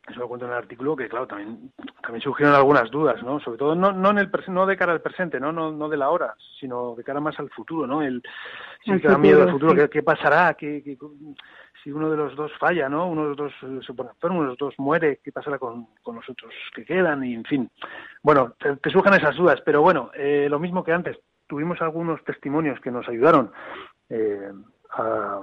eso 0.08 0.20
lo 0.20 0.28
cuento 0.28 0.46
en 0.46 0.52
el 0.52 0.58
artículo, 0.58 0.96
que 0.96 1.10
claro, 1.10 1.26
también, 1.26 1.72
también 2.00 2.22
surgieron 2.22 2.54
algunas 2.54 2.90
dudas, 2.90 3.22
¿no? 3.22 3.38
Sobre 3.40 3.58
todo 3.58 3.74
no, 3.74 3.92
no, 3.92 4.12
en 4.12 4.18
el, 4.18 4.30
no 4.48 4.64
de 4.64 4.78
cara 4.78 4.92
al 4.92 5.02
presente, 5.02 5.38
¿no? 5.38 5.52
No, 5.52 5.72
no 5.72 5.90
de 5.90 5.98
la 5.98 6.08
hora, 6.08 6.34
sino 6.58 6.94
de 6.94 7.04
cara 7.04 7.20
más 7.20 7.38
al 7.38 7.50
futuro, 7.50 7.86
¿no? 7.86 8.00
El, 8.00 8.22
da 9.02 9.18
miedo 9.18 9.42
al 9.42 9.50
futuro, 9.50 9.90
¿qué, 9.90 10.02
pasará? 10.02 10.54
¿Qué, 10.54 10.82
qué 10.82 10.96
si 11.86 11.92
uno 11.92 12.10
de 12.10 12.16
los 12.16 12.34
dos 12.34 12.50
falla, 12.58 12.88
¿no? 12.88 13.06
Uno 13.06 13.22
de 13.22 13.28
los 13.28 13.36
dos 13.36 13.52
eh, 13.62 13.78
se 13.86 13.94
pone 13.94 14.10
enfermo, 14.10 14.38
uno 14.38 14.46
de 14.46 14.50
los 14.50 14.58
dos 14.58 14.74
muere, 14.76 15.20
¿qué 15.22 15.30
pasará 15.30 15.56
con, 15.56 15.86
con 16.02 16.16
los 16.16 16.28
otros 16.28 16.52
que 16.74 16.84
quedan? 16.84 17.22
Y 17.22 17.34
en 17.34 17.44
fin, 17.44 17.70
bueno, 18.24 18.54
te, 18.58 18.90
surgen 18.90 19.14
esas 19.14 19.36
dudas, 19.36 19.60
pero 19.64 19.82
bueno, 19.82 20.10
eh, 20.12 20.48
lo 20.50 20.58
mismo 20.58 20.82
que 20.82 20.90
antes, 20.90 21.16
tuvimos 21.46 21.80
algunos 21.80 22.24
testimonios 22.24 22.80
que 22.80 22.90
nos 22.90 23.08
ayudaron 23.08 23.52
eh, 24.10 24.50
a, 24.90 25.42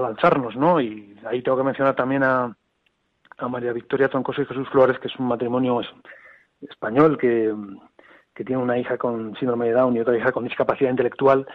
lanzarnos, 0.00 0.56
¿no? 0.56 0.80
Y 0.80 1.16
ahí 1.24 1.40
tengo 1.40 1.56
que 1.56 1.62
mencionar 1.62 1.94
también 1.94 2.24
a, 2.24 2.52
a 3.38 3.48
María 3.48 3.72
Victoria 3.72 4.08
Troncoso 4.08 4.42
y 4.42 4.46
Jesús 4.46 4.68
Flores, 4.70 4.98
que 4.98 5.06
es 5.06 5.16
un 5.20 5.28
matrimonio 5.28 5.82
español 6.62 7.16
que, 7.16 7.54
que 8.34 8.44
tiene 8.44 8.60
una 8.60 8.76
hija 8.76 8.98
con 8.98 9.36
síndrome 9.36 9.66
de 9.66 9.74
Down 9.74 9.94
y 9.94 10.00
otra 10.00 10.16
hija 10.16 10.32
con 10.32 10.42
discapacidad 10.42 10.90
intelectual 10.90 11.46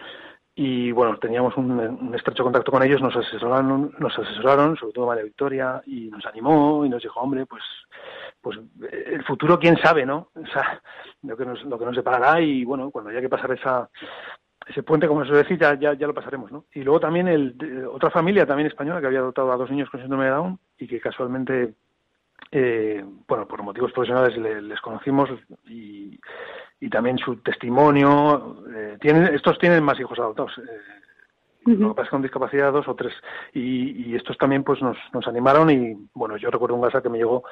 y 0.54 0.92
bueno 0.92 1.16
teníamos 1.18 1.56
un, 1.56 2.12
estrecho 2.14 2.44
contacto 2.44 2.70
con 2.70 2.82
ellos 2.82 3.00
nos 3.00 3.16
asesoraron 3.16 3.94
nos 3.98 4.18
asesoraron 4.18 4.76
sobre 4.76 4.92
todo 4.92 5.06
María 5.06 5.24
Victoria 5.24 5.82
y 5.86 6.10
nos 6.10 6.24
animó 6.26 6.84
y 6.84 6.90
nos 6.90 7.02
dijo 7.02 7.20
hombre 7.20 7.46
pues 7.46 7.62
pues 8.40 8.58
el 8.90 9.24
futuro 9.24 9.58
quién 9.58 9.78
sabe 9.78 10.04
no 10.04 10.28
o 10.34 10.46
sea 10.52 10.82
lo 11.22 11.36
que 11.36 11.46
nos 11.46 11.62
lo 11.64 11.78
que 11.78 11.86
nos 11.86 11.94
separará 11.94 12.40
y 12.40 12.64
bueno 12.64 12.90
cuando 12.90 13.10
haya 13.10 13.22
que 13.22 13.30
pasar 13.30 13.52
esa 13.52 13.88
ese 14.66 14.82
puente 14.82 15.08
como 15.08 15.24
se 15.24 15.32
decir 15.32 15.58
ya, 15.58 15.74
ya, 15.74 15.94
ya 15.94 16.06
lo 16.06 16.14
pasaremos 16.14 16.52
no 16.52 16.66
y 16.74 16.82
luego 16.82 17.00
también 17.00 17.28
el 17.28 17.86
otra 17.90 18.10
familia 18.10 18.44
también 18.44 18.66
española 18.66 19.00
que 19.00 19.06
había 19.06 19.20
adoptado 19.20 19.52
a 19.52 19.56
dos 19.56 19.70
niños 19.70 19.88
con 19.88 20.00
síndrome 20.00 20.26
de 20.26 20.30
Down 20.32 20.58
y 20.78 20.86
que 20.86 21.00
casualmente 21.00 21.74
eh, 22.50 23.02
bueno, 23.26 23.46
por 23.48 23.62
motivos 23.62 23.92
profesionales 23.92 24.36
les 24.36 24.80
conocimos 24.80 25.30
y, 25.66 26.18
y 26.82 26.90
también 26.90 27.16
su 27.16 27.36
testimonio. 27.36 28.64
Eh, 28.74 28.98
tienen, 29.00 29.32
estos 29.34 29.56
tienen 29.58 29.84
más 29.84 29.98
hijos 30.00 30.18
adoptados. 30.18 30.58
Eh, 30.58 31.70
Lo 31.76 31.90
que 31.90 31.94
pasa 31.94 32.10
con 32.10 32.22
discapacidad 32.22 32.72
dos 32.72 32.88
o 32.88 32.96
tres. 32.96 33.14
Y, 33.54 34.10
y 34.10 34.16
estos 34.16 34.36
también 34.36 34.64
pues 34.64 34.82
nos, 34.82 34.96
nos 35.12 35.26
animaron 35.28 35.70
y 35.70 35.96
bueno, 36.12 36.36
yo 36.36 36.50
recuerdo 36.50 36.74
un 36.74 36.82
WhatsApp 36.82 37.04
que 37.04 37.08
me 37.08 37.18
llegó 37.18 37.44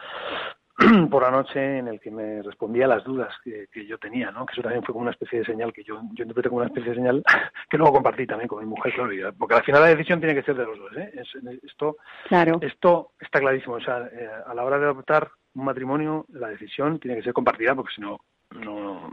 por 1.10 1.22
la 1.22 1.30
noche 1.30 1.78
en 1.78 1.86
el 1.86 2.00
que 2.00 2.10
me 2.10 2.42
respondía 2.42 2.86
a 2.86 2.88
las 2.88 3.04
dudas 3.04 3.32
que, 3.44 3.68
que, 3.72 3.86
yo 3.86 3.98
tenía, 3.98 4.32
¿no? 4.32 4.44
Que 4.46 4.54
eso 4.54 4.62
también 4.62 4.82
fue 4.82 4.94
como 4.94 5.02
una 5.02 5.12
especie 5.12 5.38
de 5.38 5.44
señal 5.44 5.72
que 5.72 5.84
yo, 5.84 6.00
yo 6.12 6.24
interpreté 6.24 6.48
como 6.48 6.62
una 6.62 6.68
especie 6.68 6.90
de 6.90 6.96
señal 6.96 7.22
que 7.70 7.78
luego 7.78 7.92
compartí 7.92 8.26
también 8.26 8.48
con 8.48 8.58
mi 8.58 8.66
mujer, 8.66 8.92
claro, 8.94 9.32
porque 9.38 9.54
al 9.54 9.62
final 9.62 9.82
la 9.82 9.88
decisión 9.94 10.18
tiene 10.18 10.34
que 10.34 10.42
ser 10.42 10.56
de 10.56 10.64
los 10.64 10.76
dos, 10.76 10.96
¿eh? 10.96 11.12
Es, 11.14 11.28
esto, 11.62 11.98
claro. 12.26 12.58
esto 12.62 13.12
está 13.20 13.38
clarísimo, 13.38 13.74
o 13.74 13.80
sea, 13.80 14.08
eh, 14.12 14.28
a 14.44 14.52
la 14.54 14.64
hora 14.64 14.80
de 14.80 14.86
adoptar 14.86 15.30
un 15.54 15.66
matrimonio, 15.66 16.26
la 16.30 16.48
decisión 16.48 16.98
tiene 16.98 17.18
que 17.18 17.22
ser 17.22 17.32
compartida, 17.32 17.76
porque 17.76 17.94
si 17.94 18.00
no, 18.00 18.18
no, 18.50 19.12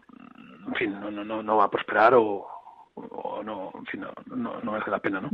en 0.68 0.76
fin, 0.76 1.00
no, 1.00 1.12
no, 1.12 1.44
no 1.44 1.58
va 1.58 1.66
a 1.66 1.70
prosperar 1.70 2.14
o, 2.16 2.48
o 2.96 3.44
no, 3.44 3.72
en 3.76 3.86
fin, 3.86 4.02
no, 4.02 4.12
no, 4.36 4.60
no 4.62 4.72
merece 4.72 4.92
la 4.92 5.00
pena, 5.00 5.22
¿no? 5.22 5.30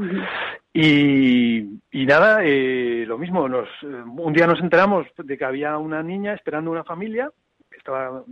y, 0.73 1.79
y 1.91 2.05
nada, 2.05 2.39
eh, 2.43 3.05
lo 3.07 3.17
mismo, 3.17 3.47
nos, 3.47 3.69
un 3.83 4.33
día 4.33 4.47
nos 4.47 4.59
enteramos 4.59 5.07
de 5.17 5.37
que 5.37 5.45
había 5.45 5.77
una 5.77 6.03
niña 6.03 6.33
esperando 6.33 6.71
una 6.71 6.83
familia, 6.83 7.31
estaba 7.71 8.23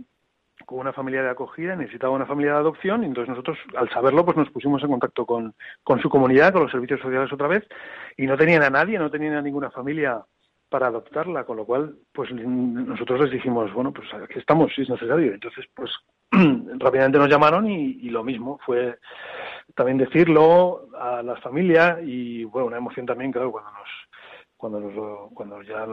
con 0.66 0.78
una 0.78 0.92
familia 0.92 1.22
de 1.22 1.30
acogida, 1.30 1.74
necesitaba 1.74 2.12
una 2.12 2.26
familia 2.26 2.52
de 2.52 2.58
adopción, 2.58 3.02
y 3.02 3.06
entonces 3.06 3.30
nosotros, 3.30 3.58
al 3.76 3.90
saberlo, 3.90 4.24
pues 4.24 4.36
nos 4.36 4.50
pusimos 4.50 4.82
en 4.82 4.90
contacto 4.90 5.26
con, 5.26 5.54
con 5.82 6.00
su 6.00 6.08
comunidad, 6.08 6.52
con 6.52 6.62
los 6.62 6.70
servicios 6.70 7.00
sociales 7.00 7.32
otra 7.32 7.48
vez, 7.48 7.66
y 8.16 8.26
no 8.26 8.36
tenían 8.36 8.62
a 8.62 8.70
nadie, 8.70 8.98
no 8.98 9.10
tenían 9.10 9.34
a 9.34 9.42
ninguna 9.42 9.70
familia 9.70 10.22
para 10.72 10.86
adoptarla, 10.86 11.44
con 11.44 11.58
lo 11.58 11.66
cual, 11.66 11.94
pues 12.12 12.32
nosotros 12.32 13.20
les 13.20 13.30
dijimos, 13.30 13.72
bueno, 13.74 13.92
pues 13.92 14.08
aquí 14.14 14.38
estamos, 14.38 14.72
si 14.74 14.82
es 14.82 14.88
necesario. 14.88 15.34
Entonces, 15.34 15.66
pues 15.76 15.90
rápidamente 16.78 17.18
nos 17.18 17.28
llamaron 17.28 17.70
y, 17.70 18.08
lo 18.08 18.24
mismo, 18.24 18.58
fue 18.64 18.98
también 19.74 19.98
decirlo 19.98 20.88
a 20.98 21.22
las 21.22 21.40
familias 21.40 21.98
y, 22.02 22.44
bueno, 22.44 22.66
una 22.68 22.78
emoción 22.78 23.06
también, 23.06 23.30
claro, 23.30 23.52
cuando 23.52 23.70
nos 23.70 23.88
cuando 24.56 24.78
nos, 24.80 25.32
cuando 25.34 25.60
ya 25.62 25.84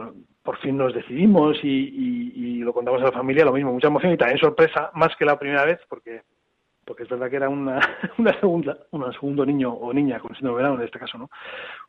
por 0.44 0.56
fin 0.58 0.76
nos 0.76 0.94
decidimos 0.94 1.58
y, 1.62 1.68
y, 1.68 2.32
y, 2.36 2.58
lo 2.60 2.72
contamos 2.72 3.02
a 3.02 3.06
la 3.06 3.12
familia, 3.12 3.44
lo 3.44 3.52
mismo, 3.52 3.72
mucha 3.72 3.88
emoción 3.88 4.12
y 4.12 4.16
también 4.16 4.38
sorpresa, 4.38 4.90
más 4.94 5.14
que 5.16 5.24
la 5.24 5.38
primera 5.38 5.64
vez, 5.64 5.80
porque 5.88 6.22
porque 6.84 7.04
es 7.04 7.08
verdad 7.08 7.30
que 7.30 7.36
era 7.36 7.48
una, 7.48 7.80
una 8.18 8.38
segunda, 8.40 8.78
un 8.90 9.12
segundo 9.12 9.46
niño 9.46 9.72
o 9.72 9.92
niña 9.92 10.18
con 10.18 10.34
síndrome 10.34 10.62
de 10.62 10.68
Down 10.68 10.80
en 10.80 10.86
este 10.86 10.98
caso, 10.98 11.18
¿no? 11.18 11.30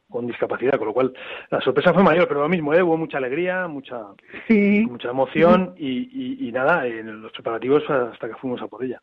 Con 0.09 0.27
discapacidad, 0.27 0.77
con 0.77 0.87
lo 0.87 0.93
cual 0.93 1.13
la 1.49 1.61
sorpresa 1.61 1.93
fue 1.93 2.03
mayor, 2.03 2.27
pero 2.27 2.41
lo 2.41 2.49
mismo, 2.49 2.73
¿eh? 2.73 2.83
hubo 2.83 2.97
mucha 2.97 3.17
alegría, 3.17 3.67
mucha, 3.67 4.07
sí. 4.47 4.85
mucha 4.89 5.09
emoción 5.09 5.73
y, 5.77 5.87
y, 5.87 6.47
y, 6.47 6.51
nada, 6.51 6.85
en 6.85 7.21
los 7.21 7.31
preparativos 7.31 7.89
hasta 7.89 8.27
que 8.27 8.35
fuimos 8.35 8.61
a 8.61 8.67
por 8.67 8.83
ella. 8.83 9.01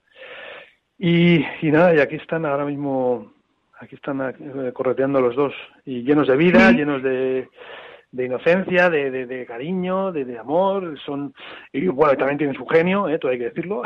Y, 0.99 1.45
y 1.63 1.71
nada, 1.71 1.95
y 1.95 2.01
aquí 2.01 2.17
están 2.17 2.45
ahora 2.45 2.65
mismo, 2.65 3.33
aquí 3.81 3.95
están 3.95 4.21
eh, 4.21 4.73
correteando 4.73 5.21
los 5.21 5.35
dos 5.37 5.55
y 5.87 6.03
llenos 6.03 6.29
de 6.29 6.37
vida, 6.37 6.71
sí. 6.71 6.77
llenos 6.77 7.03
de 7.03 7.49
de 8.11 8.25
inocencia, 8.25 8.89
de, 8.89 9.11
de, 9.11 9.27
de 9.27 9.47
cariño, 9.47 10.13
de, 10.13 10.25
de, 10.25 10.39
amor, 10.39 10.99
son 11.05 11.35
y 11.73 11.89
bueno, 11.89 12.17
también 12.17 12.39
tienen 12.39 12.57
su 12.57 12.67
genio, 12.67 13.09
¿eh? 13.09 13.19
todo 13.19 13.33
hay 13.33 13.39
que 13.39 13.51
decirlo. 13.51 13.83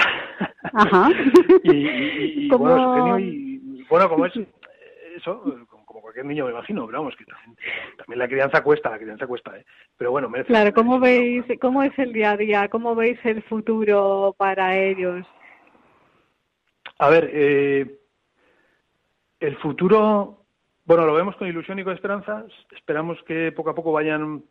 Ajá. 0.73 1.11
y, 1.65 1.73
y, 1.73 2.47
y 2.47 2.49
como... 2.49 2.65
bueno, 2.65 2.83
su 2.85 2.95
genio 2.95 3.19
y 3.19 3.87
bueno, 3.89 4.09
como 4.09 4.27
es 4.27 4.33
eso, 5.17 5.43
como 5.75 6.01
cualquier 6.01 6.25
niño 6.25 6.47
me 6.47 6.53
imagino, 6.53 6.87
pero 6.87 7.01
vamos, 7.01 7.15
que 7.17 7.25
también, 7.25 7.57
también 7.99 8.19
la 8.19 8.29
crianza 8.29 8.63
cuesta, 8.63 8.91
la 8.91 8.99
crianza 8.99 9.27
cuesta, 9.27 9.57
¿eh? 9.59 9.65
Pero 9.99 10.11
bueno, 10.11 10.29
merece 10.29 10.49
Claro, 10.49 10.73
¿cómo 10.73 10.99
veis, 10.99 11.45
cómo 11.61 11.83
es 11.83 11.97
el 11.99 12.13
día 12.13 12.31
a 12.33 12.37
día? 12.37 12.69
¿Cómo 12.69 12.95
veis 12.95 13.19
el 13.25 13.43
futuro 13.43 14.35
para 14.39 14.79
ellos? 14.79 15.27
A 16.99 17.11
ver, 17.11 17.31
eh, 17.33 17.99
el 19.41 19.57
futuro 19.59 20.42
bueno, 20.85 21.07
lo 21.07 21.15
vemos 21.15 21.37
con 21.37 21.49
ilusión 21.49 21.79
y 21.79 21.85
con 21.85 21.95
esperanza. 21.95 22.45
Esperamos 22.75 23.23
que 23.25 23.53
poco 23.53 23.71
a 23.71 23.75
poco 23.75 23.93
vayan 23.93 24.45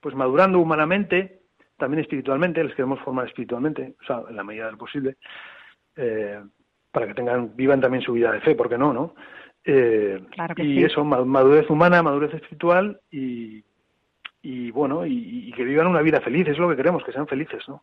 pues 0.00 0.14
madurando 0.14 0.58
humanamente, 0.58 1.40
también 1.76 2.00
espiritualmente, 2.02 2.62
les 2.62 2.74
queremos 2.74 3.00
formar 3.00 3.26
espiritualmente, 3.26 3.94
o 4.00 4.04
sea, 4.04 4.22
en 4.28 4.36
la 4.36 4.44
medida 4.44 4.66
del 4.66 4.76
posible, 4.76 5.16
eh, 5.96 6.40
para 6.90 7.06
que 7.06 7.14
tengan, 7.14 7.56
vivan 7.56 7.80
también 7.80 8.02
su 8.02 8.12
vida 8.12 8.32
de 8.32 8.40
fe, 8.40 8.54
¿por 8.54 8.68
qué 8.68 8.78
no, 8.78 8.92
no? 8.92 9.14
Eh, 9.64 10.22
claro 10.30 10.54
que 10.54 10.62
y 10.62 10.76
sí. 10.76 10.84
eso, 10.84 11.04
madurez 11.04 11.68
humana, 11.68 12.02
madurez 12.02 12.32
espiritual 12.34 13.00
y, 13.10 13.64
y 14.42 14.70
bueno, 14.70 15.04
y, 15.04 15.48
y, 15.48 15.52
que 15.52 15.64
vivan 15.64 15.88
una 15.88 16.02
vida 16.02 16.20
feliz, 16.20 16.46
es 16.46 16.58
lo 16.58 16.68
que 16.68 16.76
queremos, 16.76 17.02
que 17.02 17.12
sean 17.12 17.26
felices, 17.26 17.64
¿no? 17.68 17.82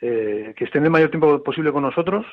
Eh, 0.00 0.54
que 0.56 0.64
estén 0.64 0.84
el 0.84 0.90
mayor 0.90 1.10
tiempo 1.10 1.42
posible 1.42 1.72
con 1.72 1.82
nosotros, 1.82 2.26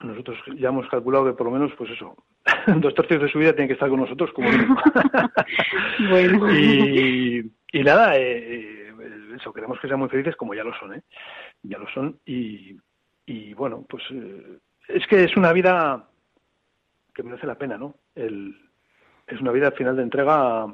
nosotros 0.00 0.38
ya 0.56 0.68
hemos 0.68 0.88
calculado 0.88 1.26
que 1.26 1.32
por 1.32 1.46
lo 1.46 1.52
menos, 1.52 1.72
pues 1.76 1.90
eso, 1.90 2.16
dos 2.76 2.94
tercios 2.94 3.22
de 3.22 3.28
su 3.28 3.38
vida 3.38 3.52
tiene 3.52 3.68
que 3.68 3.74
estar 3.74 3.88
con 3.88 4.00
nosotros 4.00 4.30
como 4.32 4.50
mínimo. 4.50 4.80
bueno. 6.10 6.52
y, 6.58 7.50
y 7.72 7.82
nada, 7.82 8.16
eh, 8.16 8.92
eso, 9.36 9.52
queremos 9.52 9.78
que 9.80 9.88
sean 9.88 10.00
muy 10.00 10.08
felices 10.08 10.36
como 10.36 10.54
ya 10.54 10.64
lo 10.64 10.74
son, 10.74 10.94
¿eh? 10.94 11.02
Ya 11.62 11.78
lo 11.78 11.88
son. 11.90 12.18
Y, 12.24 12.76
y 13.26 13.54
bueno, 13.54 13.84
pues 13.88 14.02
eh, 14.10 14.58
es 14.88 15.06
que 15.06 15.24
es 15.24 15.36
una 15.36 15.52
vida 15.52 16.08
que 17.14 17.22
merece 17.22 17.46
la 17.46 17.56
pena, 17.56 17.76
¿no? 17.76 17.94
El, 18.14 18.56
es 19.26 19.40
una 19.40 19.52
vida 19.52 19.68
al 19.68 19.74
final 19.74 19.96
de 19.96 20.02
entrega 20.02 20.66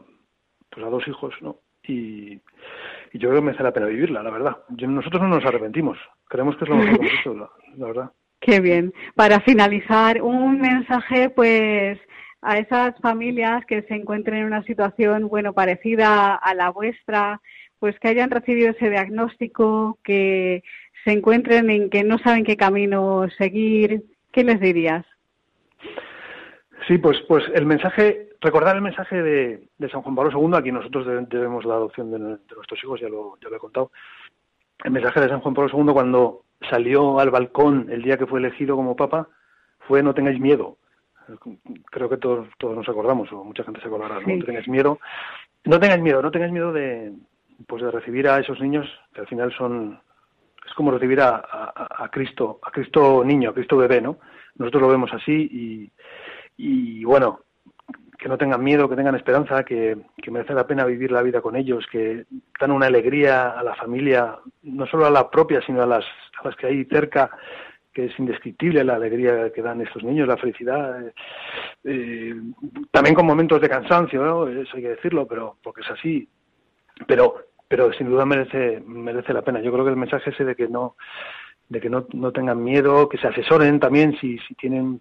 pues 0.71 0.87
a 0.87 0.91
dos 0.91 1.07
hijos, 1.09 1.35
¿no? 1.41 1.59
Y, 1.83 2.33
y 3.13 3.19
yo 3.19 3.29
creo 3.29 3.35
que 3.41 3.47
merece 3.47 3.63
la 3.63 3.73
pena 3.73 3.87
vivirla, 3.87 4.23
la 4.23 4.31
verdad. 4.31 4.57
Yo, 4.71 4.89
nosotros 4.89 5.23
no 5.23 5.29
nos 5.29 5.45
arrepentimos. 5.45 5.99
Creemos 6.29 6.57
que 6.57 6.65
es 6.65 6.71
lo 6.71 6.77
mejor 6.77 7.01
que 7.01 7.07
hemos 7.07 7.39
la, 7.39 7.51
la 7.77 7.87
verdad. 7.87 8.13
Qué 8.41 8.61
bien. 8.61 8.93
Para 9.15 9.41
finalizar, 9.41 10.23
un 10.23 10.61
mensaje, 10.61 11.31
pues, 11.31 11.99
a 12.43 12.59
esas 12.59 12.95
familias 13.01 13.65
que 13.67 13.83
se 13.83 13.95
encuentren 13.95 14.39
en 14.39 14.47
una 14.47 14.63
situación, 14.63 15.29
bueno, 15.29 15.53
parecida 15.53 16.35
a 16.35 16.55
la 16.55 16.71
vuestra, 16.71 17.41
pues 17.79 17.99
que 17.99 18.09
hayan 18.09 18.31
recibido 18.31 18.71
ese 18.71 18.89
diagnóstico, 18.89 19.99
que 20.05 20.63
se 21.05 21.13
encuentren 21.13 21.71
en 21.71 21.91
que 21.91 22.05
no 22.05 22.19
saben 22.19 22.45
qué 22.45 22.57
camino 22.57 23.27
seguir. 23.39 24.05
¿Qué 24.33 24.45
les 24.45 24.61
dirías? 24.61 25.05
Sí, 26.87 26.99
pues, 26.99 27.19
pues 27.27 27.45
el 27.55 27.67
mensaje, 27.67 28.31
recordar 28.41 28.77
el 28.77 28.83
mensaje 28.83 29.23
de, 29.23 29.69
de 29.79 29.89
San 29.89 30.03
Juan 30.03 30.15
Pablo 30.15 30.31
II, 30.31 30.57
aquí 30.57 30.71
nosotros 30.71 31.07
debemos 31.29 31.65
la 31.65 31.75
adopción 31.75 32.11
de, 32.11 32.19
nuestros 32.19 32.85
hijos, 32.85 33.01
ya 33.01 33.09
lo, 33.09 33.39
ya 33.43 33.49
lo 33.49 33.57
he 33.57 33.61
contado. 33.61 33.91
El 34.85 34.93
mensaje 34.93 35.21
de 35.21 35.29
San 35.29 35.41
Juan 35.41 35.55
Pablo 35.55 35.71
II 35.73 35.93
cuando 35.93 36.43
salió 36.71 37.21
al 37.21 37.31
balcón 37.31 37.87
el 37.91 38.03
día 38.03 38.17
que 38.17 38.27
fue 38.27 38.41
elegido 38.41 38.77
como 38.77 38.97
papa 38.97 39.29
fue 39.81 40.03
no 40.03 40.15
tengáis 40.15 40.41
miedo. 40.41 40.79
Creo 41.91 42.09
que 42.09 42.17
todos, 42.17 42.49
todos 42.59 42.77
nos 42.77 42.89
acordamos, 42.89 43.33
o 43.33 43.45
mucha 43.45 43.65
gente 43.65 43.81
se 43.81 43.89
acordará, 43.89 44.21
¿no? 44.21 44.27
Sí. 44.27 44.37
No 44.37 44.45
tengáis 44.45 44.69
miedo. 44.69 44.99
No 45.65 45.81
tengáis 45.81 46.03
miedo, 46.03 46.23
no 46.23 46.31
tengáis 46.31 46.53
miedo 46.53 46.73
de, 46.73 47.13
pues 47.67 47.83
de 47.83 47.91
recibir 47.91 48.29
a 48.29 48.39
esos 48.39 48.61
niños 48.61 48.87
que 49.13 49.23
al 49.23 49.27
final 49.27 49.53
son, 49.53 50.01
es 50.65 50.73
como 50.75 50.93
recibir 50.93 51.21
a, 51.21 51.37
a, 51.37 52.05
a 52.05 52.09
Cristo, 52.11 52.61
a 52.63 52.71
Cristo 52.71 53.25
niño, 53.25 53.51
a 53.51 53.55
Cristo 53.55 53.77
bebé, 53.77 54.01
¿no? 54.01 54.19
Nosotros 54.57 54.83
lo 54.83 54.89
vemos 54.89 55.13
así 55.13 55.33
y, 55.51 55.93
y 56.57 57.05
bueno, 57.05 57.41
que 58.19 58.29
no 58.29 58.39
tengan 58.39 58.63
miedo, 58.63 58.89
que 58.89 58.97
tengan 58.97 59.15
esperanza, 59.15 59.65
que, 59.65 59.97
que, 60.23 60.31
merece 60.31 60.55
la 60.55 60.67
pena 60.67 60.85
vivir 60.85 61.13
la 61.13 61.23
vida 61.23 61.41
con 61.41 61.57
ellos, 61.57 61.87
que 61.91 62.25
dan 62.59 62.71
una 62.71 62.87
alegría 62.87 63.51
a 63.51 63.63
la 63.63 63.75
familia, 63.75 64.37
no 64.63 64.87
solo 64.87 65.07
a 65.07 65.11
la 65.11 65.31
propia, 65.31 65.61
sino 65.63 65.83
a 65.83 65.87
las, 65.87 66.05
a 66.41 66.49
las 66.49 66.57
que 66.57 66.67
hay 66.67 66.85
cerca, 66.87 67.31
que 67.93 68.07
es 68.07 68.19
indescriptible 68.19 68.85
la 68.85 68.97
alegría 68.97 69.51
que 69.53 69.63
dan 69.63 69.81
estos 69.81 70.05
niños, 70.05 70.29
la 70.29 70.37
felicidad. 70.37 71.01
Eh, 71.85 72.35
también 72.91 73.15
con 73.15 73.25
momentos 73.25 73.61
de 73.61 73.71
cansancio, 73.71 74.23
¿no? 74.23 74.49
eso 74.49 74.77
hay 74.77 74.83
que 74.83 74.89
decirlo, 74.91 75.27
pero 75.27 75.57
porque 75.63 75.81
es 75.81 75.91
así. 75.91 76.29
Pero, 77.07 77.37
pero 77.67 77.93
sin 77.95 78.11
duda 78.11 78.27
merece, 78.27 78.83
merece 78.87 79.33
la 79.33 79.41
pena. 79.43 79.61
Yo 79.61 79.73
creo 79.73 79.85
que 79.85 79.91
el 79.91 79.97
mensaje 79.97 80.29
ese 80.29 80.45
de 80.45 80.55
que 80.55 80.69
no, 80.69 80.97
de 81.71 81.81
que 81.81 81.89
no, 81.89 82.07
no 82.13 82.33
tengan 82.33 82.63
miedo, 82.63 83.09
que 83.09 83.19
se 83.19 83.29
asesoren 83.29 83.81
también 83.81 84.15
si, 84.21 84.39
si 84.41 84.55
tienen 84.55 85.01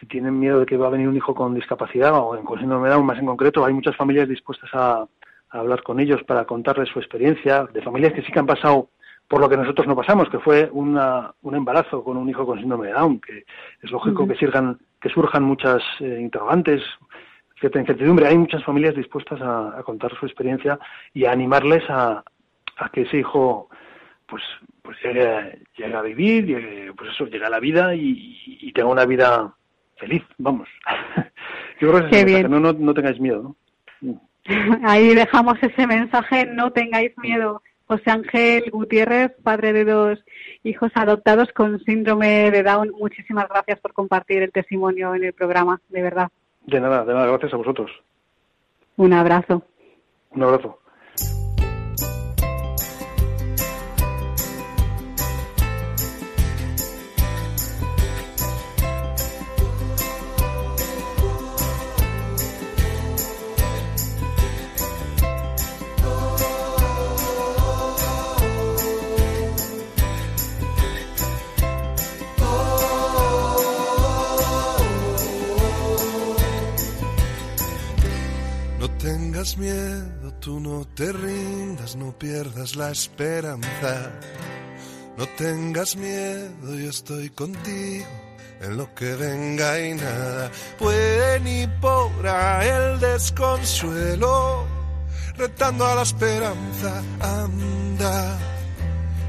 si 0.00 0.06
tienen 0.06 0.38
miedo 0.38 0.60
de 0.60 0.66
que 0.66 0.76
va 0.76 0.86
a 0.86 0.90
venir 0.90 1.08
un 1.08 1.16
hijo 1.16 1.34
con 1.34 1.54
discapacidad 1.54 2.12
o 2.14 2.42
con 2.42 2.58
síndrome 2.58 2.88
de 2.88 2.94
Down 2.94 3.06
más 3.06 3.18
en 3.18 3.26
concreto, 3.26 3.64
hay 3.64 3.74
muchas 3.74 3.94
familias 3.96 4.28
dispuestas 4.28 4.70
a, 4.72 5.02
a, 5.02 5.08
hablar 5.58 5.82
con 5.82 6.00
ellos 6.00 6.22
para 6.24 6.46
contarles 6.46 6.88
su 6.88 6.98
experiencia, 6.98 7.64
de 7.72 7.82
familias 7.82 8.14
que 8.14 8.22
sí 8.22 8.32
que 8.32 8.38
han 8.38 8.46
pasado 8.46 8.88
por 9.28 9.40
lo 9.40 9.48
que 9.48 9.56
nosotros 9.56 9.86
no 9.86 9.94
pasamos, 9.94 10.28
que 10.28 10.40
fue 10.40 10.68
una, 10.72 11.32
un 11.42 11.54
embarazo 11.54 12.02
con 12.02 12.16
un 12.16 12.28
hijo 12.28 12.44
con 12.44 12.58
síndrome 12.58 12.88
de 12.88 12.94
Down, 12.94 13.20
que 13.20 13.44
es 13.80 13.90
lógico 13.90 14.26
que, 14.26 14.34
surjan, 14.34 14.78
que 15.00 15.08
surjan 15.08 15.44
muchas 15.44 15.82
eh, 16.00 16.18
interrogantes, 16.20 16.82
cierta 17.60 17.78
incertidumbre. 17.78 18.26
Hay 18.26 18.38
muchas 18.38 18.64
familias 18.64 18.96
dispuestas 18.96 19.40
a, 19.40 19.82
contar 19.84 20.12
su 20.18 20.26
experiencia 20.26 20.80
y 21.14 21.26
a 21.26 21.32
animarles 21.32 21.84
a, 21.88 22.24
a 22.78 22.88
que 22.88 23.02
ese 23.02 23.18
hijo 23.18 23.68
pues 24.26 24.42
pues 24.90 24.96
llegue, 25.04 25.94
a 25.94 26.02
vivir, 26.02 26.46
llegue, 26.46 26.92
pues 26.94 27.10
eso, 27.10 27.26
llegue 27.26 27.44
a 27.44 27.50
la 27.50 27.60
vida 27.60 27.94
y, 27.94 28.72
tenga 28.74 28.88
una 28.88 29.04
vida 29.04 29.54
feliz, 30.00 30.22
vamos. 30.38 30.68
Yo 31.80 31.92
creo 31.92 32.10
que, 32.10 32.24
que 32.26 32.42
no, 32.48 32.58
no, 32.58 32.72
no 32.72 32.94
tengáis 32.94 33.20
miedo, 33.20 33.54
¿no? 34.00 34.20
Ahí 34.84 35.14
dejamos 35.14 35.62
ese 35.62 35.86
mensaje, 35.86 36.46
no 36.46 36.72
tengáis 36.72 37.16
miedo. 37.18 37.62
José 37.86 38.10
Ángel 38.10 38.70
Gutiérrez, 38.70 39.32
padre 39.42 39.72
de 39.72 39.84
dos 39.84 40.24
hijos 40.62 40.92
adoptados 40.94 41.48
con 41.52 41.80
síndrome 41.80 42.50
de 42.50 42.62
Down, 42.62 42.92
muchísimas 42.96 43.48
gracias 43.48 43.80
por 43.80 43.92
compartir 43.92 44.42
el 44.42 44.52
testimonio 44.52 45.14
en 45.14 45.24
el 45.24 45.32
programa, 45.32 45.80
de 45.88 46.02
verdad. 46.02 46.28
De 46.66 46.80
nada, 46.80 47.04
de 47.04 47.12
nada, 47.12 47.26
gracias 47.26 47.52
a 47.52 47.56
vosotros. 47.56 47.90
Un 48.96 49.12
abrazo. 49.12 49.64
Un 50.30 50.42
abrazo. 50.42 50.78
Pierdas 82.20 82.76
la 82.76 82.90
esperanza. 82.90 84.12
No 85.16 85.26
tengas 85.38 85.96
miedo, 85.96 86.78
yo 86.78 86.90
estoy 86.90 87.30
contigo 87.30 88.06
en 88.60 88.76
lo 88.76 88.94
que 88.94 89.16
venga 89.16 89.80
y 89.80 89.94
nada 89.94 90.50
puede 90.78 91.40
ni 91.40 91.66
podrá 91.80 92.64
el 92.64 93.00
desconsuelo. 93.00 94.66
Retando 95.36 95.86
a 95.86 95.94
la 95.94 96.02
esperanza, 96.02 97.02
anda, 97.20 98.38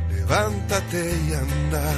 levántate 0.09 1.17
y 1.27 1.33
anda. 1.33 1.93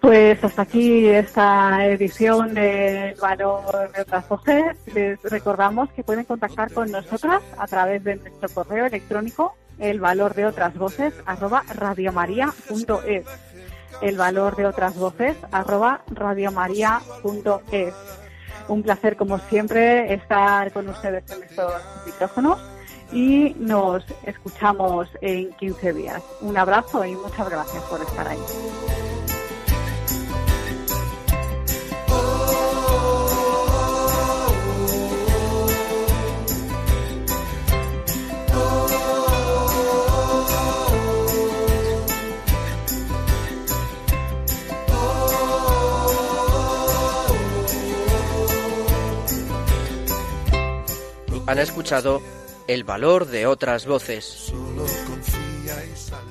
Pues 0.00 0.42
hasta 0.42 0.62
aquí 0.62 1.06
esta 1.06 1.86
edición 1.86 2.54
del 2.54 3.14
Valor 3.16 3.92
de 3.92 4.02
otras 4.02 4.28
voces. 4.28 4.76
Les 4.94 5.22
recordamos 5.22 5.90
que 5.92 6.02
pueden 6.02 6.24
contactar 6.24 6.72
con 6.72 6.90
nosotras 6.90 7.42
a 7.58 7.66
través 7.66 8.02
de 8.02 8.16
nuestro 8.16 8.48
correo 8.48 8.86
electrónico 8.86 9.54
el 9.78 10.00
valor 10.00 10.34
de 10.34 10.46
otras 10.46 10.74
voces 10.76 11.14
arroba 11.24 11.62
radiomaria.es 11.74 13.24
el 14.02 14.16
valor 14.16 14.56
de 14.56 14.66
otras 14.66 14.96
voces 14.96 15.36
arroba 15.50 16.02
radiomaria.es 16.08 17.94
un 18.68 18.82
placer 18.82 19.16
como 19.16 19.38
siempre 19.38 20.12
estar 20.14 20.72
con 20.72 20.88
ustedes 20.88 21.24
en 21.30 21.42
estos 21.42 21.72
micrófonos 22.06 22.58
y 23.12 23.54
nos 23.58 24.04
escuchamos 24.24 25.08
en 25.20 25.52
15 25.54 25.92
días. 25.92 26.22
Un 26.40 26.56
abrazo 26.56 27.04
y 27.04 27.14
muchas 27.16 27.50
gracias 27.50 27.82
por 27.84 28.00
estar 28.00 28.28
ahí. 28.28 28.38
Han 51.50 51.58
escuchado 51.58 52.22
El 52.68 52.84
valor 52.84 53.26
de 53.26 53.48
otras 53.48 53.84
voces. 53.84 54.52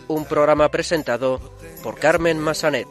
Un 0.08 0.24
programa 0.24 0.72
presentado 0.72 1.42
por 1.84 2.00
Carmen 2.00 2.40
Massanet. 2.40 2.88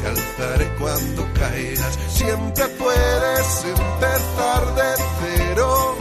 Te 0.00 0.06
alzaré 0.06 0.68
cuando 0.78 1.26
caigas. 1.34 1.98
Siempre 2.10 2.68
puedes 2.68 3.64
empezar 3.64 4.74
de 4.76 5.04
cero. 5.20 5.96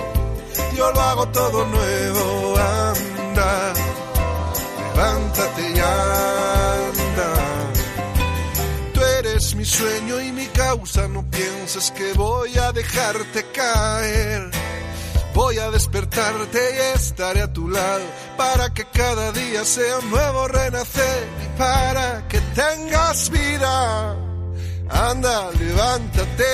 Yo 0.75 0.91
lo 0.91 1.01
hago 1.01 1.27
todo 1.29 1.65
nuevo. 1.65 2.57
Anda, 2.59 3.73
levántate 4.93 5.61
y 5.73 5.79
sueño 9.67 10.21
y 10.21 10.31
mi 10.31 10.45
causa. 10.47 11.07
No 11.07 11.23
pienses 11.29 11.91
que 11.91 12.13
voy 12.13 12.57
a 12.57 12.71
dejarte 12.71 13.45
caer. 13.51 14.49
Voy 15.33 15.57
a 15.59 15.69
despertarte 15.69 16.59
y 16.75 16.97
estaré 16.97 17.41
a 17.41 17.53
tu 17.53 17.69
lado 17.69 18.05
para 18.37 18.73
que 18.73 18.85
cada 18.85 19.31
día 19.31 19.63
sea 19.65 19.99
un 19.99 20.09
nuevo 20.09 20.47
renacer 20.47 21.27
para 21.57 22.27
que 22.27 22.39
tengas 22.55 23.29
vida. 23.29 24.15
Anda, 24.89 25.51
levántate. 25.51 26.45